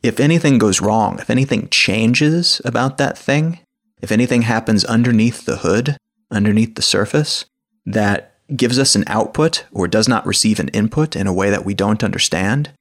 If 0.04 0.20
anything 0.20 0.58
goes 0.58 0.82
wrong, 0.82 1.18
if 1.20 1.30
anything 1.30 1.70
changes 1.70 2.62
about 2.64 2.98
that 2.98 3.18
thing, 3.18 3.60
if 4.02 4.12
anything 4.12 4.44
happens 4.44 4.86
underneath 4.86 5.46
the 5.46 5.58
hood, 5.58 5.98
underneath 6.30 6.76
the 6.76 6.84
surface, 6.84 7.46
that 7.86 8.36
gives 8.56 8.78
us 8.78 8.96
an 8.96 9.04
output 9.08 9.66
or 9.72 9.88
does 9.88 10.08
not 10.08 10.26
receive 10.26 10.60
an 10.60 10.70
input 10.70 11.16
in 11.16 11.26
a 11.26 11.34
way 11.34 11.50
that 11.50 11.66
we 11.66 11.74
don't 11.74 12.04
understand, 12.04 12.72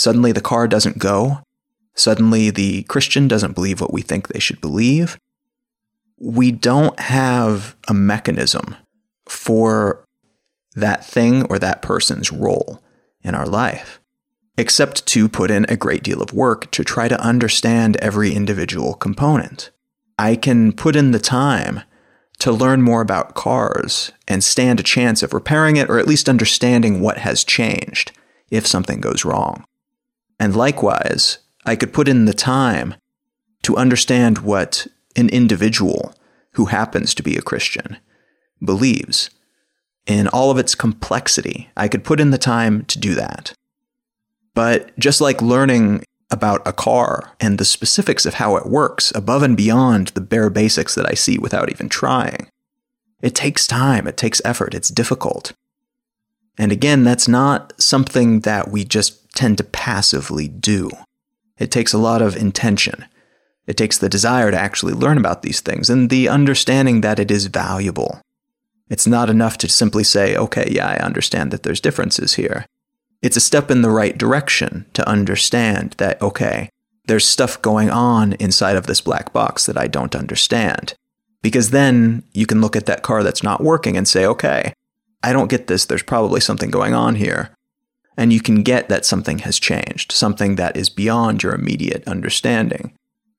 suddenly 0.00 0.32
the 0.32 0.40
car 0.40 0.66
doesn't 0.66 0.98
go, 0.98 1.42
suddenly 1.94 2.48
the 2.48 2.84
Christian 2.84 3.28
doesn't 3.28 3.54
believe 3.54 3.82
what 3.82 3.92
we 3.92 4.00
think 4.00 4.28
they 4.28 4.40
should 4.40 4.58
believe, 4.58 5.18
we 6.18 6.50
don't 6.50 6.98
have 6.98 7.76
a 7.86 7.92
mechanism 7.92 8.76
for 9.28 10.02
that 10.74 11.04
thing 11.04 11.44
or 11.50 11.58
that 11.58 11.82
person's 11.82 12.32
role 12.32 12.82
in 13.22 13.34
our 13.34 13.46
life, 13.46 14.00
except 14.56 15.04
to 15.06 15.28
put 15.28 15.50
in 15.50 15.66
a 15.68 15.76
great 15.76 16.02
deal 16.02 16.22
of 16.22 16.32
work 16.32 16.70
to 16.70 16.82
try 16.82 17.06
to 17.06 17.20
understand 17.20 17.98
every 17.98 18.32
individual 18.32 18.94
component. 18.94 19.70
I 20.18 20.34
can 20.34 20.72
put 20.72 20.96
in 20.96 21.10
the 21.10 21.18
time 21.18 21.82
to 22.38 22.52
learn 22.52 22.80
more 22.80 23.02
about 23.02 23.34
cars 23.34 24.12
and 24.26 24.42
stand 24.42 24.80
a 24.80 24.82
chance 24.82 25.22
of 25.22 25.34
repairing 25.34 25.76
it 25.76 25.90
or 25.90 25.98
at 25.98 26.08
least 26.08 26.26
understanding 26.26 27.02
what 27.02 27.18
has 27.18 27.44
changed 27.44 28.12
if 28.50 28.66
something 28.66 29.02
goes 29.02 29.26
wrong. 29.26 29.64
And 30.40 30.56
likewise, 30.56 31.38
I 31.66 31.76
could 31.76 31.92
put 31.92 32.08
in 32.08 32.24
the 32.24 32.34
time 32.34 32.94
to 33.62 33.76
understand 33.76 34.38
what 34.38 34.86
an 35.14 35.28
individual 35.28 36.14
who 36.52 36.64
happens 36.64 37.14
to 37.14 37.22
be 37.22 37.36
a 37.36 37.42
Christian 37.42 37.98
believes. 38.64 39.28
In 40.06 40.26
all 40.28 40.50
of 40.50 40.58
its 40.58 40.74
complexity, 40.74 41.70
I 41.76 41.88
could 41.88 42.04
put 42.04 42.20
in 42.20 42.30
the 42.30 42.38
time 42.38 42.86
to 42.86 42.98
do 42.98 43.14
that. 43.14 43.52
But 44.54 44.98
just 44.98 45.20
like 45.20 45.42
learning 45.42 46.04
about 46.30 46.66
a 46.66 46.72
car 46.72 47.34
and 47.38 47.58
the 47.58 47.64
specifics 47.64 48.24
of 48.24 48.34
how 48.34 48.56
it 48.56 48.66
works 48.66 49.12
above 49.14 49.42
and 49.42 49.56
beyond 49.56 50.08
the 50.08 50.20
bare 50.20 50.48
basics 50.48 50.94
that 50.94 51.08
I 51.08 51.14
see 51.14 51.38
without 51.38 51.70
even 51.70 51.88
trying, 51.88 52.48
it 53.20 53.34
takes 53.34 53.66
time, 53.66 54.06
it 54.06 54.16
takes 54.16 54.40
effort, 54.44 54.74
it's 54.74 54.88
difficult. 54.88 55.52
And 56.60 56.72
again, 56.72 57.04
that's 57.04 57.26
not 57.26 57.72
something 57.80 58.40
that 58.40 58.70
we 58.70 58.84
just 58.84 59.32
tend 59.32 59.56
to 59.56 59.64
passively 59.64 60.46
do. 60.46 60.90
It 61.56 61.70
takes 61.70 61.94
a 61.94 61.98
lot 61.98 62.20
of 62.20 62.36
intention. 62.36 63.06
It 63.66 63.78
takes 63.78 63.96
the 63.96 64.10
desire 64.10 64.50
to 64.50 64.60
actually 64.60 64.92
learn 64.92 65.16
about 65.16 65.40
these 65.40 65.62
things 65.62 65.88
and 65.88 66.10
the 66.10 66.28
understanding 66.28 67.00
that 67.00 67.18
it 67.18 67.30
is 67.30 67.46
valuable. 67.46 68.20
It's 68.90 69.06
not 69.06 69.30
enough 69.30 69.56
to 69.56 69.70
simply 69.70 70.04
say, 70.04 70.36
okay, 70.36 70.68
yeah, 70.70 70.86
I 70.88 70.96
understand 70.96 71.50
that 71.50 71.62
there's 71.62 71.80
differences 71.80 72.34
here. 72.34 72.66
It's 73.22 73.38
a 73.38 73.40
step 73.40 73.70
in 73.70 73.80
the 73.80 73.88
right 73.88 74.18
direction 74.18 74.84
to 74.92 75.08
understand 75.08 75.94
that, 75.96 76.20
okay, 76.20 76.68
there's 77.06 77.24
stuff 77.24 77.62
going 77.62 77.88
on 77.88 78.34
inside 78.34 78.76
of 78.76 78.86
this 78.86 79.00
black 79.00 79.32
box 79.32 79.64
that 79.64 79.78
I 79.78 79.86
don't 79.86 80.14
understand. 80.14 80.92
Because 81.40 81.70
then 81.70 82.22
you 82.34 82.44
can 82.44 82.60
look 82.60 82.76
at 82.76 82.84
that 82.84 83.02
car 83.02 83.22
that's 83.22 83.42
not 83.42 83.62
working 83.62 83.96
and 83.96 84.06
say, 84.06 84.26
okay, 84.26 84.74
I 85.22 85.32
don't 85.32 85.50
get 85.50 85.66
this. 85.66 85.84
There's 85.84 86.02
probably 86.02 86.40
something 86.40 86.70
going 86.70 86.94
on 86.94 87.16
here. 87.16 87.50
And 88.16 88.32
you 88.32 88.40
can 88.40 88.62
get 88.62 88.88
that 88.88 89.04
something 89.04 89.38
has 89.40 89.58
changed, 89.58 90.12
something 90.12 90.56
that 90.56 90.76
is 90.76 90.90
beyond 90.90 91.42
your 91.42 91.54
immediate 91.54 92.06
understanding 92.06 92.92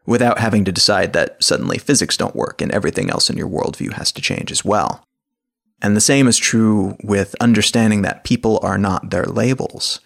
without 0.06 0.40
having 0.40 0.66
to 0.66 0.72
decide 0.72 1.14
that 1.14 1.42
suddenly 1.44 1.78
physics 1.78 2.18
don't 2.18 2.36
work 2.36 2.62
and 2.62 2.72
everything 2.72 3.10
else 3.10 3.30
in 3.30 3.38
your 3.38 3.48
worldview 3.48 3.94
has 3.94 4.12
to 4.12 4.22
change 4.22 4.52
as 4.52 4.66
well. 4.66 5.04
And 5.82 5.96
the 5.96 6.02
same 6.02 6.28
is 6.28 6.38
true 6.38 6.96
with 7.04 7.36
understanding 7.40 8.02
that 8.04 8.24
people 8.24 8.60
are 8.64 8.78
not 8.78 9.10
their 9.10 9.26
labels. 9.26 10.00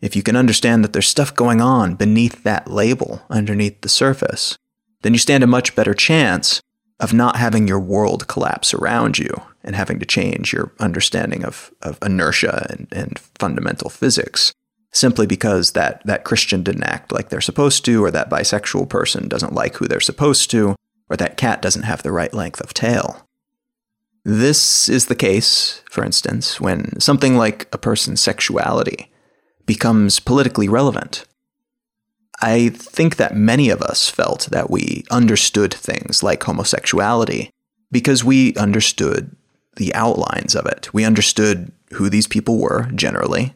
If 0.00 0.14
you 0.14 0.22
can 0.22 0.36
understand 0.36 0.84
that 0.84 0.92
there's 0.92 1.08
stuff 1.08 1.34
going 1.34 1.60
on 1.60 1.94
beneath 1.94 2.44
that 2.44 2.70
label, 2.70 3.22
underneath 3.30 3.80
the 3.80 3.88
surface, 3.88 4.56
then 5.02 5.12
you 5.12 5.18
stand 5.18 5.42
a 5.44 5.48
much 5.48 5.74
better 5.74 5.94
chance 5.94 6.60
of 7.00 7.12
not 7.12 7.36
having 7.36 7.68
your 7.68 7.80
world 7.80 8.26
collapse 8.26 8.74
around 8.74 9.18
you 9.18 9.42
and 9.68 9.76
having 9.76 9.98
to 9.98 10.06
change 10.06 10.50
your 10.50 10.72
understanding 10.80 11.44
of, 11.44 11.70
of 11.82 11.98
inertia 12.02 12.66
and, 12.70 12.88
and 12.90 13.18
fundamental 13.18 13.90
physics 13.90 14.50
simply 14.92 15.26
because 15.26 15.72
that, 15.72 16.00
that 16.06 16.24
Christian 16.24 16.62
didn't 16.62 16.84
act 16.84 17.12
like 17.12 17.28
they're 17.28 17.42
supposed 17.42 17.84
to, 17.84 18.02
or 18.02 18.10
that 18.10 18.30
bisexual 18.30 18.88
person 18.88 19.28
doesn't 19.28 19.52
like 19.52 19.76
who 19.76 19.86
they're 19.86 20.00
supposed 20.00 20.50
to, 20.52 20.74
or 21.10 21.18
that 21.18 21.36
cat 21.36 21.60
doesn't 21.60 21.82
have 21.82 22.02
the 22.02 22.10
right 22.10 22.32
length 22.32 22.62
of 22.62 22.72
tail. 22.72 23.28
This 24.24 24.88
is 24.88 25.06
the 25.06 25.14
case, 25.14 25.82
for 25.90 26.02
instance, 26.02 26.58
when 26.58 26.98
something 26.98 27.36
like 27.36 27.68
a 27.70 27.76
person's 27.76 28.22
sexuality 28.22 29.12
becomes 29.66 30.18
politically 30.18 30.66
relevant. 30.70 31.26
I 32.40 32.70
think 32.70 33.16
that 33.16 33.36
many 33.36 33.68
of 33.68 33.82
us 33.82 34.08
felt 34.08 34.48
that 34.50 34.70
we 34.70 35.04
understood 35.10 35.74
things 35.74 36.22
like 36.22 36.42
homosexuality 36.42 37.50
because 37.92 38.24
we 38.24 38.54
understood 38.54 39.36
the 39.78 39.94
outlines 39.94 40.54
of 40.54 40.66
it. 40.66 40.92
We 40.92 41.04
understood 41.04 41.72
who 41.94 42.10
these 42.10 42.26
people 42.26 42.58
were, 42.58 42.90
generally, 42.94 43.54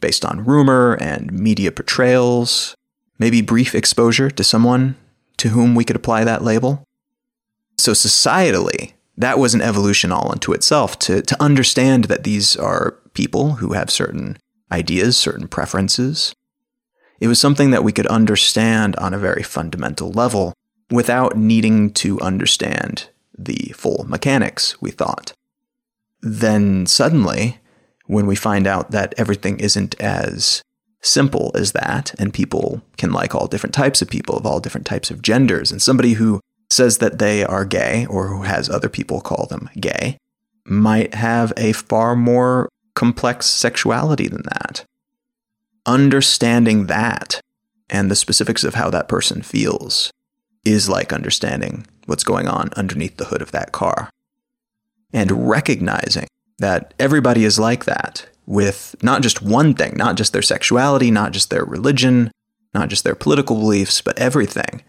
based 0.00 0.24
on 0.24 0.44
rumor 0.44 0.98
and 1.00 1.32
media 1.32 1.72
portrayals, 1.72 2.74
maybe 3.18 3.40
brief 3.40 3.74
exposure 3.74 4.30
to 4.30 4.44
someone 4.44 4.96
to 5.38 5.48
whom 5.48 5.74
we 5.74 5.84
could 5.84 5.96
apply 5.96 6.24
that 6.24 6.44
label. 6.44 6.84
So, 7.78 7.92
societally, 7.92 8.92
that 9.16 9.38
was 9.38 9.54
an 9.54 9.62
evolution 9.62 10.12
all 10.12 10.30
unto 10.30 10.52
itself 10.52 10.98
to, 11.00 11.22
to 11.22 11.42
understand 11.42 12.04
that 12.04 12.24
these 12.24 12.56
are 12.56 12.98
people 13.14 13.52
who 13.52 13.72
have 13.72 13.90
certain 13.90 14.36
ideas, 14.70 15.16
certain 15.16 15.48
preferences. 15.48 16.34
It 17.20 17.28
was 17.28 17.40
something 17.40 17.70
that 17.70 17.84
we 17.84 17.92
could 17.92 18.06
understand 18.06 18.96
on 18.96 19.14
a 19.14 19.18
very 19.18 19.42
fundamental 19.42 20.10
level 20.10 20.52
without 20.90 21.36
needing 21.36 21.92
to 21.92 22.20
understand 22.20 23.08
the 23.36 23.72
full 23.76 24.04
mechanics, 24.08 24.80
we 24.80 24.90
thought. 24.90 25.32
Then 26.22 26.86
suddenly, 26.86 27.58
when 28.06 28.26
we 28.26 28.36
find 28.36 28.66
out 28.66 28.90
that 28.90 29.14
everything 29.16 29.58
isn't 29.60 29.98
as 30.00 30.62
simple 31.02 31.50
as 31.54 31.72
that, 31.72 32.14
and 32.18 32.34
people 32.34 32.82
can 32.96 33.12
like 33.12 33.34
all 33.34 33.46
different 33.46 33.74
types 33.74 34.02
of 34.02 34.10
people 34.10 34.36
of 34.36 34.44
all 34.44 34.60
different 34.60 34.86
types 34.86 35.10
of 35.10 35.22
genders, 35.22 35.72
and 35.72 35.80
somebody 35.80 36.14
who 36.14 36.40
says 36.68 36.98
that 36.98 37.18
they 37.18 37.44
are 37.44 37.64
gay 37.64 38.06
or 38.06 38.28
who 38.28 38.42
has 38.42 38.68
other 38.68 38.88
people 38.88 39.20
call 39.20 39.46
them 39.46 39.68
gay 39.78 40.18
might 40.64 41.14
have 41.14 41.52
a 41.56 41.72
far 41.72 42.14
more 42.14 42.68
complex 42.94 43.46
sexuality 43.46 44.28
than 44.28 44.42
that. 44.42 44.84
Understanding 45.86 46.86
that 46.86 47.40
and 47.88 48.10
the 48.10 48.16
specifics 48.16 48.62
of 48.62 48.74
how 48.74 48.90
that 48.90 49.08
person 49.08 49.42
feels 49.42 50.12
is 50.64 50.88
like 50.88 51.12
understanding 51.12 51.86
what's 52.06 52.24
going 52.24 52.46
on 52.46 52.70
underneath 52.76 53.16
the 53.16 53.26
hood 53.26 53.42
of 53.42 53.52
that 53.52 53.72
car. 53.72 54.10
And 55.12 55.48
recognizing 55.48 56.28
that 56.58 56.94
everybody 56.98 57.44
is 57.44 57.58
like 57.58 57.84
that 57.86 58.26
with 58.46 58.94
not 59.02 59.22
just 59.22 59.42
one 59.42 59.74
thing, 59.74 59.94
not 59.96 60.16
just 60.16 60.32
their 60.32 60.42
sexuality, 60.42 61.10
not 61.10 61.32
just 61.32 61.50
their 61.50 61.64
religion, 61.64 62.30
not 62.74 62.88
just 62.88 63.04
their 63.04 63.14
political 63.14 63.56
beliefs, 63.56 64.00
but 64.00 64.18
everything. 64.18 64.82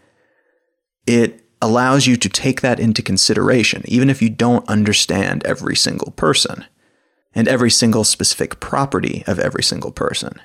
It 1.06 1.44
allows 1.60 2.06
you 2.06 2.16
to 2.16 2.28
take 2.28 2.60
that 2.60 2.80
into 2.80 3.02
consideration, 3.02 3.82
even 3.86 4.10
if 4.10 4.20
you 4.20 4.28
don't 4.28 4.68
understand 4.68 5.44
every 5.44 5.76
single 5.76 6.12
person 6.12 6.64
and 7.34 7.48
every 7.48 7.70
single 7.70 8.04
specific 8.04 8.60
property 8.60 9.24
of 9.26 9.38
every 9.38 9.62
single 9.62 9.92
person. 9.92 10.40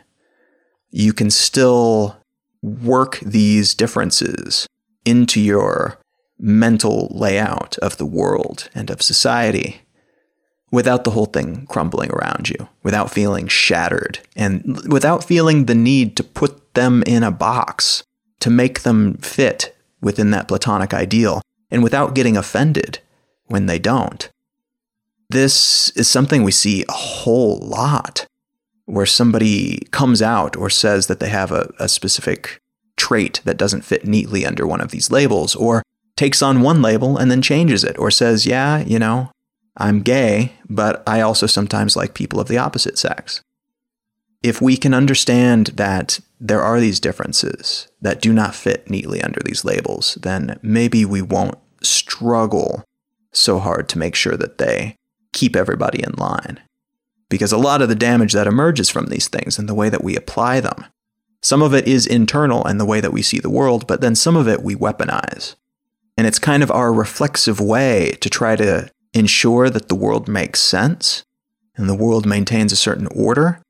You 0.89 1.13
can 1.13 1.29
still 1.29 2.17
work 2.61 3.19
these 3.19 3.73
differences 3.73 4.67
into 5.05 5.41
your 5.41 5.99
mental 6.39 7.07
layout 7.11 7.77
of 7.79 7.97
the 7.97 8.05
world 8.05 8.69
and 8.75 8.89
of 8.89 9.01
society 9.01 9.81
without 10.71 11.03
the 11.03 11.11
whole 11.11 11.25
thing 11.25 11.65
crumbling 11.67 12.11
around 12.11 12.49
you, 12.49 12.67
without 12.83 13.11
feeling 13.11 13.47
shattered, 13.47 14.19
and 14.35 14.81
without 14.91 15.23
feeling 15.23 15.65
the 15.65 15.75
need 15.75 16.15
to 16.17 16.23
put 16.23 16.73
them 16.73 17.03
in 17.07 17.23
a 17.23 17.31
box 17.31 18.03
to 18.39 18.49
make 18.49 18.81
them 18.81 19.15
fit 19.17 19.75
within 20.01 20.31
that 20.31 20.47
Platonic 20.47 20.93
ideal, 20.93 21.41
and 21.71 21.83
without 21.83 22.13
getting 22.13 22.37
offended 22.37 22.99
when 23.45 23.65
they 23.65 23.79
don't. 23.79 24.29
This 25.29 25.89
is 25.91 26.07
something 26.07 26.43
we 26.43 26.51
see 26.51 26.85
a 26.87 26.93
whole 26.93 27.57
lot 27.57 28.25
where 28.85 29.05
somebody 29.05 29.79
comes 29.91 30.21
out 30.21 30.55
or 30.55 30.69
says 30.69 31.07
that 31.07 31.19
they 31.19 31.29
have 31.29 31.51
a, 31.51 31.73
a 31.79 31.89
specific 31.89 32.61
trait 32.95 33.41
that 33.43 33.57
doesn't 33.57 33.83
fit 33.83 34.05
neatly 34.05 34.45
under 34.45 34.65
one 34.65 34.81
of 34.81 34.91
these 34.91 35.11
labels, 35.11 35.55
or 35.55 35.83
takes 36.17 36.41
on 36.41 36.61
one 36.61 36.81
label 36.81 37.17
and 37.17 37.31
then 37.31 37.41
changes 37.41 37.83
it, 37.83 37.97
or 37.97 38.11
says, 38.11 38.45
Yeah, 38.45 38.79
you 38.79 38.99
know, 38.99 39.31
I'm 39.77 40.01
gay, 40.01 40.53
but 40.67 41.07
I 41.07 41.21
also 41.21 41.45
sometimes 41.45 41.95
like 41.95 42.13
people 42.13 42.39
of 42.39 42.47
the 42.47 42.57
opposite 42.57 42.97
sex. 42.97 43.41
If 44.43 44.61
we 44.61 44.75
can 44.75 44.93
understand 44.93 45.67
that 45.75 46.19
there 46.39 46.61
are 46.61 46.79
these 46.79 46.99
differences 46.99 47.87
that 48.01 48.21
do 48.21 48.33
not 48.33 48.55
fit 48.55 48.89
neatly 48.89 49.21
under 49.21 49.39
these 49.43 49.65
labels, 49.65 50.15
then 50.21 50.59
maybe 50.61 51.05
we 51.05 51.21
won't 51.21 51.57
struggle 51.81 52.83
so 53.31 53.59
hard 53.59 53.87
to 53.89 53.97
make 53.97 54.15
sure 54.15 54.35
that 54.37 54.57
they 54.57 54.95
keep 55.33 55.55
everybody 55.55 56.03
in 56.03 56.11
line. 56.13 56.59
Because 57.29 57.51
a 57.51 57.57
lot 57.57 57.81
of 57.81 57.89
the 57.89 57.95
damage 57.95 58.33
that 58.33 58.47
emerges 58.47 58.89
from 58.89 59.07
these 59.07 59.27
things 59.27 59.59
and 59.59 59.67
the 59.67 59.75
way 59.75 59.89
that 59.89 60.03
we 60.03 60.15
apply 60.15 60.59
them, 60.59 60.85
some 61.41 61.61
of 61.61 61.73
it 61.73 61.87
is 61.87 62.07
internal 62.07 62.65
and 62.65 62.79
the 62.79 62.85
way 62.85 63.01
that 63.01 63.13
we 63.13 63.21
see 63.21 63.39
the 63.39 63.49
world, 63.49 63.85
but 63.85 64.01
then 64.01 64.15
some 64.15 64.35
of 64.35 64.47
it 64.47 64.63
we 64.63 64.75
weaponize. 64.75 65.55
And 66.17 66.25
it's 66.25 66.39
kind 66.39 66.63
of 66.63 66.71
our 66.71 66.91
reflexive 66.91 67.59
way 67.59 68.17
to 68.21 68.29
try 68.29 68.55
to 68.55 68.89
ensure 69.13 69.69
that 69.69 69.87
the 69.87 69.95
world 69.95 70.27
makes 70.27 70.59
sense 70.59 71.23
and 71.75 71.87
the 71.87 71.95
world 71.95 72.25
maintains 72.25 72.71
a 72.71 72.77
certain 72.77 73.07
order, 73.07 73.61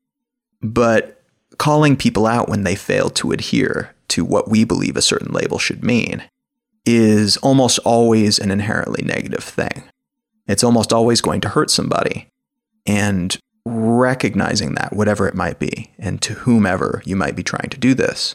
but 0.62 1.22
calling 1.58 1.96
people 1.96 2.26
out 2.26 2.48
when 2.48 2.64
they 2.64 2.74
fail 2.74 3.10
to 3.10 3.32
adhere 3.32 3.94
to 4.08 4.24
what 4.24 4.48
we 4.48 4.64
believe 4.64 4.96
a 4.96 5.02
certain 5.02 5.32
label 5.32 5.58
should 5.58 5.84
mean 5.84 6.24
is 6.86 7.36
almost 7.38 7.78
always 7.80 8.38
an 8.38 8.50
inherently 8.50 9.04
negative 9.04 9.44
thing. 9.44 9.84
It's 10.46 10.64
almost 10.64 10.92
always 10.92 11.20
going 11.20 11.42
to 11.42 11.50
hurt 11.50 11.70
somebody. 11.70 12.28
And 12.86 13.36
recognizing 13.66 14.74
that, 14.74 14.94
whatever 14.94 15.28
it 15.28 15.34
might 15.34 15.58
be, 15.58 15.90
and 15.98 16.22
to 16.22 16.32
whomever 16.32 17.02
you 17.04 17.16
might 17.16 17.36
be 17.36 17.42
trying 17.42 17.68
to 17.68 17.78
do 17.78 17.92
this, 17.92 18.34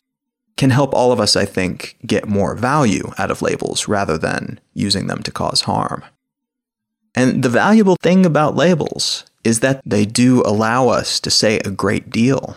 can 0.63 0.69
help 0.69 0.93
all 0.93 1.11
of 1.11 1.19
us, 1.19 1.35
I 1.35 1.43
think, 1.43 1.97
get 2.07 2.25
more 2.25 2.55
value 2.55 3.11
out 3.17 3.29
of 3.29 3.41
labels 3.41 3.89
rather 3.89 4.17
than 4.17 4.61
using 4.73 5.07
them 5.07 5.21
to 5.23 5.29
cause 5.29 5.63
harm. 5.63 6.05
And 7.13 7.43
the 7.43 7.49
valuable 7.49 7.97
thing 8.01 8.25
about 8.25 8.55
labels 8.55 9.25
is 9.43 9.59
that 9.59 9.81
they 9.85 10.05
do 10.05 10.41
allow 10.45 10.87
us 10.87 11.19
to 11.19 11.29
say 11.29 11.59
a 11.59 11.69
great 11.69 12.09
deal 12.09 12.55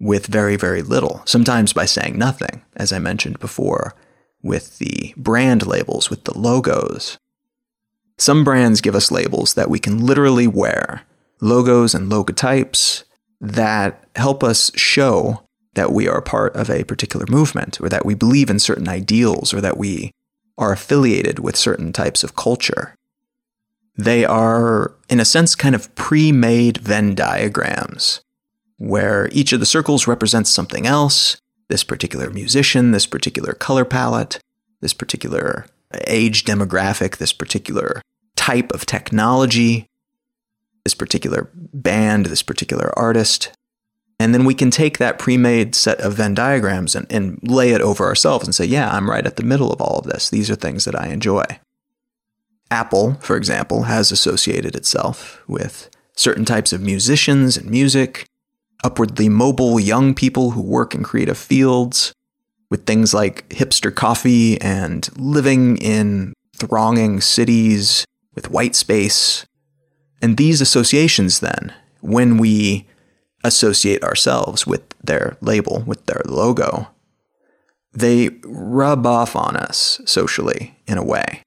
with 0.00 0.26
very, 0.26 0.56
very 0.56 0.82
little, 0.82 1.22
sometimes 1.24 1.72
by 1.72 1.84
saying 1.84 2.18
nothing, 2.18 2.64
as 2.74 2.92
I 2.92 2.98
mentioned 2.98 3.38
before, 3.38 3.94
with 4.42 4.78
the 4.78 5.14
brand 5.16 5.64
labels, 5.64 6.10
with 6.10 6.24
the 6.24 6.36
logos. 6.36 7.16
Some 8.18 8.42
brands 8.42 8.80
give 8.80 8.96
us 8.96 9.12
labels 9.12 9.54
that 9.54 9.70
we 9.70 9.78
can 9.78 10.04
literally 10.04 10.48
wear, 10.48 11.02
logos 11.40 11.94
and 11.94 12.10
logotypes 12.10 13.04
that 13.40 14.02
help 14.16 14.42
us 14.42 14.72
show 14.74 15.44
that 15.74 15.92
we 15.92 16.08
are 16.08 16.20
part 16.20 16.54
of 16.56 16.68
a 16.68 16.84
particular 16.84 17.26
movement, 17.28 17.80
or 17.80 17.88
that 17.88 18.04
we 18.04 18.14
believe 18.14 18.50
in 18.50 18.58
certain 18.58 18.88
ideals, 18.88 19.54
or 19.54 19.60
that 19.60 19.76
we 19.76 20.12
are 20.58 20.72
affiliated 20.72 21.38
with 21.38 21.56
certain 21.56 21.92
types 21.92 22.22
of 22.24 22.36
culture. 22.36 22.94
They 23.96 24.24
are, 24.24 24.94
in 25.08 25.20
a 25.20 25.24
sense, 25.24 25.54
kind 25.54 25.74
of 25.74 25.94
pre 25.94 26.32
made 26.32 26.78
Venn 26.78 27.14
diagrams, 27.14 28.20
where 28.78 29.28
each 29.32 29.52
of 29.52 29.60
the 29.60 29.66
circles 29.66 30.06
represents 30.06 30.50
something 30.50 30.86
else 30.86 31.36
this 31.68 31.84
particular 31.84 32.30
musician, 32.30 32.90
this 32.90 33.06
particular 33.06 33.52
color 33.52 33.84
palette, 33.84 34.40
this 34.80 34.92
particular 34.92 35.66
age 36.06 36.44
demographic, 36.44 37.16
this 37.16 37.32
particular 37.32 38.02
type 38.36 38.72
of 38.72 38.84
technology, 38.84 39.86
this 40.84 40.94
particular 40.94 41.48
band, 41.54 42.26
this 42.26 42.42
particular 42.42 42.92
artist. 42.98 43.52
And 44.20 44.34
then 44.34 44.44
we 44.44 44.52
can 44.52 44.70
take 44.70 44.98
that 44.98 45.18
pre 45.18 45.38
made 45.38 45.74
set 45.74 45.98
of 46.02 46.12
Venn 46.12 46.34
diagrams 46.34 46.94
and, 46.94 47.10
and 47.10 47.40
lay 47.42 47.70
it 47.70 47.80
over 47.80 48.04
ourselves 48.04 48.44
and 48.44 48.54
say, 48.54 48.66
yeah, 48.66 48.94
I'm 48.94 49.08
right 49.08 49.24
at 49.24 49.36
the 49.36 49.42
middle 49.42 49.72
of 49.72 49.80
all 49.80 49.98
of 49.98 50.04
this. 50.04 50.28
These 50.28 50.50
are 50.50 50.56
things 50.56 50.84
that 50.84 50.94
I 50.94 51.06
enjoy. 51.06 51.42
Apple, 52.70 53.14
for 53.22 53.38
example, 53.38 53.84
has 53.84 54.12
associated 54.12 54.76
itself 54.76 55.42
with 55.48 55.88
certain 56.14 56.44
types 56.44 56.74
of 56.74 56.82
musicians 56.82 57.56
and 57.56 57.70
music, 57.70 58.26
upwardly 58.84 59.30
mobile 59.30 59.80
young 59.80 60.14
people 60.14 60.50
who 60.50 60.60
work 60.60 60.94
in 60.94 61.02
creative 61.02 61.38
fields, 61.38 62.12
with 62.68 62.84
things 62.84 63.14
like 63.14 63.48
hipster 63.48 63.92
coffee 63.92 64.60
and 64.60 65.08
living 65.16 65.78
in 65.78 66.34
thronging 66.54 67.22
cities 67.22 68.04
with 68.34 68.50
white 68.50 68.76
space. 68.76 69.46
And 70.20 70.36
these 70.36 70.60
associations, 70.60 71.40
then, 71.40 71.72
when 72.02 72.36
we 72.36 72.86
associate 73.42 74.02
ourselves 74.04 74.66
with 74.66 74.82
their 75.02 75.36
label, 75.40 75.82
with 75.86 76.04
their 76.06 76.22
logo, 76.26 76.88
they 77.92 78.30
rub 78.44 79.06
off 79.06 79.34
on 79.34 79.56
us 79.56 80.00
socially 80.04 80.76
in 80.86 80.98
a 80.98 81.04
way. 81.04 81.42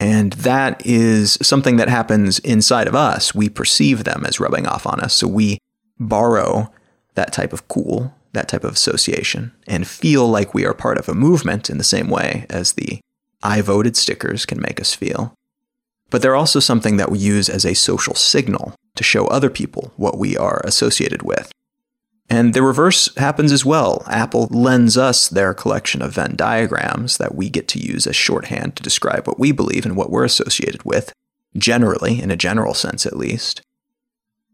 And 0.00 0.32
that 0.34 0.84
is 0.86 1.38
something 1.42 1.76
that 1.76 1.88
happens 1.88 2.38
inside 2.40 2.86
of 2.86 2.94
us. 2.94 3.34
We 3.34 3.48
perceive 3.48 4.04
them 4.04 4.24
as 4.24 4.38
rubbing 4.38 4.66
off 4.66 4.86
on 4.86 5.00
us. 5.00 5.14
So 5.14 5.26
we 5.26 5.58
borrow 5.98 6.72
that 7.14 7.32
type 7.32 7.52
of 7.52 7.66
cool, 7.66 8.14
that 8.32 8.48
type 8.48 8.62
of 8.62 8.74
association, 8.74 9.52
and 9.66 9.88
feel 9.88 10.28
like 10.28 10.54
we 10.54 10.64
are 10.64 10.74
part 10.74 10.98
of 10.98 11.08
a 11.08 11.14
movement 11.14 11.68
in 11.68 11.78
the 11.78 11.84
same 11.84 12.08
way 12.08 12.46
as 12.48 12.74
the 12.74 13.00
I 13.42 13.60
voted 13.60 13.96
stickers 13.96 14.46
can 14.46 14.60
make 14.60 14.80
us 14.80 14.94
feel. 14.94 15.34
But 16.10 16.22
they're 16.22 16.36
also 16.36 16.60
something 16.60 16.96
that 16.96 17.10
we 17.10 17.18
use 17.18 17.48
as 17.48 17.64
a 17.64 17.74
social 17.74 18.14
signal 18.14 18.74
to 18.96 19.04
show 19.04 19.26
other 19.26 19.50
people 19.50 19.92
what 19.96 20.18
we 20.18 20.36
are 20.36 20.62
associated 20.64 21.22
with. 21.22 21.50
And 22.30 22.52
the 22.52 22.62
reverse 22.62 23.14
happens 23.16 23.52
as 23.52 23.64
well. 23.64 24.02
Apple 24.06 24.48
lends 24.50 24.98
us 24.98 25.28
their 25.28 25.54
collection 25.54 26.02
of 26.02 26.12
Venn 26.12 26.36
diagrams 26.36 27.16
that 27.16 27.34
we 27.34 27.48
get 27.48 27.68
to 27.68 27.78
use 27.78 28.06
as 28.06 28.16
shorthand 28.16 28.76
to 28.76 28.82
describe 28.82 29.26
what 29.26 29.38
we 29.38 29.50
believe 29.50 29.86
and 29.86 29.96
what 29.96 30.10
we're 30.10 30.24
associated 30.24 30.82
with, 30.84 31.12
generally, 31.56 32.20
in 32.20 32.30
a 32.30 32.36
general 32.36 32.74
sense 32.74 33.06
at 33.06 33.16
least. 33.16 33.62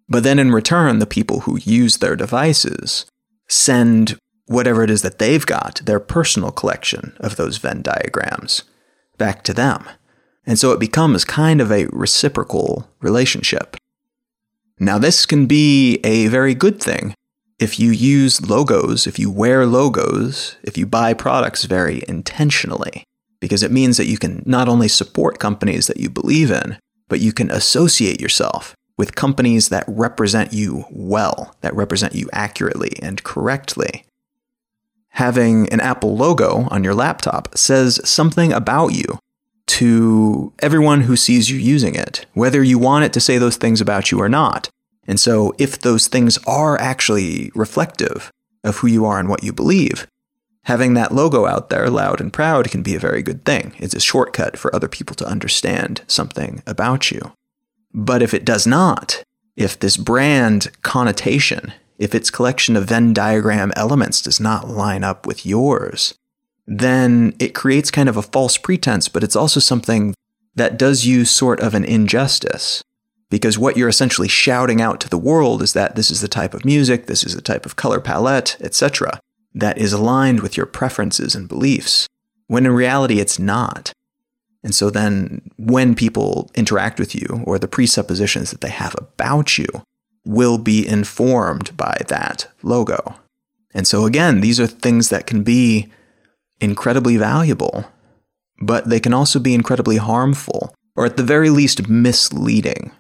But 0.09 0.23
then 0.23 0.39
in 0.39 0.53
return, 0.53 0.99
the 0.99 1.07
people 1.07 1.41
who 1.41 1.59
use 1.65 1.97
their 1.97 2.15
devices 2.15 3.07
send 3.49 4.19
whatever 4.47 4.85
it 4.85 4.91
is 4.91 5.03
that 5.03 5.19
they've 5.19 5.45
got, 5.45 5.81
their 5.85 6.01
personal 6.01 6.53
collection 6.53 7.17
of 7.19 7.37
those 7.37 7.57
Venn 7.57 7.83
diagrams, 7.83 8.63
back 9.19 9.43
to 9.45 9.55
them. 9.55 9.85
And 10.47 10.59
so 10.59 10.73
it 10.73 10.81
becomes 10.81 11.25
kind 11.25 11.61
of 11.61 11.71
a 11.73 11.87
reciprocal 11.87 12.89
relationship. 13.01 13.77
Now, 14.79 14.99
this 14.99 15.25
can 15.25 15.47
be 15.47 16.01
a 16.05 16.27
very 16.27 16.55
good 16.55 16.81
thing 16.81 17.15
if 17.59 17.79
you 17.79 17.91
use 17.91 18.49
logos, 18.49 19.07
if 19.07 19.19
you 19.19 19.31
wear 19.31 19.65
logos, 19.65 20.57
if 20.63 20.77
you 20.77 20.87
buy 20.87 21.15
products 21.15 21.65
very 21.65 22.03
intentionally, 22.09 23.05
because 23.41 23.63
it 23.63 23.71
means 23.71 23.97
that 23.97 24.07
you 24.07 24.19
can 24.19 24.43
not 24.45 24.69
only 24.69 24.89
support 24.89 25.39
companies 25.39 25.87
that 25.87 25.99
you 25.99 26.11
believe 26.11 26.51
in, 26.51 26.77
but 27.09 27.21
you 27.21 27.33
can 27.33 27.51
associate 27.51 28.21
yourself 28.21 28.75
with 28.99 29.15
companies 29.15 29.69
that 29.69 29.85
represent 29.87 30.53
you 30.53 30.85
well, 30.91 31.55
that 31.61 31.75
represent 31.75 32.15
you 32.15 32.29
accurately 32.33 32.93
and 33.03 33.23
correctly. 33.23 34.05
Having 35.11 35.69
an 35.69 35.81
Apple 35.81 36.17
logo 36.17 36.67
on 36.71 36.83
your 36.83 36.95
laptop 36.95 37.57
says 37.57 38.01
something 38.09 38.53
about 38.53 38.89
you 38.89 39.19
to 39.67 40.53
everyone 40.61 41.03
who 41.03 41.17
sees 41.17 41.51
you 41.51 41.59
using 41.59 41.95
it, 41.95 42.27
whether 42.35 42.63
you 42.63 42.79
want 42.79 43.05
it 43.05 43.13
to 43.15 43.21
say 43.21 43.39
those 43.39 43.57
things 43.57 43.81
about 43.81 44.11
you 44.11 44.21
or 44.21 44.29
not. 44.29 44.69
And 45.07 45.21
so, 45.21 45.53
if 45.59 45.79
those 45.79 46.09
things 46.09 46.39
are 46.47 46.79
actually 46.81 47.51
reflective 47.55 48.31
of 48.63 48.79
who 48.79 48.87
you 48.87 49.05
are 49.05 49.19
and 49.19 49.29
what 49.29 49.45
you 49.45 49.53
believe, 49.53 50.07
having 50.65 50.95
that 50.95 51.13
logo 51.13 51.47
out 51.47 51.69
there 51.69 51.89
loud 51.91 52.21
and 52.21 52.33
proud 52.33 52.71
can 52.71 52.83
be 52.83 52.95
a 52.95 53.01
very 53.01 53.23
good 53.23 53.45
thing. 53.45 53.75
It's 53.79 53.95
a 53.95 54.01
shortcut 54.01 54.57
for 54.57 54.75
other 54.75 54.89
people 54.89 55.15
to 55.17 55.27
understand 55.27 56.03
something 56.07 56.63
about 56.67 57.11
you. 57.11 57.33
But 57.93 58.23
if 58.23 58.35
it 58.35 58.45
does 58.45 58.67
not, 58.67 59.23
if 59.57 59.79
this 59.79 59.97
brand 59.97 60.73
connotation, 60.83 61.73
if 61.99 62.15
its 62.15 62.31
collection 62.31 62.77
of 62.77 62.87
Venn 62.87 63.13
diagram 63.13 63.73
elements 63.77 64.21
does 64.21 64.41
not 64.41 64.69
line 64.69 65.05
up 65.05 65.27
with 65.27 65.47
yours, 65.47 66.15
then 66.67 67.35
it 67.39 67.55
creates 67.55 67.91
kind 67.91 68.09
of 68.09 68.17
a 68.17 68.23
false 68.23 68.57
pretense, 68.57 69.09
but 69.09 69.23
it's 69.23 69.37
also 69.37 69.61
something 69.61 70.15
that 70.55 70.79
does 70.79 71.05
you 71.05 71.25
sort 71.25 71.61
of 71.61 71.75
an 71.75 71.85
injustice 71.85 72.83
because 73.31 73.59
what 73.59 73.77
you're 73.77 73.89
essentially 73.89 74.29
shouting 74.29 74.81
out 74.81 75.01
to 75.01 75.09
the 75.09 75.19
world 75.19 75.61
is 75.61 75.73
that 75.73 75.97
this 75.97 76.09
is 76.09 76.21
the 76.21 76.29
type 76.29 76.55
of 76.55 76.65
music, 76.65 77.07
this 77.07 77.25
is 77.25 77.35
the 77.35 77.43
type 77.43 77.67
of 77.67 77.75
color 77.75 77.99
palette, 78.01 78.57
etc., 78.61 79.19
that 79.53 79.77
is 79.77 79.93
aligned 79.93 80.39
with 80.41 80.57
your 80.57 80.67
preferences 80.67 81.35
and 81.35 81.49
beliefs, 81.49 82.07
when 82.47 82.65
in 82.65 82.73
reality 82.73 83.19
it's 83.19 83.39
not. 83.39 83.93
And 84.63 84.75
so 84.75 84.89
then 84.89 85.51
when 85.57 85.95
people 85.97 86.49
interact 86.55 87.01
with 87.01 87.15
you, 87.15 87.43
or 87.45 87.59
the 87.59 87.67
presuppositions 87.67 88.53
that 88.53 88.61
they 88.61 88.71
have 88.71 88.95
about 88.99 89.59
you, 89.59 89.67
will 90.25 90.57
be 90.57 90.87
informed 90.87 91.77
by 91.77 91.97
that 92.07 92.49
logo. 92.63 93.17
And 93.75 93.87
so 93.87 94.07
again, 94.07 94.43
these 94.43 94.61
are 94.61 94.67
things 94.69 95.09
that 95.09 95.27
can 95.27 95.43
be 95.43 95.93
incredibly 96.65 97.17
valuable, 97.17 97.85
but 98.61 98.89
they 98.89 99.01
can 99.01 99.15
also 99.15 99.39
be 99.39 99.55
incredibly 99.55 99.99
harmful, 99.99 100.75
or 100.97 101.05
at 101.07 101.17
the 101.17 101.23
very 101.23 101.51
least 101.51 101.89
misleading. 101.89 102.91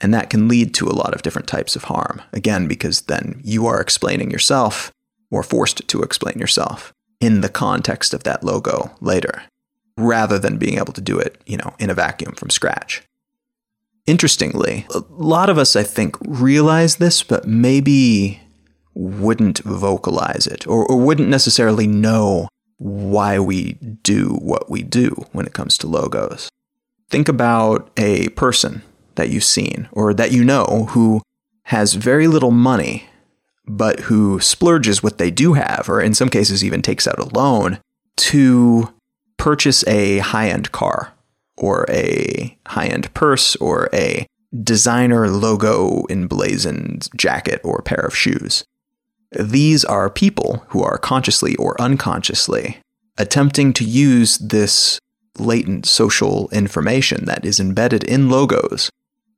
And 0.00 0.12
that 0.12 0.30
can 0.30 0.48
lead 0.48 0.74
to 0.74 0.88
a 0.88 0.92
lot 0.92 1.14
of 1.14 1.22
different 1.22 1.48
types 1.48 1.76
of 1.76 1.84
harm. 1.84 2.20
Again, 2.32 2.66
because 2.66 3.02
then 3.02 3.40
you 3.44 3.66
are 3.66 3.80
explaining 3.80 4.30
yourself 4.30 4.92
or 5.30 5.42
forced 5.42 5.86
to 5.86 6.02
explain 6.02 6.38
yourself 6.38 6.92
in 7.20 7.40
the 7.40 7.48
context 7.48 8.12
of 8.12 8.24
that 8.24 8.42
logo 8.42 8.94
later, 9.00 9.42
rather 9.96 10.38
than 10.38 10.58
being 10.58 10.78
able 10.78 10.92
to 10.92 11.00
do 11.00 11.18
it, 11.18 11.40
you 11.46 11.56
know, 11.56 11.74
in 11.78 11.90
a 11.90 11.94
vacuum 11.94 12.34
from 12.34 12.50
scratch. 12.50 13.02
Interestingly, 14.06 14.86
a 14.94 15.02
lot 15.08 15.48
of 15.48 15.56
us, 15.56 15.76
I 15.76 15.82
think, 15.82 16.16
realize 16.20 16.96
this, 16.96 17.22
but 17.22 17.46
maybe 17.46 18.40
wouldn't 18.94 19.60
vocalize 19.60 20.46
it 20.46 20.66
or, 20.66 20.84
or 20.84 20.98
wouldn't 20.98 21.28
necessarily 21.28 21.86
know 21.86 22.48
why 22.78 23.38
we 23.38 23.74
do 24.02 24.38
what 24.40 24.70
we 24.70 24.82
do 24.82 25.10
when 25.32 25.46
it 25.46 25.54
comes 25.54 25.78
to 25.78 25.86
logos. 25.86 26.48
think 27.10 27.28
about 27.28 27.90
a 27.96 28.28
person 28.30 28.82
that 29.14 29.28
you've 29.28 29.44
seen 29.44 29.88
or 29.92 30.12
that 30.14 30.32
you 30.32 30.42
know 30.42 30.88
who 30.90 31.22
has 31.64 31.94
very 31.94 32.26
little 32.26 32.50
money, 32.50 33.08
but 33.66 34.00
who 34.00 34.40
splurges 34.40 35.02
what 35.02 35.18
they 35.18 35.30
do 35.30 35.54
have, 35.54 35.88
or 35.88 36.00
in 36.00 36.14
some 36.14 36.28
cases 36.28 36.64
even 36.64 36.82
takes 36.82 37.06
out 37.06 37.18
a 37.18 37.34
loan 37.34 37.78
to 38.16 38.92
purchase 39.36 39.86
a 39.86 40.18
high 40.18 40.48
end 40.48 40.72
car 40.72 41.12
or 41.56 41.86
a 41.88 42.58
high 42.66 42.86
end 42.86 43.12
purse 43.14 43.56
or 43.56 43.88
a 43.92 44.26
designer 44.62 45.28
logo 45.28 46.04
emblazoned 46.10 47.08
jacket 47.16 47.60
or 47.64 47.82
pair 47.82 48.00
of 48.00 48.16
shoes. 48.16 48.64
These 49.38 49.84
are 49.84 50.10
people 50.10 50.64
who 50.68 50.82
are 50.82 50.98
consciously 50.98 51.56
or 51.56 51.80
unconsciously 51.80 52.78
attempting 53.16 53.72
to 53.74 53.84
use 53.84 54.38
this 54.38 54.98
latent 55.38 55.86
social 55.86 56.48
information 56.50 57.24
that 57.24 57.44
is 57.44 57.58
embedded 57.58 58.04
in 58.04 58.30
logos 58.30 58.90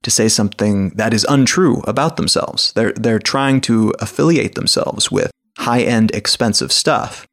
to 0.03 0.11
say 0.11 0.29
something 0.29 0.91
that 0.91 1.13
is 1.13 1.27
untrue 1.29 1.83
about 1.87 2.17
themselves. 2.17 2.73
They're, 2.75 2.93
they're 2.93 3.19
trying 3.19 3.61
to 3.63 3.93
affiliate 3.99 4.55
themselves 4.55 5.11
with 5.11 5.31
high 5.59 5.83
end, 5.83 6.11
expensive 6.13 6.71
stuff, 6.71 7.27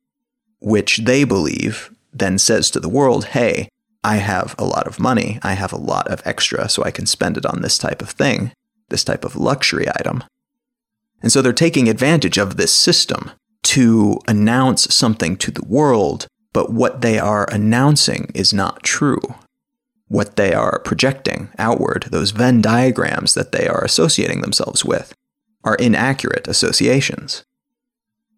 which 0.60 0.98
they 1.00 1.24
believe 1.24 1.94
then 2.14 2.38
says 2.38 2.72
to 2.72 2.80
the 2.80 2.90
world, 2.90 3.26
hey, 3.26 3.70
I 4.04 4.18
have 4.18 4.56
a 4.58 4.66
lot 4.66 4.88
of 4.88 5.00
money, 5.00 5.40
I 5.44 5.54
have 5.54 5.72
a 5.72 5.78
lot 5.78 6.08
of 6.08 6.22
extra, 6.26 6.68
so 6.70 6.84
I 6.84 6.92
can 6.92 7.06
spend 7.06 7.38
it 7.38 7.46
on 7.46 7.62
this 7.62 7.78
type 7.78 8.02
of 8.02 8.10
thing, 8.10 8.52
this 8.90 9.04
type 9.04 9.24
of 9.24 9.36
luxury 9.36 9.88
item. 9.88 10.24
And 11.24 11.32
so 11.32 11.42
they're 11.42 11.54
taking 11.54 11.90
advantage 11.90 12.38
of 12.38 12.58
this 12.58 12.72
system 12.72 13.32
to 13.64 14.20
announce 14.28 14.94
something 14.94 15.38
to 15.38 15.50
the 15.50 15.66
world, 15.66 16.28
but 16.52 16.72
what 16.72 17.02
they 17.02 17.18
are 17.18 17.48
announcing 17.52 18.30
is 18.36 18.54
not 18.54 18.84
true. 18.84 19.22
What 20.10 20.36
they 20.36 20.54
are 20.54 20.80
projecting 20.80 21.50
outward, 21.58 22.08
those 22.12 22.32
Venn 22.32 22.62
diagrams 22.62 23.34
that 23.34 23.54
they 23.54 23.68
are 23.68 23.84
associating 23.84 24.42
themselves 24.42 24.86
with, 24.86 25.16
are 25.64 25.76
inaccurate 25.76 26.48
associations. 26.48 27.44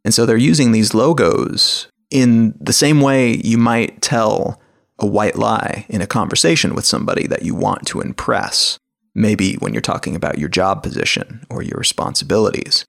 And 0.05 0.13
so 0.13 0.25
they're 0.25 0.37
using 0.37 0.71
these 0.71 0.93
logos 0.93 1.87
in 2.11 2.55
the 2.61 2.71
same 2.71 3.01
way 3.01 3.35
you 3.43 3.57
might 3.57 4.01
tell 4.01 4.61
a 4.99 5.07
white 5.07 5.35
lie 5.35 5.85
in 5.89 6.01
a 6.01 6.07
conversation 6.07 6.75
with 6.75 6.85
somebody 6.85 7.27
that 7.27 7.41
you 7.41 7.55
want 7.55 7.87
to 7.87 7.99
impress, 7.99 8.77
maybe 9.15 9.55
when 9.55 9.73
you're 9.73 9.81
talking 9.81 10.15
about 10.15 10.37
your 10.37 10.49
job 10.49 10.83
position 10.83 11.45
or 11.49 11.63
your 11.63 11.77
responsibilities. 11.77 12.85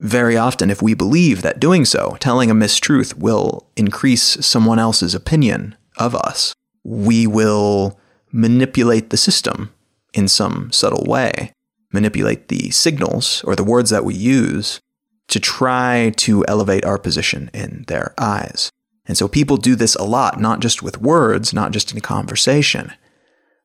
Very 0.00 0.36
often, 0.36 0.70
if 0.70 0.82
we 0.82 0.94
believe 0.94 1.42
that 1.42 1.60
doing 1.60 1.84
so, 1.84 2.16
telling 2.20 2.50
a 2.50 2.54
mistruth, 2.54 3.14
will 3.14 3.66
increase 3.76 4.44
someone 4.44 4.78
else's 4.78 5.14
opinion 5.14 5.76
of 5.96 6.14
us, 6.14 6.52
we 6.84 7.26
will 7.26 7.98
manipulate 8.30 9.10
the 9.10 9.16
system 9.16 9.72
in 10.14 10.28
some 10.28 10.70
subtle 10.72 11.04
way, 11.04 11.52
manipulate 11.92 12.48
the 12.48 12.70
signals 12.70 13.42
or 13.44 13.56
the 13.56 13.64
words 13.64 13.90
that 13.90 14.04
we 14.04 14.14
use 14.14 14.80
to 15.28 15.40
try 15.40 16.12
to 16.16 16.44
elevate 16.48 16.84
our 16.84 16.98
position 16.98 17.50
in 17.52 17.84
their 17.88 18.14
eyes. 18.18 18.70
And 19.06 19.16
so 19.16 19.26
people 19.26 19.56
do 19.56 19.74
this 19.74 19.94
a 19.96 20.04
lot, 20.04 20.40
not 20.40 20.60
just 20.60 20.82
with 20.82 21.00
words, 21.00 21.52
not 21.52 21.72
just 21.72 21.92
in 21.92 22.00
conversation, 22.00 22.92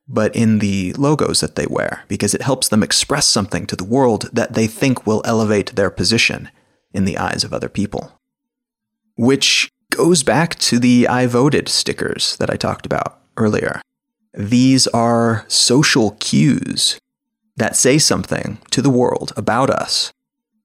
but 0.06 0.34
in 0.36 0.58
the 0.58 0.92
logos 0.94 1.40
that 1.40 1.56
they 1.56 1.66
wear, 1.68 2.04
because 2.08 2.34
it 2.34 2.42
helps 2.42 2.68
them 2.68 2.82
express 2.82 3.26
something 3.26 3.66
to 3.66 3.76
the 3.76 3.84
world 3.84 4.28
that 4.32 4.54
they 4.54 4.66
think 4.66 5.06
will 5.06 5.22
elevate 5.24 5.74
their 5.74 5.90
position 5.90 6.50
in 6.92 7.04
the 7.04 7.18
eyes 7.18 7.44
of 7.44 7.52
other 7.52 7.68
people. 7.68 8.12
Which 9.16 9.70
goes 9.90 10.22
back 10.22 10.56
to 10.56 10.78
the 10.78 11.08
I 11.08 11.26
voted 11.26 11.68
stickers 11.68 12.36
that 12.36 12.50
I 12.50 12.56
talked 12.56 12.86
about 12.86 13.20
earlier. 13.36 13.80
These 14.32 14.86
are 14.88 15.44
social 15.48 16.12
cues 16.20 16.98
that 17.56 17.76
say 17.76 17.98
something 17.98 18.58
to 18.70 18.82
the 18.82 18.90
world 18.90 19.32
about 19.36 19.70
us 19.70 20.12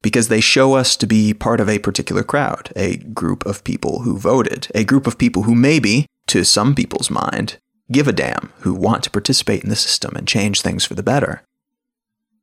because 0.02 0.28
they 0.28 0.42
show 0.42 0.74
us 0.74 0.96
to 0.96 1.06
be 1.06 1.34
part 1.34 1.60
of 1.60 1.70
a 1.70 1.80
particular 1.80 2.24
crowd, 2.24 2.72
a 2.76 2.98
group 2.98 3.46
of 3.46 3.64
people 3.64 4.02
who 4.02 4.18
voted, 4.18 4.68
a 4.74 4.84
group 4.84 5.06
of 5.06 5.18
people 5.18 5.44
who 5.44 5.54
maybe, 5.54 6.06
to 6.28 6.44
some 6.44 6.74
people's 6.74 7.10
mind, 7.10 7.58
give 7.92 8.08
a 8.08 8.14
damn, 8.14 8.52
who 8.60 8.74
want 8.74 9.04
to 9.04 9.12
participate 9.12 9.64
in 9.64 9.70
the 9.70 9.76
system 9.76 10.16
and 10.16 10.28
change 10.28 10.62
things 10.62 10.86
for 10.86 10.96
the 10.96 11.04
better. 11.04 11.44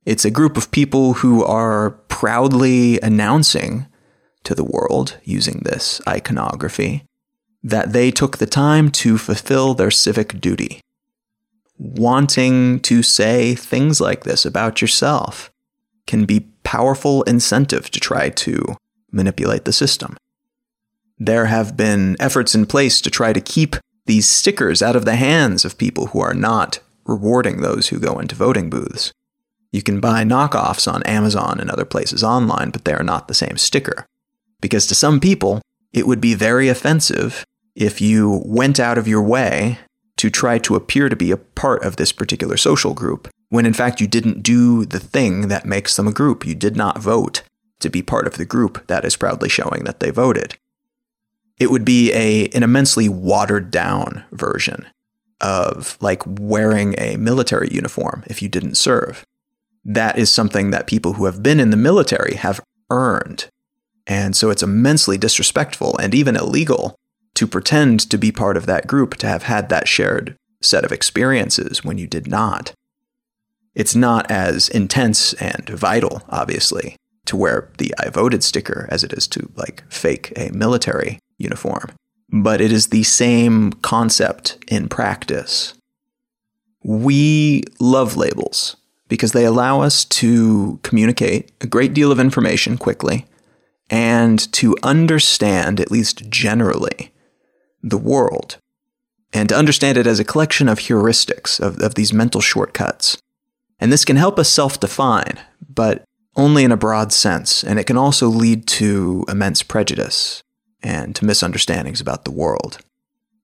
It's 0.05 0.24
a 0.24 0.30
group 0.30 0.57
of 0.57 0.70
people 0.70 1.14
who 1.14 1.44
are 1.44 1.90
proudly 2.09 3.01
announcing 3.01 3.86
to 4.44 4.55
the 4.55 4.64
world, 4.64 5.18
using 5.24 5.62
this 5.64 6.01
iconography, 6.07 7.05
that 7.62 7.92
they 7.92 8.12
took 8.12 8.38
the 8.38 8.47
time 8.47 8.90
to 8.92 9.18
fulfill 9.18 9.74
their 9.74 9.90
civic 9.90 10.40
duty. 10.40 10.80
Wanting 11.78 12.80
to 12.80 13.03
say 13.03 13.55
things 13.55 14.01
like 14.01 14.24
this 14.24 14.47
about 14.47 14.80
yourself 14.80 15.51
can 16.07 16.24
be 16.24 16.47
powerful 16.62 17.22
incentive 17.24 17.90
to 17.90 18.01
try 18.01 18.30
to 18.30 18.76
manipulate 19.11 19.64
the 19.64 19.72
system. 19.72 20.16
There 21.18 21.47
have 21.47 21.76
been 21.76 22.16
efforts 22.20 22.55
in 22.55 22.66
place 22.66 23.01
to 23.01 23.11
try 23.11 23.32
to 23.32 23.40
keep 23.40 23.76
these 24.07 24.28
stickers 24.28 24.82
out 24.82 24.96
of 24.96 25.04
the 25.04 25.16
hands 25.16 25.64
of 25.64 25.78
people 25.78 26.09
who 26.09 26.20
are 26.20 26.34
not 26.34 26.80
rewarding 27.04 27.61
those 27.61 27.88
who 27.88 27.98
go 27.98 28.18
into 28.18 28.34
voting 28.34 28.70
booths. 28.70 29.12
You 29.72 29.82
can 29.82 30.00
buy 30.00 30.24
knockoffs 30.24 30.90
on 30.90 31.02
Amazon 31.02 31.59
and 31.61 31.70
other 31.70 31.84
places 31.84 32.24
online, 32.24 32.70
but 32.70 32.84
they 32.84 32.94
are 32.94 33.02
not 33.02 33.28
the 33.28 33.34
same 33.34 33.57
sticker. 33.57 34.07
Because 34.61 34.86
to 34.86 34.94
some 34.94 35.20
people, 35.20 35.61
it 35.92 36.07
would 36.07 36.20
be 36.20 36.34
very 36.34 36.68
offensive 36.68 37.44
if 37.74 38.00
you 38.00 38.42
went 38.44 38.80
out 38.80 38.96
of 38.96 39.07
your 39.07 39.22
way 39.22 39.78
to 40.16 40.30
try 40.30 40.59
to 40.59 40.76
appear 40.76 41.09
to 41.09 41.16
be 41.16 41.30
a 41.30 41.36
part 41.36 41.84
of 41.84 41.96
this 41.96 42.11
particular 42.11 42.57
social 42.57 42.94
group, 42.94 43.28
when 43.50 43.66
in 43.66 43.74
fact 43.74 44.00
you 44.00 44.07
didn't 44.07 44.42
do 44.42 44.84
the 44.86 44.98
thing 45.00 45.48
that 45.48 45.66
makes 45.66 45.94
them 45.96 46.09
a 46.09 46.12
group. 46.12 46.46
You 46.46 46.54
did 46.54 46.76
not 46.76 46.98
vote 46.98 47.42
to 47.80 47.90
be 47.90 48.02
part 48.02 48.26
of 48.26 48.38
the 48.38 48.46
group 48.46 48.86
that 48.86 49.04
is 49.04 49.16
proudly 49.16 49.50
showing 49.50 49.84
that 49.84 50.00
they 50.00 50.11
voted. 50.11 50.57
It 51.59 51.70
would 51.70 51.84
be 51.84 52.12
a, 52.12 52.48
an 52.48 52.62
immensely 52.62 53.09
watered 53.09 53.70
down 53.70 54.24
version 54.32 54.86
of 55.40 55.96
like 56.00 56.22
wearing 56.26 56.94
a 56.98 57.16
military 57.16 57.68
uniform 57.70 58.24
if 58.26 58.42
you 58.42 58.48
didn't 58.48 58.76
serve. 58.76 59.24
That 59.84 60.18
is 60.18 60.30
something 60.30 60.70
that 60.70 60.86
people 60.86 61.14
who 61.14 61.26
have 61.26 61.42
been 61.42 61.61
in 61.61 61.70
the 61.70 61.76
military 61.76 62.34
have 62.34 62.61
earned. 62.90 63.46
And 64.07 64.36
so 64.36 64.50
it's 64.50 64.62
immensely 64.62 65.18
disrespectful 65.18 65.96
and 65.98 66.14
even 66.14 66.36
illegal 66.36 66.96
to 67.34 67.46
pretend 67.46 68.00
to 68.11 68.16
be 68.16 68.32
part 68.32 68.57
of 68.57 68.66
that 68.66 68.86
group, 68.86 69.14
to 69.16 69.26
have 69.26 69.44
had 69.44 69.68
that 69.68 69.88
shared 69.88 70.36
set 70.62 70.84
of 70.84 70.92
experiences 70.92 71.84
when 71.84 71.98
you 71.98 72.07
did 72.07 72.26
not. 72.26 72.72
It's 73.74 73.94
not 73.94 74.30
as 74.30 74.68
intense 74.70 75.34
and 75.34 75.68
vital, 75.68 76.22
obviously, 76.30 76.96
to 77.26 77.36
wear 77.36 77.70
the 77.76 77.94
I 77.98 78.09
voted 78.09 78.42
sticker 78.42 78.88
as 78.90 79.04
it 79.04 79.12
is 79.12 79.26
to 79.28 79.52
like 79.54 79.84
fake 79.90 80.32
a 80.36 80.50
military 80.50 81.18
uniform. 81.39 81.91
But 82.30 82.61
it 82.61 82.72
is 82.72 82.89
the 82.89 83.05
same 83.05 83.72
concept 83.74 84.59
in 84.68 84.89
practice. 84.89 85.74
We 86.82 87.62
love 87.80 88.16
labels 88.16 88.76
because 89.09 89.32
they 89.32 89.45
allow 89.45 89.80
us 89.80 90.05
to 90.05 90.80
communicate 90.82 91.53
a 91.61 91.66
great 91.66 91.95
deal 91.95 92.11
of 92.11 92.18
information 92.18 92.76
quickly 92.76 93.26
and 93.89 94.53
to 94.53 94.74
understand, 94.82 95.80
at 95.80 95.91
least 95.91 96.28
generally, 96.28 97.12
the 97.82 97.99
world 97.99 98.59
and 99.32 99.49
to 99.49 99.57
understand 99.57 99.99
it 99.99 100.07
as 100.07 100.18
a 100.18 100.24
collection 100.24 100.68
of 100.68 100.78
heuristics, 100.78 101.61
of, 101.61 101.78
of 101.80 101.95
these 101.95 102.12
mental 102.12 102.41
shortcuts. 102.41 103.18
And 103.78 103.93
this 103.93 104.05
can 104.05 104.16
help 104.16 104.39
us 104.39 104.49
self 104.49 104.80
define, 104.80 105.39
but 105.68 106.05
only 106.37 106.64
in 106.64 106.72
a 106.72 106.76
broad 106.76 107.12
sense, 107.12 107.62
and 107.62 107.78
it 107.78 107.84
can 107.84 107.97
also 107.97 108.28
lead 108.28 108.66
to 108.66 109.24
immense 109.28 109.62
prejudice 109.62 110.43
and 110.87 111.16
to 111.16 111.24
misunderstandings 111.24 112.01
about 112.01 112.24
the 112.24 112.30
world. 112.30 112.78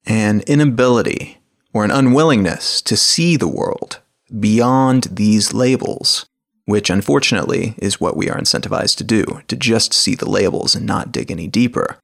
An 0.06 0.42
inability 0.46 1.38
or 1.74 1.84
an 1.84 1.90
unwillingness 1.90 2.80
to 2.82 2.96
see 2.96 3.36
the 3.36 3.48
world 3.48 3.98
beyond 4.38 5.08
these 5.10 5.52
labels, 5.52 6.24
which 6.66 6.88
unfortunately 6.88 7.74
is 7.78 8.00
what 8.00 8.16
we 8.16 8.30
are 8.30 8.38
incentivized 8.38 8.96
to 8.98 9.04
do, 9.04 9.42
to 9.48 9.56
just 9.56 9.92
see 9.92 10.14
the 10.14 10.30
labels 10.30 10.76
and 10.76 10.86
not 10.86 11.10
dig 11.10 11.30
any 11.30 11.48
deeper, 11.48 11.98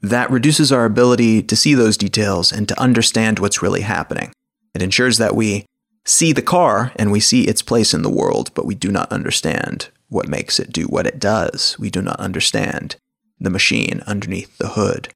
that 0.00 0.30
reduces 0.30 0.72
our 0.72 0.86
ability 0.86 1.42
to 1.42 1.54
see 1.54 1.74
those 1.74 1.98
details 1.98 2.50
and 2.50 2.66
to 2.66 2.80
understand 2.80 3.38
what's 3.38 3.62
really 3.62 3.82
happening. 3.82 4.32
It 4.74 4.80
ensures 4.82 5.18
that 5.18 5.36
we 5.36 5.66
see 6.06 6.32
the 6.32 6.40
car 6.40 6.92
and 6.96 7.12
we 7.12 7.20
see 7.20 7.42
its 7.42 7.60
place 7.60 7.92
in 7.92 8.02
the 8.02 8.10
world, 8.10 8.50
but 8.54 8.64
we 8.64 8.74
do 8.74 8.90
not 8.90 9.12
understand 9.12 9.90
what 10.08 10.28
makes 10.28 10.58
it 10.58 10.72
do 10.72 10.84
what 10.84 11.06
it 11.06 11.18
does. 11.18 11.76
We 11.78 11.90
do 11.90 12.00
not 12.00 12.18
understand 12.18 12.96
the 13.40 13.50
machine 13.50 14.02
underneath 14.06 14.56
the 14.58 14.68
hood. 14.68 15.08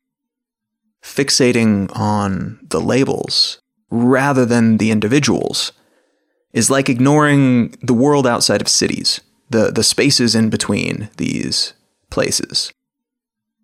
Fixating 1.02 1.90
on 1.96 2.60
the 2.62 2.80
labels 2.80 3.60
rather 3.90 4.46
than 4.46 4.78
the 4.78 4.90
individuals 4.90 5.72
is 6.52 6.70
like 6.70 6.88
ignoring 6.88 7.70
the 7.82 7.94
world 7.94 8.26
outside 8.26 8.60
of 8.60 8.68
cities, 8.68 9.20
the, 9.50 9.70
the 9.70 9.82
spaces 9.82 10.34
in 10.34 10.50
between 10.50 11.08
these 11.16 11.74
places. 12.10 12.72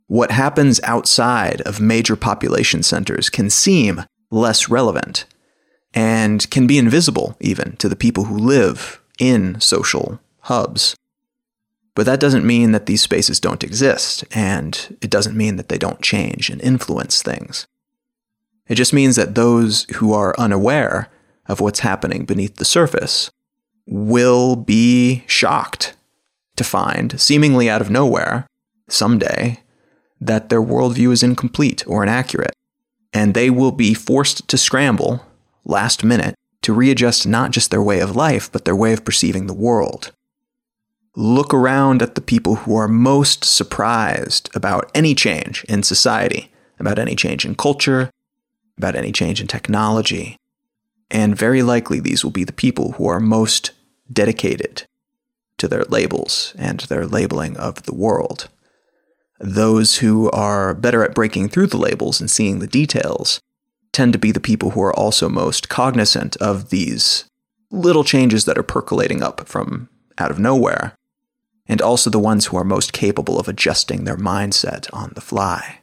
What 0.07 0.31
happens 0.31 0.81
outside 0.85 1.61
of 1.63 1.81
major 1.81 2.17
population 2.17 2.83
centers 2.83 3.29
can 3.29 3.51
seem 3.51 4.05
less 4.31 4.69
relevant 4.69 5.27
and 5.95 6.49
can 6.51 6.67
be 6.67 6.79
invisible 6.79 7.37
even 7.41 7.77
to 7.77 7.89
the 7.89 7.97
people 7.97 8.25
who 8.25 8.37
live 8.37 9.01
in 9.19 9.61
social 9.61 10.21
hubs. 10.41 10.97
But 11.99 12.07
that 12.07 12.21
doesn't 12.21 12.47
mean 12.47 12.71
that 12.71 12.87
these 12.87 13.03
spaces 13.03 13.41
don't 13.41 13.65
exist, 13.65 14.25
and 14.31 14.97
it 15.01 15.11
doesn't 15.11 15.37
mean 15.37 15.57
that 15.57 15.69
they 15.69 15.79
don't 15.79 16.01
change 16.01 16.49
and 16.49 16.61
influence 16.61 17.23
things. 17.23 17.67
It 18.69 18.77
just 18.77 18.93
means 18.93 19.17
that 19.17 19.35
those 19.35 19.83
who 19.97 20.13
are 20.13 20.39
unaware 20.39 21.09
of 21.49 21.61
what's 21.61 21.81
happening 21.81 22.25
beneath 22.25 22.55
the 22.55 22.65
surface 22.65 23.33
will 23.85 24.55
be 24.55 25.25
shocked 25.27 25.97
to 26.55 26.63
find, 26.63 27.21
seemingly 27.21 27.69
out 27.69 27.81
of 27.81 27.91
nowhere, 27.91 28.47
someday, 28.89 29.59
that 30.21 30.51
their 30.51 30.63
worldview 30.63 31.11
is 31.11 31.25
incomplete 31.25 31.83
or 31.89 32.05
inaccurate. 32.05 32.55
And 33.13 33.35
they 33.35 33.51
will 33.51 33.73
be 33.73 33.93
forced 33.93 34.47
to 34.47 34.57
scramble, 34.57 35.27
last 35.65 36.05
minute, 36.05 36.37
to 36.63 36.73
readjust 36.73 37.27
not 37.27 37.51
just 37.51 37.73
their 37.73 37.83
way 37.83 37.99
of 37.99 38.15
life, 38.15 38.53
but 38.53 38.67
their 38.67 38.77
way 38.77 38.93
of 38.93 39.05
perceiving 39.05 39.49
the 39.49 39.53
world. 39.53 40.13
Look 41.17 41.53
around 41.53 42.03
at 42.03 42.15
the 42.15 42.21
people 42.21 42.57
who 42.57 42.77
are 42.77 42.89
most 42.89 43.45
surprised 43.45 44.51
about 44.55 44.91
any 44.95 45.15
change 45.15 45.65
in 45.65 45.83
society, 45.83 46.53
about 46.79 46.99
any 46.99 47.17
change 47.17 47.45
in 47.45 47.55
culture, 47.55 48.11
about 48.77 48.95
any 48.95 49.11
change 49.13 49.41
in 49.41 49.47
technology. 49.47 50.37
And 51.11 51.37
very 51.37 51.63
likely 51.63 52.01
these 52.01 52.23
will 52.23 52.31
be 52.31 52.45
the 52.45 52.53
people 52.53 52.93
who 52.93 53.09
are 53.09 53.21
most 53.21 53.73
dedicated 54.13 54.85
to 55.59 55.69
their 55.69 55.85
labels 55.85 56.55
and 56.57 56.81
their 56.81 57.07
labeling 57.07 57.57
of 57.57 57.83
the 57.83 57.95
world. 57.95 58.49
Those 59.41 59.99
who 59.99 60.31
are 60.31 60.75
better 60.75 61.05
at 61.05 61.15
breaking 61.15 61.49
through 61.49 61.69
the 61.69 61.77
labels 61.77 62.21
and 62.21 62.31
seeing 62.31 62.59
the 62.59 62.67
details 62.67 63.41
tend 63.93 64.13
to 64.13 64.19
be 64.19 64.31
the 64.31 64.41
people 64.41 64.71
who 64.71 64.83
are 64.83 64.95
also 64.95 65.29
most 65.29 65.69
cognizant 65.69 66.37
of 66.37 66.71
these 66.71 67.25
little 67.71 68.05
changes 68.05 68.45
that 68.45 68.59
are 68.59 68.63
percolating 68.63 69.23
up 69.23 69.47
from 69.49 69.89
out 70.19 70.31
of 70.31 70.39
nowhere, 70.39 70.95
and 71.69 71.83
also 71.83 72.09
the 72.11 72.19
ones 72.19 72.47
who 72.47 72.57
are 72.57 72.65
most 72.65 72.93
capable 72.93 73.39
of 73.39 73.47
adjusting 73.47 74.05
their 74.05 74.17
mindset 74.17 74.93
on 74.93 75.13
the 75.15 75.21
fly. 75.21 75.81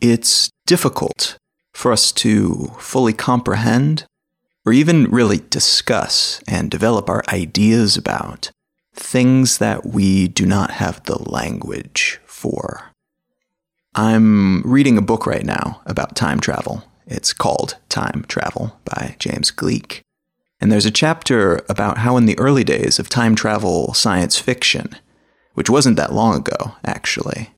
It's 0.00 0.50
difficult 0.66 1.38
for 1.72 1.90
us 1.90 2.12
to 2.12 2.72
fully 2.78 3.12
comprehend 3.12 4.04
or 4.64 4.72
even 4.72 5.04
really 5.10 5.42
discuss 5.50 6.40
and 6.46 6.70
develop 6.70 7.08
our 7.08 7.22
ideas 7.28 7.96
about 7.96 8.50
things 8.94 9.58
that 9.58 9.86
we 9.86 10.28
do 10.28 10.44
not 10.44 10.72
have 10.72 11.02
the 11.04 11.22
language 11.22 12.20
for. 12.26 12.90
I'm 13.94 14.62
reading 14.62 14.98
a 14.98 15.02
book 15.02 15.26
right 15.26 15.44
now 15.44 15.80
about 15.86 16.16
time 16.16 16.40
travel. 16.40 16.84
It's 17.06 17.32
called 17.32 17.76
Time 17.88 18.24
Travel 18.28 18.78
by 18.84 19.16
James 19.18 19.50
Gleick. 19.50 20.02
And 20.60 20.72
there's 20.72 20.86
a 20.86 20.90
chapter 20.90 21.60
about 21.68 21.98
how, 21.98 22.16
in 22.16 22.26
the 22.26 22.38
early 22.38 22.64
days 22.64 22.98
of 22.98 23.08
time 23.08 23.34
travel 23.34 23.92
science 23.94 24.38
fiction, 24.38 24.96
which 25.54 25.70
wasn't 25.70 25.96
that 25.96 26.12
long 26.12 26.36
ago, 26.36 26.76
actually, 26.84 27.50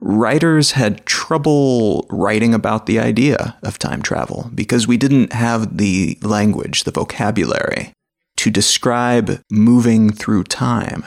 writers 0.00 0.72
had 0.72 1.04
trouble 1.04 2.06
writing 2.08 2.54
about 2.54 2.86
the 2.86 2.98
idea 2.98 3.56
of 3.62 3.78
time 3.78 4.02
travel 4.02 4.50
because 4.54 4.88
we 4.88 4.96
didn't 4.96 5.32
have 5.32 5.76
the 5.76 6.18
language, 6.22 6.84
the 6.84 6.90
vocabulary 6.90 7.92
to 8.36 8.50
describe 8.50 9.42
moving 9.50 10.10
through 10.10 10.44
time. 10.44 11.04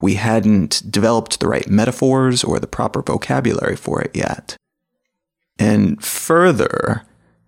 We 0.00 0.14
hadn't 0.14 0.90
developed 0.90 1.40
the 1.40 1.48
right 1.48 1.68
metaphors 1.68 2.42
or 2.42 2.58
the 2.58 2.66
proper 2.66 3.02
vocabulary 3.02 3.76
for 3.76 4.00
it 4.00 4.16
yet. 4.16 4.56
And 5.58 6.02
further, 6.02 7.04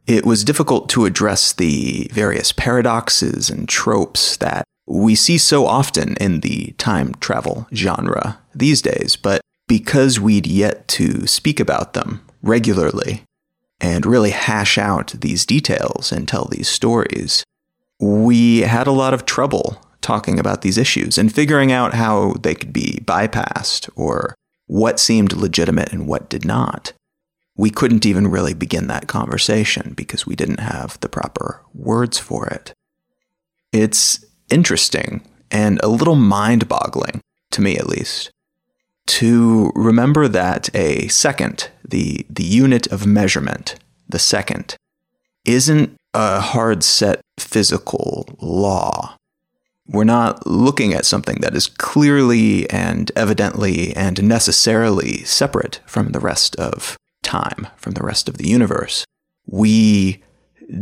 it 0.07 0.27
was 0.27 0.45
difficult 0.45 0.89
to 0.91 1.05
address 1.05 1.53
the 1.53 2.11
various 2.13 2.53
paradoxes 2.53 3.51
and 3.51 3.69
tropes 3.69 4.37
that 4.39 4.65
we 4.87 5.15
see 5.15 5.39
so 5.39 5.67
often 5.67 6.17
in 6.17 6.41
the 6.41 6.75
time 6.79 7.15
travel 7.21 7.69
genre 7.73 8.41
these 8.55 8.83
days, 8.83 9.17
but 9.17 9.41
because 9.69 10.19
we'd 10.19 10.47
yet 10.47 10.89
to 10.89 11.27
speak 11.27 11.61
about 11.61 11.93
them 11.93 12.21
regularly 12.43 13.23
and 13.81 14.05
really 14.05 14.31
hash 14.31 14.77
out 14.77 15.15
these 15.21 15.47
details 15.47 16.11
and 16.11 16.27
tell 16.27 16.47
these 16.47 16.69
stories, 16.69 17.45
we 18.01 18.61
had 18.61 18.87
a 18.87 18.93
lot 18.93 19.15
of 19.15 19.27
trouble 19.27 19.81
talking 20.01 20.39
about 20.39 20.63
these 20.63 20.79
issues 20.79 21.19
and 21.19 21.33
figuring 21.33 21.71
out 21.71 21.95
how 21.95 22.33
they 22.41 22.55
could 22.55 22.73
be 22.73 23.01
bypassed 23.05 23.89
or 23.95 24.35
what 24.67 24.99
seemed 24.99 25.33
legitimate 25.33 25.93
and 25.93 26.07
what 26.07 26.29
did 26.29 26.45
not. 26.45 26.93
We 27.61 27.69
couldn't 27.69 28.07
even 28.07 28.29
really 28.29 28.55
begin 28.55 28.87
that 28.87 29.07
conversation 29.07 29.93
because 29.95 30.27
we 30.27 30.35
didn't 30.35 30.61
have 30.61 30.99
the 31.01 31.11
proper 31.11 31.61
words 31.75 32.17
for 32.19 32.47
it. 32.47 32.73
It's 33.71 34.25
interesting 34.49 35.29
and 35.51 35.79
a 35.83 35.89
little 35.89 36.15
mind 36.15 36.69
boggling, 36.69 37.21
to 37.51 37.61
me 37.61 37.77
at 37.77 37.87
least, 37.87 38.31
to 39.09 39.73
remember 39.75 40.27
that 40.27 40.75
a 40.75 41.09
second, 41.09 41.69
the, 41.87 42.25
the 42.31 42.45
unit 42.45 42.87
of 42.87 43.05
measurement, 43.05 43.75
the 44.09 44.19
second, 44.19 44.77
isn't 45.45 45.95
a 46.15 46.41
hard 46.41 46.83
set 46.83 47.21
physical 47.39 48.27
law. 48.41 49.17
We're 49.87 50.05
not 50.05 50.47
looking 50.47 50.95
at 50.95 51.05
something 51.05 51.43
that 51.43 51.55
is 51.55 51.67
clearly 51.67 52.71
and 52.71 53.13
evidently 53.15 53.95
and 53.95 54.23
necessarily 54.23 55.25
separate 55.25 55.81
from 55.85 56.13
the 56.13 56.21
rest 56.21 56.57
of 56.57 56.97
time, 57.23 57.67
from 57.77 57.93
the 57.93 58.05
rest 58.05 58.29
of 58.29 58.39
the 58.39 58.49
universe. 58.49 59.05
We 59.47 60.23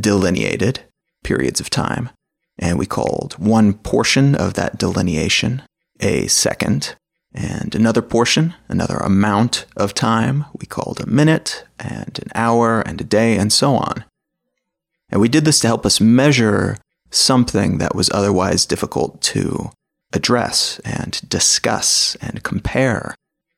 delineated 0.01 0.81
periods 1.25 1.61
of 1.61 1.71
time, 1.71 2.11
and 2.59 2.79
we 2.79 2.87
called 2.87 3.35
one 3.35 3.75
portion 3.75 4.35
of 4.35 4.55
that 4.55 4.79
delineation 4.79 5.63
a 6.01 6.27
second, 6.29 6.95
and 7.35 7.75
another 7.75 8.03
portion, 8.03 8.55
another 8.69 8.97
amount 8.97 9.67
of 9.77 9.95
time, 9.95 10.45
we 10.59 10.67
called 10.67 11.01
a 11.01 11.07
minute 11.07 11.65
and 11.79 12.19
an 12.23 12.31
hour 12.35 12.81
and 12.81 13.01
a 13.01 13.05
day 13.05 13.37
and 13.37 13.53
so 13.53 13.75
on. 13.75 14.05
And 15.11 15.21
we 15.21 15.29
did 15.29 15.45
this 15.45 15.61
to 15.61 15.67
help 15.67 15.87
us 15.87 16.01
measure 16.01 16.77
something 17.11 17.79
that 17.79 17.95
was 17.95 18.11
otherwise 18.11 18.67
difficult 18.67 19.21
to 19.23 19.71
address 20.13 20.81
and 20.85 21.21
discuss 21.29 22.17
and 22.21 22.43
compare 22.43 23.15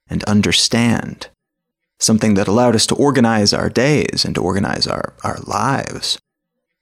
and 0.09 0.25
understand. 0.25 1.29
Something 2.01 2.35
that 2.35 2.49
allowed 2.49 2.75
us 2.75 2.87
to 2.87 2.95
organize 2.95 3.53
our 3.53 3.69
days 3.69 4.25
and 4.25 4.35
to 4.35 4.43
organize 4.43 4.87
our, 4.87 5.15
our 5.23 5.39
lives. 5.45 6.19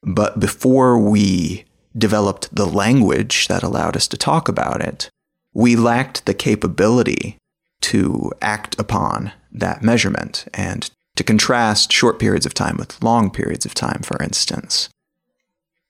But 0.02 0.38
before 0.38 0.98
we 0.98 1.64
developed 1.96 2.54
the 2.54 2.66
language 2.66 3.48
that 3.48 3.62
allowed 3.62 3.96
us 3.96 4.06
to 4.08 4.16
talk 4.16 4.48
about 4.48 4.80
it, 4.80 5.10
we 5.52 5.74
lacked 5.74 6.24
the 6.24 6.34
capability 6.34 7.36
to 7.80 8.32
act 8.40 8.78
upon 8.78 9.32
that 9.50 9.82
measurement 9.82 10.46
and 10.54 10.90
to 11.16 11.24
contrast 11.24 11.92
short 11.92 12.20
periods 12.20 12.46
of 12.46 12.54
time 12.54 12.76
with 12.76 13.02
long 13.02 13.30
periods 13.30 13.64
of 13.64 13.74
time, 13.74 14.02
for 14.02 14.22
instance. 14.22 14.88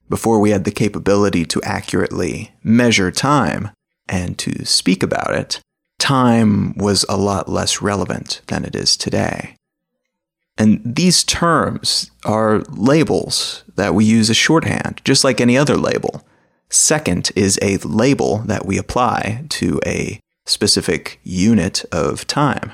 Before 0.09 0.41
we 0.41 0.51
had 0.51 0.65
the 0.65 0.71
capability 0.71 1.45
to 1.45 1.61
accurately 1.63 2.53
measure 2.63 3.11
time 3.11 3.71
and 4.09 4.39
to 4.39 4.65
speak 4.65 5.03
about 5.03 5.35
it, 5.35 5.61
time 5.99 6.77
was 6.77 7.05
a 7.09 7.17
lot 7.17 7.49
less 7.49 7.83
relevant 7.83 8.41
than 8.47 8.65
it 8.65 8.75
is 8.75 8.97
today. 8.97 9.57
And 10.57 10.81
these 10.85 11.23
terms 11.23 12.11
are 12.25 12.61
labels 12.69 13.65
that 13.77 13.95
we 13.95 14.05
use 14.05 14.29
as 14.29 14.37
shorthand, 14.37 15.01
just 15.05 15.23
like 15.23 15.41
any 15.41 15.57
other 15.57 15.77
label. 15.77 16.27
Second 16.69 17.31
is 17.37 17.59
a 17.63 17.79
label 17.79 18.39
that 18.39 18.67
we 18.67 18.77
apply 18.77 19.45
to 19.51 19.81
a 19.87 20.19
specific 20.47 21.21
unit 21.23 21.85
of 21.93 22.27
time. 22.27 22.73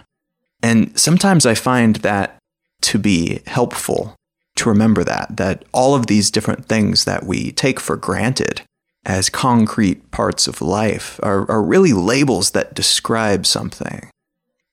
And 0.63 0.99
sometimes 0.99 1.45
I 1.45 1.55
find 1.55 1.97
that 1.97 2.39
to 2.83 2.99
be 2.99 3.41
helpful 3.47 4.17
to 4.57 4.69
remember 4.69 5.05
that, 5.05 5.37
that 5.37 5.65
all 5.73 5.95
of 5.95 6.07
these 6.07 6.31
different 6.31 6.67
things 6.67 7.05
that 7.05 7.25
we 7.25 7.53
take 7.53 7.81
for 7.81 7.97
granted 7.97 8.63
as 9.05 9.29
concrete 9.29 10.11
parts 10.11 10.47
of 10.47 10.61
life 10.61 11.21
are, 11.23 11.51
are 11.51 11.63
really 11.63 11.93
labels 11.93 12.53
that 12.53 12.75
describe 12.75 13.47
something. 13.47 14.09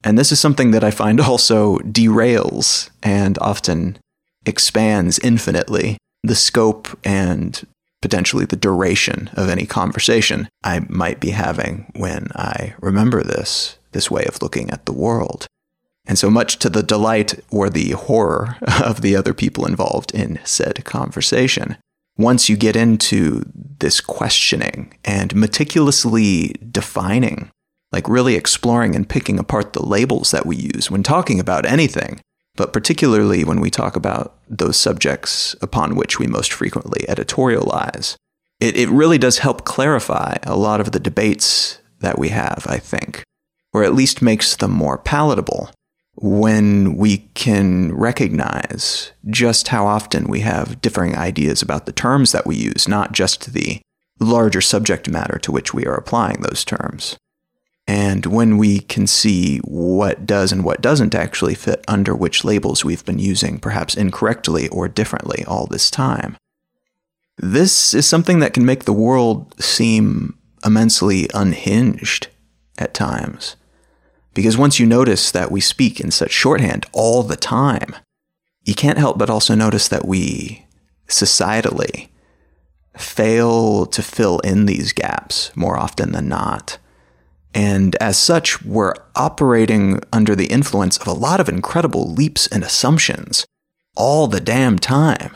And 0.03 0.17
this 0.17 0.31
is 0.31 0.39
something 0.39 0.71
that 0.71 0.83
I 0.83 0.91
find 0.91 1.19
also 1.21 1.77
derails 1.79 2.89
and 3.03 3.37
often 3.39 3.97
expands 4.45 5.19
infinitely 5.19 5.97
the 6.23 6.35
scope 6.35 6.97
and 7.03 7.65
potentially 8.01 8.45
the 8.45 8.55
duration 8.55 9.29
of 9.33 9.47
any 9.47 9.65
conversation 9.65 10.49
I 10.63 10.81
might 10.89 11.19
be 11.19 11.31
having 11.31 11.91
when 11.95 12.27
I 12.35 12.73
remember 12.81 13.23
this, 13.23 13.77
this 13.91 14.09
way 14.09 14.25
of 14.25 14.41
looking 14.41 14.71
at 14.71 14.85
the 14.85 14.93
world. 14.93 15.45
And 16.07 16.17
so 16.17 16.31
much 16.31 16.57
to 16.57 16.69
the 16.69 16.81
delight 16.81 17.39
or 17.51 17.69
the 17.69 17.91
horror 17.91 18.57
of 18.83 19.01
the 19.01 19.15
other 19.15 19.33
people 19.33 19.67
involved 19.67 20.13
in 20.13 20.39
said 20.43 20.83
conversation. 20.83 21.77
Once 22.21 22.49
you 22.49 22.55
get 22.55 22.75
into 22.75 23.43
this 23.79 23.99
questioning 23.99 24.93
and 25.03 25.35
meticulously 25.35 26.55
defining, 26.71 27.49
like 27.91 28.07
really 28.07 28.35
exploring 28.35 28.95
and 28.95 29.09
picking 29.09 29.39
apart 29.39 29.73
the 29.73 29.85
labels 29.85 30.31
that 30.31 30.45
we 30.45 30.55
use 30.55 30.89
when 30.89 31.03
talking 31.03 31.39
about 31.39 31.65
anything, 31.65 32.21
but 32.55 32.73
particularly 32.73 33.43
when 33.43 33.59
we 33.59 33.69
talk 33.69 33.95
about 33.95 34.37
those 34.47 34.77
subjects 34.77 35.55
upon 35.61 35.95
which 35.95 36.19
we 36.19 36.27
most 36.27 36.53
frequently 36.53 37.05
editorialize. 37.07 38.15
It, 38.59 38.77
it 38.77 38.89
really 38.89 39.17
does 39.17 39.39
help 39.39 39.65
clarify 39.65 40.37
a 40.43 40.55
lot 40.55 40.79
of 40.79 40.91
the 40.91 40.99
debates 40.99 41.79
that 42.01 42.19
we 42.19 42.29
have, 42.29 42.65
I 42.69 42.77
think, 42.77 43.23
or 43.73 43.83
at 43.83 43.95
least 43.95 44.21
makes 44.21 44.55
them 44.55 44.71
more 44.71 44.97
palatable 44.97 45.71
when 46.21 46.95
we 46.95 47.17
can 47.33 47.91
recognize 47.95 49.11
just 49.27 49.69
how 49.69 49.87
often 49.87 50.27
we 50.27 50.41
have 50.41 50.79
differing 50.79 51.15
ideas 51.15 51.63
about 51.63 51.87
the 51.87 51.91
terms 51.91 52.31
that 52.31 52.45
we 52.45 52.55
use, 52.55 52.87
not 52.87 53.11
just 53.11 53.53
the 53.53 53.81
larger 54.19 54.61
subject 54.61 55.09
matter 55.09 55.39
to 55.39 55.51
which 55.51 55.73
we 55.73 55.83
are 55.85 55.95
applying 55.95 56.41
those 56.41 56.63
terms. 56.63 57.17
And 57.87 58.27
when 58.27 58.59
we 58.59 58.81
can 58.81 59.07
see 59.07 59.57
what 59.59 60.27
does 60.27 60.51
and 60.51 60.63
what 60.63 60.81
doesn't 60.81 61.15
actually 61.15 61.55
fit 61.55 61.83
under 61.87 62.15
which 62.15 62.45
labels 62.45 62.85
we've 62.85 63.03
been 63.03 63.17
using, 63.17 63.57
perhaps 63.57 63.95
incorrectly 63.95 64.69
or 64.69 64.87
differently 64.87 65.43
all 65.47 65.65
this 65.65 65.89
time, 65.89 66.37
this 67.37 67.95
is 67.95 68.05
something 68.05 68.39
that 68.39 68.53
can 68.53 68.63
make 68.63 68.85
the 68.85 68.93
world 68.93 69.59
seem 69.59 70.37
immensely 70.63 71.27
unhinged 71.33 72.27
at 72.77 72.93
times. 72.93 73.55
Because 74.33 74.57
once 74.57 74.79
you 74.79 74.85
notice 74.85 75.31
that 75.31 75.51
we 75.51 75.61
speak 75.61 75.99
in 75.99 76.11
such 76.11 76.31
shorthand 76.31 76.85
all 76.93 77.23
the 77.23 77.35
time, 77.35 77.95
you 78.63 78.73
can't 78.73 78.97
help 78.97 79.17
but 79.17 79.29
also 79.29 79.55
notice 79.55 79.87
that 79.87 80.05
we 80.05 80.65
societally 81.07 82.09
fail 82.97 83.85
to 83.85 84.01
fill 84.01 84.39
in 84.39 84.65
these 84.65 84.93
gaps 84.93 85.51
more 85.55 85.77
often 85.77 86.11
than 86.11 86.29
not. 86.29 86.77
And 87.53 87.95
as 87.99 88.17
such, 88.17 88.63
we're 88.63 88.93
operating 89.15 90.01
under 90.13 90.35
the 90.35 90.47
influence 90.47 90.97
of 90.97 91.07
a 91.07 91.13
lot 91.13 91.39
of 91.39 91.49
incredible 91.49 92.11
leaps 92.13 92.47
and 92.47 92.63
assumptions 92.63 93.45
all 93.95 94.27
the 94.27 94.39
damn 94.39 94.79
time. 94.79 95.35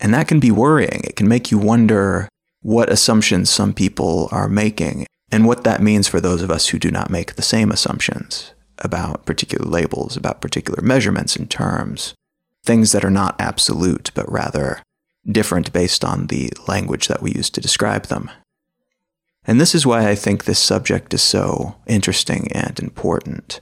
And 0.00 0.12
that 0.12 0.28
can 0.28 0.40
be 0.40 0.50
worrying. 0.50 1.02
It 1.04 1.16
can 1.16 1.28
make 1.28 1.50
you 1.50 1.58
wonder 1.58 2.28
what 2.60 2.90
assumptions 2.90 3.50
some 3.50 3.72
people 3.72 4.28
are 4.32 4.48
making 4.48 5.06
and 5.30 5.46
what 5.46 5.64
that 5.64 5.82
means 5.82 6.08
for 6.08 6.20
those 6.20 6.42
of 6.42 6.50
us 6.50 6.68
who 6.68 6.78
do 6.78 6.90
not 6.90 7.10
make 7.10 7.34
the 7.34 7.42
same 7.42 7.70
assumptions 7.70 8.52
about 8.78 9.26
particular 9.26 9.68
labels, 9.68 10.16
about 10.16 10.40
particular 10.40 10.82
measurements 10.82 11.36
and 11.36 11.50
terms, 11.50 12.14
things 12.64 12.92
that 12.92 13.04
are 13.04 13.10
not 13.10 13.40
absolute, 13.40 14.10
but 14.14 14.30
rather 14.30 14.82
different 15.30 15.72
based 15.72 16.04
on 16.04 16.26
the 16.26 16.50
language 16.68 17.08
that 17.08 17.22
we 17.22 17.32
use 17.32 17.50
to 17.50 17.60
describe 17.60 18.06
them. 18.06 18.30
And 19.44 19.60
this 19.60 19.74
is 19.74 19.86
why 19.86 20.08
I 20.08 20.14
think 20.14 20.44
this 20.44 20.58
subject 20.58 21.14
is 21.14 21.22
so 21.22 21.76
interesting 21.86 22.50
and 22.52 22.78
important. 22.78 23.60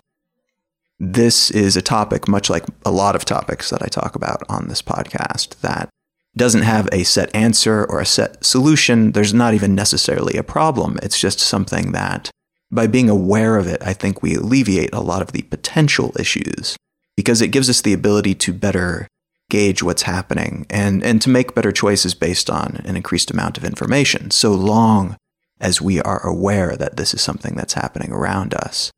This 0.98 1.50
is 1.50 1.76
a 1.76 1.82
topic, 1.82 2.28
much 2.28 2.48
like 2.48 2.64
a 2.84 2.90
lot 2.90 3.16
of 3.16 3.24
topics 3.24 3.70
that 3.70 3.82
I 3.82 3.86
talk 3.86 4.14
about 4.14 4.42
on 4.48 4.68
this 4.68 4.80
podcast, 4.80 5.60
that 5.60 5.90
doesn't 6.36 6.62
have 6.62 6.88
a 6.92 7.04
set 7.04 7.34
answer 7.34 7.84
or 7.84 8.00
a 8.00 8.06
set 8.06 8.44
solution. 8.44 9.12
There's 9.12 9.34
not 9.34 9.54
even 9.54 9.74
necessarily 9.74 10.36
a 10.36 10.42
problem. 10.42 10.98
It's 11.02 11.20
just 11.20 11.40
something 11.40 11.92
that, 11.92 12.30
by 12.70 12.86
being 12.86 13.08
aware 13.08 13.56
of 13.56 13.66
it, 13.66 13.80
I 13.82 13.92
think 13.92 14.22
we 14.22 14.34
alleviate 14.34 14.92
a 14.92 15.00
lot 15.00 15.22
of 15.22 15.32
the 15.32 15.42
potential 15.42 16.12
issues 16.18 16.76
because 17.16 17.40
it 17.40 17.48
gives 17.48 17.70
us 17.70 17.80
the 17.80 17.92
ability 17.92 18.34
to 18.34 18.52
better 18.52 19.06
gauge 19.50 19.82
what's 19.82 20.02
happening 20.02 20.66
and, 20.70 21.04
and 21.04 21.22
to 21.22 21.28
make 21.28 21.54
better 21.54 21.70
choices 21.70 22.14
based 22.14 22.50
on 22.50 22.80
an 22.84 22.96
increased 22.96 23.30
amount 23.30 23.56
of 23.56 23.64
information, 23.64 24.30
so 24.30 24.52
long 24.52 25.16
as 25.60 25.80
we 25.80 26.00
are 26.00 26.26
aware 26.26 26.76
that 26.76 26.96
this 26.96 27.14
is 27.14 27.22
something 27.22 27.54
that's 27.54 27.74
happening 27.74 28.10
around 28.10 28.54
us, 28.54 28.90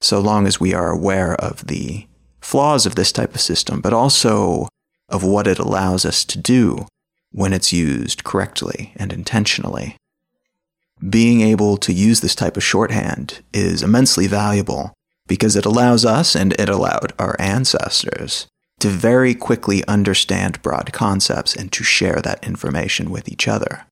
so 0.00 0.20
long 0.20 0.46
as 0.46 0.60
we 0.60 0.74
are 0.74 0.90
aware 0.90 1.34
of 1.36 1.66
the 1.66 2.06
flaws 2.40 2.84
of 2.84 2.96
this 2.96 3.12
type 3.12 3.34
of 3.34 3.40
system, 3.40 3.80
but 3.80 3.94
also 3.94 4.68
of 5.12 5.22
what 5.22 5.46
it 5.46 5.58
allows 5.58 6.04
us 6.04 6.24
to 6.24 6.38
do 6.38 6.86
when 7.30 7.52
it's 7.52 7.72
used 7.72 8.24
correctly 8.24 8.92
and 8.96 9.12
intentionally. 9.12 9.96
Being 11.08 11.40
able 11.40 11.76
to 11.78 11.92
use 11.92 12.20
this 12.20 12.34
type 12.34 12.56
of 12.56 12.64
shorthand 12.64 13.42
is 13.52 13.82
immensely 13.82 14.26
valuable 14.26 14.92
because 15.26 15.56
it 15.56 15.64
allows 15.64 16.04
us 16.04 16.34
and 16.34 16.52
it 16.60 16.68
allowed 16.68 17.12
our 17.18 17.36
ancestors 17.38 18.46
to 18.80 18.88
very 18.88 19.34
quickly 19.34 19.84
understand 19.86 20.62
broad 20.62 20.92
concepts 20.92 21.54
and 21.54 21.70
to 21.72 21.84
share 21.84 22.20
that 22.22 22.44
information 22.44 23.10
with 23.10 23.28
each 23.28 23.46
other. 23.46 23.86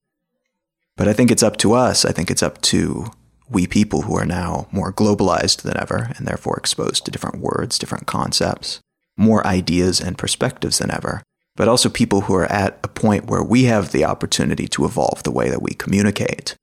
But 0.97 1.09
I 1.09 1.13
think 1.13 1.31
it's 1.31 1.43
up 1.43 1.57
to 1.59 1.73
us, 1.73 2.05
I 2.05 2.13
think 2.13 2.31
it's 2.31 2.43
up 2.43 2.61
to 2.63 3.11
we 3.49 3.67
people 3.67 4.03
who 4.03 4.17
are 4.17 4.27
now 4.27 4.69
more 4.71 4.93
globalized 4.93 5.63
than 5.63 5.77
ever 5.77 6.13
and 6.17 6.27
therefore 6.27 6.57
exposed 6.57 7.05
to 7.05 7.11
different 7.11 7.41
words, 7.41 7.79
different 7.79 8.07
concepts, 8.07 8.81
more 9.21 9.47
ideas 9.47 10.01
and 10.01 10.19
perspectives 10.19 10.79
than 10.79 10.91
ever, 10.91 11.23
but 11.55 11.69
also 11.69 11.89
people 11.89 12.23
who 12.23 12.35
are 12.35 12.51
at 12.51 12.81
a 12.83 12.89
point 12.89 13.27
where 13.27 13.43
we 13.43 13.65
have 13.65 13.93
the 13.93 14.05
opportunity 14.05 14.67
to 14.67 14.87
evolve 14.87 15.23
the 15.23 15.31
way 15.31 15.51
that 15.51 15.63
we 15.63 15.75
communicate 15.75 16.57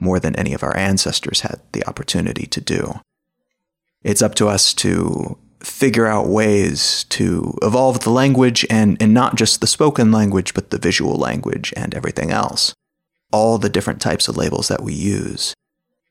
more 0.00 0.18
than 0.18 0.34
any 0.34 0.52
of 0.52 0.64
our 0.64 0.76
ancestors 0.76 1.42
had 1.42 1.60
the 1.70 1.86
opportunity 1.86 2.44
to 2.46 2.60
do. 2.60 3.00
It's 4.02 4.20
up 4.20 4.34
to 4.34 4.48
us 4.48 4.74
to 4.74 5.38
figure 5.60 6.08
out 6.08 6.26
ways 6.26 7.04
to 7.04 7.56
evolve 7.62 8.00
the 8.00 8.10
language 8.10 8.66
and, 8.68 9.00
and 9.00 9.14
not 9.14 9.36
just 9.36 9.60
the 9.60 9.66
spoken 9.68 10.10
language, 10.10 10.54
but 10.54 10.70
the 10.70 10.78
visual 10.78 11.14
language 11.14 11.72
and 11.76 11.94
everything 11.94 12.32
else. 12.32 12.74
All 13.30 13.58
the 13.58 13.68
different 13.68 14.00
types 14.00 14.26
of 14.26 14.36
labels 14.36 14.66
that 14.66 14.82
we 14.82 14.92
use 14.92 15.54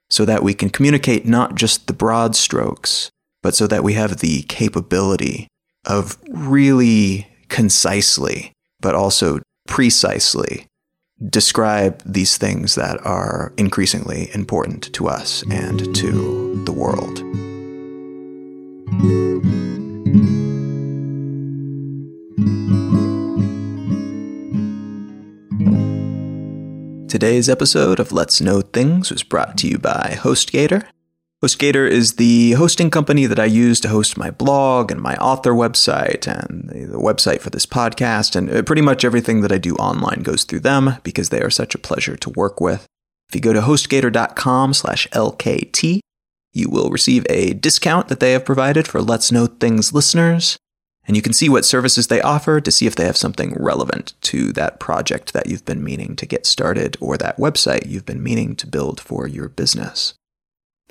so 0.10 0.24
that 0.24 0.42
we 0.42 0.54
can 0.54 0.70
communicate 0.70 1.26
not 1.26 1.56
just 1.56 1.88
the 1.88 1.94
broad 1.94 2.34
strokes, 2.34 3.10
but 3.44 3.56
so 3.56 3.68
that 3.68 3.84
we 3.84 3.94
have 3.94 4.18
the 4.18 4.44
capability 4.44 5.48
of 5.86 6.17
really 6.29 7.27
concisely, 7.49 8.53
but 8.79 8.95
also 8.95 9.39
precisely 9.67 10.67
describe 11.29 12.01
these 12.03 12.38
things 12.38 12.75
that 12.75 13.03
are 13.05 13.53
increasingly 13.57 14.29
important 14.34 14.91
to 14.93 15.07
us 15.07 15.43
and 15.51 15.93
to 15.95 16.63
the 16.65 16.71
world. 16.71 17.17
Today's 27.07 27.49
episode 27.49 27.99
of 27.99 28.11
Let's 28.11 28.41
Know 28.41 28.61
Things 28.61 29.11
was 29.11 29.21
brought 29.21 29.57
to 29.59 29.67
you 29.67 29.77
by 29.77 30.17
HostGator. 30.17 30.88
HostGator 31.44 31.89
is 31.89 32.14
the 32.14 32.52
hosting 32.52 32.92
company 32.92 33.26
that 33.26 33.39
I 33.39 33.46
use 33.46 33.80
to 33.80 33.89
host 33.89 34.16
my 34.16 34.30
blog 34.30 34.92
and 34.92 35.02
my 35.02 35.16
author 35.16 35.54
website 35.54 36.28
and 36.28 36.70
the 36.70 37.00
website 37.00 37.42
for 37.42 37.50
this 37.50 37.66
podcast. 37.66 38.36
And 38.36 38.48
uh, 38.48 38.62
pretty 38.62 38.84
much 38.84 39.04
everything 39.04 39.42
that 39.42 39.52
I 39.52 39.58
do 39.58 39.74
online 39.78 40.22
goes 40.22 40.44
through 40.44 40.60
them 40.60 40.98
because 41.02 41.30
they 41.30 41.42
are 41.42 41.50
such 41.50 41.74
a 41.74 41.80
pleasure 41.80 42.16
to 42.16 42.30
work 42.30 42.62
with. 42.62 42.86
If 43.28 43.34
you 43.34 43.42
go 43.42 43.54
to 43.54 43.62
hostgator.com 43.62 44.76
slash 44.76 45.08
LKT, 45.08 46.02
you 46.54 46.70
will 46.70 46.92
receive 46.92 47.26
a 47.28 47.54
discount 47.54 48.10
that 48.10 48.20
they 48.20 48.34
have 48.34 48.46
provided 48.46 48.88
for 48.88 49.02
Let's 49.02 49.32
Know 49.32 49.48
Things 49.48 49.92
listeners. 49.92 50.58
And 51.06 51.16
you 51.16 51.24
can 51.24 51.34
see 51.34 51.50
what 51.50 51.66
services 51.66 52.06
they 52.06 52.22
offer 52.22 52.62
to 52.62 52.70
see 52.70 52.86
if 52.86 52.96
they 52.96 53.06
have 53.06 53.18
something 53.18 53.56
relevant 53.60 54.14
to 54.22 54.54
that 54.54 54.80
project 54.80 55.34
that 55.34 55.48
you've 55.48 55.66
been 55.66 55.84
meaning 55.84 56.16
to 56.18 56.28
get 56.28 56.46
started 56.46 56.98
or 57.02 57.18
that 57.18 57.38
website 57.38 57.88
you've 57.88 58.06
been 58.06 58.22
meaning 58.22 58.56
to 58.58 58.68
build 58.68 59.02
for 59.02 59.26
your 59.26 59.50
business. 59.50 60.14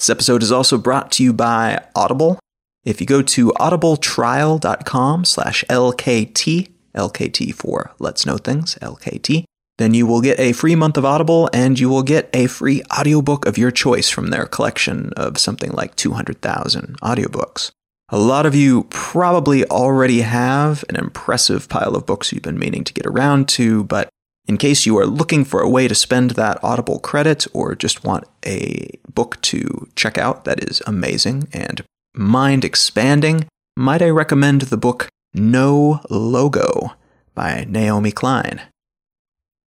This 0.01 0.09
episode 0.09 0.43
is 0.43 0.51
also 0.51 0.79
brought 0.79 1.13
to 1.13 1.23
you 1.23 1.35
by 1.35 1.85
Audible. 1.95 2.39
If 2.87 3.03
you 3.03 3.07
go 3.07 3.21
to 3.21 3.53
audibletrial.com 3.61 5.27
slash 5.27 5.63
LKT, 5.69 6.73
LKT 6.97 7.55
for 7.55 7.91
Let's 7.99 8.25
Know 8.25 8.39
Things, 8.39 8.77
LKT, 8.81 9.45
then 9.77 9.93
you 9.93 10.07
will 10.07 10.23
get 10.23 10.41
a 10.41 10.53
free 10.53 10.75
month 10.75 10.97
of 10.97 11.05
Audible 11.05 11.51
and 11.53 11.79
you 11.79 11.91
will 11.91 12.03
get 12.03 12.31
a 12.33 12.47
free 12.47 12.83
audiobook 12.99 13.45
of 13.45 13.59
your 13.59 13.71
choice 13.71 14.09
from 14.09 14.29
their 14.29 14.47
collection 14.47 15.13
of 15.19 15.37
something 15.37 15.73
like 15.73 15.97
200,000 15.97 16.99
audiobooks. 17.03 17.71
A 18.09 18.19
lot 18.19 18.47
of 18.47 18.55
you 18.55 18.85
probably 18.85 19.67
already 19.67 20.23
have 20.23 20.83
an 20.89 20.97
impressive 20.97 21.69
pile 21.69 21.95
of 21.95 22.07
books 22.07 22.33
you've 22.33 22.43
been 22.43 22.59
meaning 22.59 22.85
to 22.85 22.95
get 22.95 23.05
around 23.05 23.51
to, 23.51 23.85
but 23.85 24.09
in 24.47 24.57
case 24.57 24.87
you 24.87 24.99
are 24.99 25.07
looking 25.07 25.45
for 25.45 25.61
a 25.61 25.69
way 25.69 25.87
to 25.89 25.95
spend 25.95 26.33
that 26.33 26.63
Audible 26.63 26.99
credit 26.99 27.47
or 27.53 27.75
just 27.75 28.05
want 28.05 28.25
a 28.45 28.91
book 29.13 29.41
to 29.43 29.89
check 29.97 30.19
out 30.19 30.45
that 30.45 30.63
is 30.65 30.83
amazing 30.87 31.49
and 31.53 31.83
mind 32.15 32.65
expanding, 32.65 33.47
might 33.77 34.03
I 34.03 34.09
recommend 34.09 34.63
the 34.63 34.77
book 34.77 35.09
No 35.33 36.01
Logo 36.11 36.95
by 37.35 37.65
Naomi 37.69 38.11
Klein. 38.11 38.63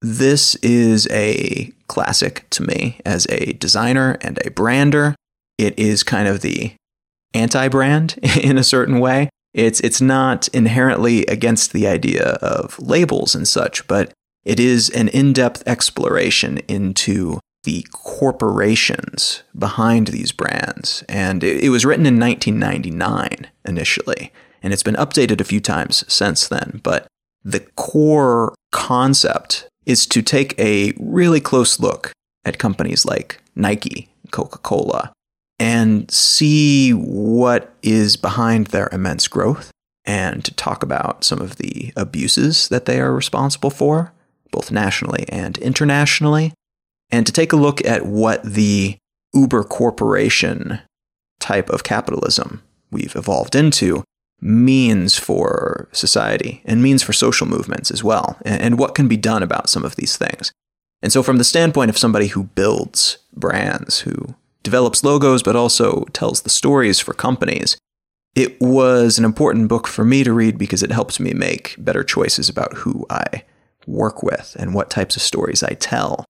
This 0.01 0.55
is 0.55 1.07
a 1.11 1.71
classic 1.87 2.49
to 2.51 2.63
me 2.63 2.99
as 3.05 3.27
a 3.29 3.53
designer 3.53 4.17
and 4.21 4.39
a 4.43 4.49
brander. 4.49 5.15
It 5.59 5.77
is 5.77 6.01
kind 6.01 6.27
of 6.27 6.41
the 6.41 6.73
anti 7.33 7.67
brand 7.67 8.17
in 8.41 8.57
a 8.57 8.63
certain 8.63 8.99
way. 8.99 9.29
It's, 9.53 9.79
it's 9.81 10.01
not 10.01 10.47
inherently 10.49 11.25
against 11.25 11.73
the 11.73 11.85
idea 11.85 12.23
of 12.41 12.79
labels 12.79 13.35
and 13.35 13.47
such, 13.47 13.85
but 13.87 14.11
it 14.43 14.59
is 14.59 14.89
an 14.89 15.07
in 15.09 15.33
depth 15.33 15.63
exploration 15.65 16.59
into 16.67 17.39
the 17.63 17.85
corporations 17.91 19.43
behind 19.57 20.07
these 20.07 20.31
brands. 20.31 21.03
And 21.07 21.43
it, 21.43 21.69
was 21.69 21.85
written 21.85 22.05
in 22.05 22.19
1999 22.19 23.47
initially. 23.65 24.31
and 24.63 24.73
it's 24.73 24.83
been 24.83 24.95
updated 24.95 25.41
a 25.41 25.45
few 25.45 25.59
times 25.59 26.03
since 26.11 26.47
then. 26.47 26.81
But 26.83 27.07
the 27.43 27.61
core 27.75 28.53
concept 28.71 29.67
is 29.85 30.05
to 30.07 30.21
take 30.21 30.57
a 30.59 30.93
really 30.99 31.39
close 31.39 31.79
look 31.79 32.11
at 32.45 32.59
companies 32.59 33.05
like 33.05 33.41
Nike, 33.55 34.09
Coca 34.31 34.59
Cola, 34.59 35.11
and 35.59 36.09
see 36.09 36.91
what 36.91 37.73
is 37.83 38.17
behind 38.17 38.67
their 38.67 38.89
immense 38.91 39.27
growth 39.27 39.71
and 40.05 40.43
to 40.43 40.53
talk 40.53 40.81
about 40.81 41.23
some 41.23 41.39
of 41.39 41.57
the 41.57 41.93
abuses 41.95 42.67
that 42.69 42.85
they 42.85 42.99
are 42.99 43.13
responsible 43.13 43.69
for, 43.69 44.11
both 44.51 44.71
nationally 44.71 45.25
and 45.29 45.57
internationally, 45.57 46.53
and 47.09 47.25
to 47.25 47.31
take 47.31 47.53
a 47.53 47.57
look 47.57 47.83
at 47.85 48.05
what 48.05 48.43
the 48.43 48.97
Uber 49.33 49.63
corporation 49.63 50.79
type 51.39 51.69
of 51.69 51.83
capitalism 51.83 52.61
we've 52.91 53.15
evolved 53.15 53.55
into 53.55 54.03
means 54.41 55.17
for 55.17 55.87
society 55.91 56.61
and 56.65 56.81
means 56.81 57.03
for 57.03 57.13
social 57.13 57.47
movements 57.47 57.91
as 57.91 58.03
well, 58.03 58.37
and, 58.43 58.77
what 58.77 58.95
can 58.95 59.07
be 59.07 59.17
done 59.17 59.43
about 59.43 59.69
some 59.69 59.85
of 59.85 59.95
these 59.95 60.17
things. 60.17 60.51
And 61.01 61.11
so, 61.11 61.23
from 61.23 61.37
the 61.37 61.43
standpoint 61.43 61.89
of 61.89 61.97
somebody 61.97 62.27
who 62.27 62.43
builds 62.43 63.17
brands, 63.33 63.99
who 63.99 64.35
develops 64.63 65.03
logos, 65.03 65.43
but 65.43 65.55
also 65.55 66.05
tells 66.13 66.41
the 66.41 66.49
stories 66.49 66.99
for 66.99 67.13
companies, 67.13 67.77
it 68.35 68.59
was 68.61 69.19
an 69.19 69.25
important 69.25 69.67
book 69.67 69.87
for 69.87 70.05
me 70.05 70.23
to 70.23 70.33
read 70.33 70.57
because 70.57 70.83
it 70.83 70.91
helps 70.91 71.19
me 71.19 71.33
make 71.33 71.75
better 71.77 72.03
choices 72.03 72.49
about 72.49 72.73
who 72.77 73.05
I 73.09 73.43
work 73.87 74.23
with 74.23 74.55
and 74.59 74.73
what 74.73 74.89
types 74.89 75.15
of 75.15 75.21
stories 75.21 75.63
I 75.63 75.73
tell. 75.73 76.25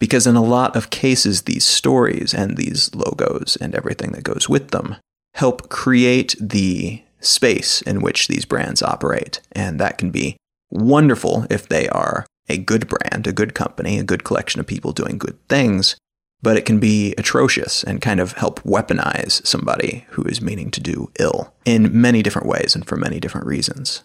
Because 0.00 0.26
in 0.26 0.36
a 0.36 0.42
lot 0.42 0.76
of 0.76 0.90
cases, 0.90 1.42
these 1.42 1.64
stories 1.64 2.34
and 2.34 2.56
these 2.56 2.94
logos 2.94 3.56
and 3.60 3.74
everything 3.74 4.12
that 4.12 4.24
goes 4.24 4.48
with 4.48 4.70
them 4.70 4.96
help 5.34 5.68
create 5.68 6.34
the 6.40 7.02
space 7.20 7.82
in 7.82 8.02
which 8.02 8.28
these 8.28 8.44
brands 8.44 8.82
operate. 8.82 9.40
And 9.52 9.80
that 9.80 9.98
can 9.98 10.10
be 10.10 10.36
wonderful 10.70 11.46
if 11.50 11.68
they 11.68 11.88
are 11.88 12.26
a 12.48 12.58
good 12.58 12.88
brand, 12.88 13.26
a 13.26 13.32
good 13.32 13.54
company, 13.54 13.98
a 13.98 14.04
good 14.04 14.24
collection 14.24 14.60
of 14.60 14.66
people 14.66 14.92
doing 14.92 15.18
good 15.18 15.38
things. 15.48 15.96
But 16.42 16.58
it 16.58 16.66
can 16.66 16.78
be 16.78 17.14
atrocious 17.16 17.82
and 17.82 18.02
kind 18.02 18.20
of 18.20 18.32
help 18.32 18.60
weaponize 18.64 19.46
somebody 19.46 20.04
who 20.10 20.24
is 20.24 20.42
meaning 20.42 20.70
to 20.72 20.80
do 20.80 21.10
ill 21.18 21.54
in 21.64 21.98
many 21.98 22.22
different 22.22 22.48
ways 22.48 22.74
and 22.74 22.86
for 22.86 22.96
many 22.96 23.18
different 23.18 23.46
reasons. 23.46 24.02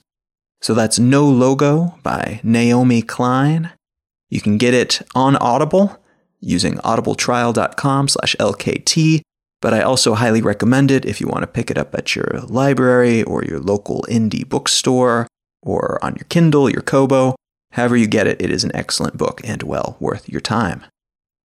So 0.61 0.73
that's 0.73 0.99
No 0.99 1.25
Logo 1.25 1.95
by 2.03 2.41
Naomi 2.43 3.01
Klein. 3.01 3.71
You 4.29 4.41
can 4.41 4.57
get 4.57 4.73
it 4.73 5.01
on 5.15 5.35
Audible 5.37 5.97
using 6.39 6.75
audibletrial.com 6.77 8.07
slash 8.07 8.35
LKT, 8.39 9.21
but 9.61 9.73
I 9.73 9.81
also 9.81 10.15
highly 10.15 10.41
recommend 10.41 10.91
it 10.91 11.05
if 11.05 11.19
you 11.19 11.27
want 11.27 11.43
to 11.43 11.47
pick 11.47 11.71
it 11.71 11.77
up 11.77 11.95
at 11.95 12.15
your 12.15 12.41
library 12.47 13.23
or 13.23 13.43
your 13.43 13.59
local 13.59 14.05
indie 14.09 14.47
bookstore 14.47 15.27
or 15.61 16.03
on 16.03 16.15
your 16.15 16.25
Kindle, 16.29 16.69
your 16.69 16.81
Kobo. 16.81 17.35
However 17.73 17.97
you 17.97 18.07
get 18.07 18.27
it, 18.27 18.41
it 18.41 18.49
is 18.51 18.63
an 18.63 18.75
excellent 18.75 19.17
book 19.17 19.41
and 19.43 19.63
well 19.63 19.97
worth 19.99 20.29
your 20.29 20.41
time. 20.41 20.85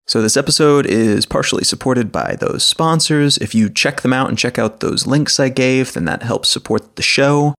So, 0.07 0.21
this 0.21 0.37
episode 0.37 0.85
is 0.85 1.25
partially 1.25 1.65
supported 1.65 2.13
by 2.13 2.37
those 2.39 2.63
sponsors. 2.63 3.39
If 3.39 3.55
you 3.55 3.71
check 3.71 4.03
them 4.03 4.13
out 4.13 4.29
and 4.29 4.39
check 4.39 4.59
out 4.59 4.81
those 4.81 5.07
links 5.07 5.41
I 5.41 5.49
gave, 5.49 5.95
then 5.95 6.05
that 6.05 6.23
helps 6.23 6.51
support 6.51 6.97
the 6.97 7.03
show, 7.03 7.55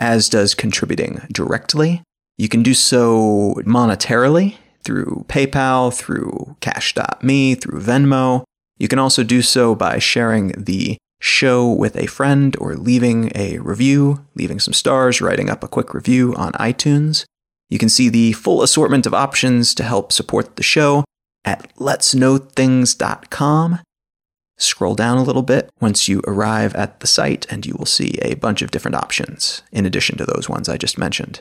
as 0.00 0.28
does 0.28 0.54
contributing 0.54 1.20
directly. 1.30 2.02
You 2.38 2.48
can 2.48 2.64
do 2.64 2.74
so 2.74 3.54
monetarily 3.58 4.56
through 4.82 5.26
PayPal, 5.28 5.94
through 5.94 6.56
Cash.me, 6.60 7.54
through 7.54 7.80
Venmo. 7.80 8.42
You 8.78 8.88
can 8.88 8.98
also 8.98 9.22
do 9.22 9.42
so 9.42 9.74
by 9.74 9.98
sharing 9.98 10.52
the 10.56 10.96
show 11.20 11.70
with 11.70 11.96
a 11.96 12.06
friend 12.06 12.56
or 12.58 12.74
leaving 12.74 13.30
a 13.34 13.58
review, 13.58 14.24
leaving 14.34 14.58
some 14.58 14.72
stars, 14.72 15.20
writing 15.20 15.50
up 15.50 15.62
a 15.62 15.68
quick 15.68 15.92
review 15.92 16.34
on 16.34 16.54
iTunes. 16.54 17.26
You 17.68 17.78
can 17.78 17.90
see 17.90 18.08
the 18.08 18.32
full 18.32 18.62
assortment 18.62 19.04
of 19.06 19.12
options 19.12 19.74
to 19.74 19.84
help 19.84 20.12
support 20.12 20.56
the 20.56 20.62
show 20.62 21.04
at 21.44 21.76
letsknowthings.com. 21.76 23.80
Scroll 24.60 24.94
down 24.94 25.16
a 25.16 25.22
little 25.22 25.42
bit 25.42 25.70
once 25.80 26.06
you 26.06 26.20
arrive 26.26 26.74
at 26.74 27.00
the 27.00 27.06
site, 27.06 27.46
and 27.50 27.64
you 27.64 27.74
will 27.78 27.86
see 27.86 28.18
a 28.20 28.34
bunch 28.34 28.60
of 28.60 28.70
different 28.70 28.94
options 28.94 29.62
in 29.72 29.86
addition 29.86 30.18
to 30.18 30.26
those 30.26 30.48
ones 30.48 30.68
I 30.68 30.76
just 30.76 30.98
mentioned. 30.98 31.40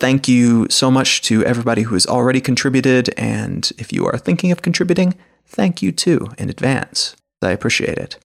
Thank 0.00 0.28
you 0.28 0.66
so 0.68 0.90
much 0.90 1.22
to 1.22 1.44
everybody 1.44 1.82
who 1.82 1.94
has 1.94 2.06
already 2.06 2.40
contributed, 2.40 3.14
and 3.16 3.70
if 3.78 3.92
you 3.92 4.04
are 4.06 4.18
thinking 4.18 4.50
of 4.50 4.60
contributing, 4.60 5.14
thank 5.46 5.82
you 5.82 5.92
too 5.92 6.28
in 6.36 6.50
advance. 6.50 7.14
I 7.40 7.50
appreciate 7.50 7.96
it. 7.96 8.16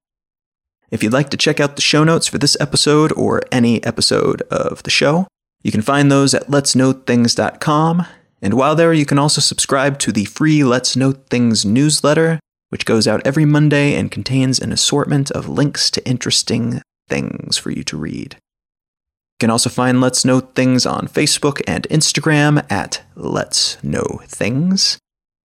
If 0.89 1.03
you'd 1.03 1.13
like 1.13 1.29
to 1.29 1.37
check 1.37 1.59
out 1.59 1.75
the 1.75 1.81
show 1.81 2.03
notes 2.03 2.27
for 2.27 2.37
this 2.39 2.57
episode 2.59 3.11
or 3.13 3.41
any 3.51 3.83
episode 3.83 4.41
of 4.43 4.83
the 4.83 4.91
show, 4.91 5.27
you 5.63 5.71
can 5.71 5.81
find 5.81 6.11
those 6.11 6.33
at 6.33 6.47
letsknowthings.com. 6.47 8.05
And 8.41 8.53
while 8.55 8.75
there, 8.75 8.93
you 8.93 9.05
can 9.05 9.17
also 9.17 9.41
subscribe 9.41 9.99
to 9.99 10.11
the 10.11 10.25
free 10.25 10.63
Let's 10.63 10.95
Know 10.95 11.13
Things 11.13 11.65
newsletter, 11.65 12.39
which 12.73 12.87
goes 12.87 13.07
out 13.07 13.21
every 13.23 13.45
Monday 13.45 13.93
and 13.93 14.09
contains 14.09 14.57
an 14.57 14.71
assortment 14.71 15.29
of 15.29 15.47
links 15.47 15.91
to 15.91 16.03
interesting 16.07 16.81
things 17.07 17.55
for 17.55 17.69
you 17.69 17.83
to 17.83 17.95
read. 17.95 18.33
You 18.33 19.41
can 19.41 19.51
also 19.51 19.69
find 19.69 20.01
Let's 20.01 20.25
Know 20.25 20.39
Things 20.39 20.83
on 20.83 21.07
Facebook 21.07 21.61
and 21.67 21.87
Instagram 21.91 22.65
at 22.71 23.03
Let's 23.15 23.77
Know 23.83 24.21
Things. 24.25 24.97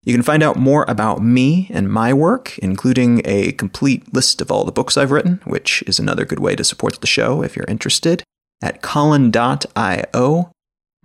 You 0.04 0.14
can 0.14 0.22
find 0.22 0.42
out 0.42 0.56
more 0.56 0.86
about 0.88 1.22
me 1.22 1.68
and 1.70 1.92
my 1.92 2.14
work, 2.14 2.56
including 2.60 3.20
a 3.26 3.52
complete 3.52 4.14
list 4.14 4.40
of 4.40 4.50
all 4.50 4.64
the 4.64 4.72
books 4.72 4.96
I've 4.96 5.10
written, 5.10 5.42
which 5.44 5.84
is 5.86 5.98
another 5.98 6.24
good 6.24 6.40
way 6.40 6.56
to 6.56 6.64
support 6.64 6.98
the 6.98 7.06
show 7.06 7.42
if 7.42 7.56
you're 7.56 7.66
interested, 7.68 8.24
at 8.62 8.80
colin.io. 8.80 10.50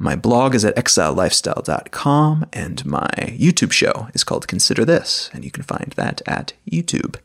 My 0.03 0.17
blog 0.17 0.53
is 0.53 0.65
at 0.65 0.75
exilelifestyle.com, 0.75 2.47
and 2.51 2.85
my 2.85 3.07
YouTube 3.21 3.71
show 3.71 4.09
is 4.13 4.25
called 4.25 4.49
Consider 4.49 4.83
This, 4.83 5.29
and 5.31 5.45
you 5.45 5.49
can 5.49 5.63
find 5.63 5.93
that 5.95 6.21
at 6.27 6.51
YouTube. 6.69 7.15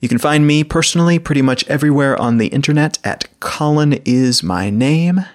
You 0.00 0.08
can 0.08 0.16
find 0.16 0.46
me 0.46 0.64
personally 0.64 1.18
pretty 1.18 1.42
much 1.42 1.68
everywhere 1.68 2.18
on 2.18 2.38
the 2.38 2.46
internet 2.46 2.98
at 3.04 3.28
Colin 3.40 4.00
is 4.06 4.42
my 4.42 4.70
name. 4.70 5.26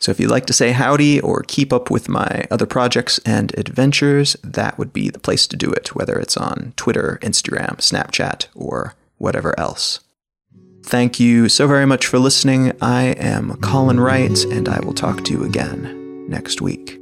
So 0.00 0.10
if 0.10 0.18
you'd 0.18 0.28
like 0.28 0.46
to 0.46 0.52
say 0.52 0.72
howdy 0.72 1.20
or 1.20 1.44
keep 1.46 1.72
up 1.72 1.88
with 1.88 2.08
my 2.08 2.48
other 2.50 2.66
projects 2.66 3.20
and 3.24 3.56
adventures, 3.56 4.36
that 4.42 4.76
would 4.76 4.92
be 4.92 5.10
the 5.10 5.20
place 5.20 5.46
to 5.46 5.56
do 5.56 5.70
it, 5.70 5.94
whether 5.94 6.18
it's 6.18 6.36
on 6.36 6.72
Twitter, 6.76 7.20
Instagram, 7.22 7.76
Snapchat, 7.76 8.48
or 8.56 8.96
whatever 9.18 9.56
else. 9.56 10.00
Thank 10.82 11.20
you 11.20 11.48
so 11.48 11.68
very 11.68 11.86
much 11.86 12.08
for 12.08 12.18
listening. 12.18 12.72
I 12.82 13.04
am 13.04 13.56
Colin 13.58 14.00
Wright, 14.00 14.44
and 14.46 14.68
I 14.68 14.80
will 14.80 14.94
talk 14.94 15.22
to 15.26 15.32
you 15.32 15.44
again 15.44 16.03
next 16.28 16.60
week. 16.60 16.98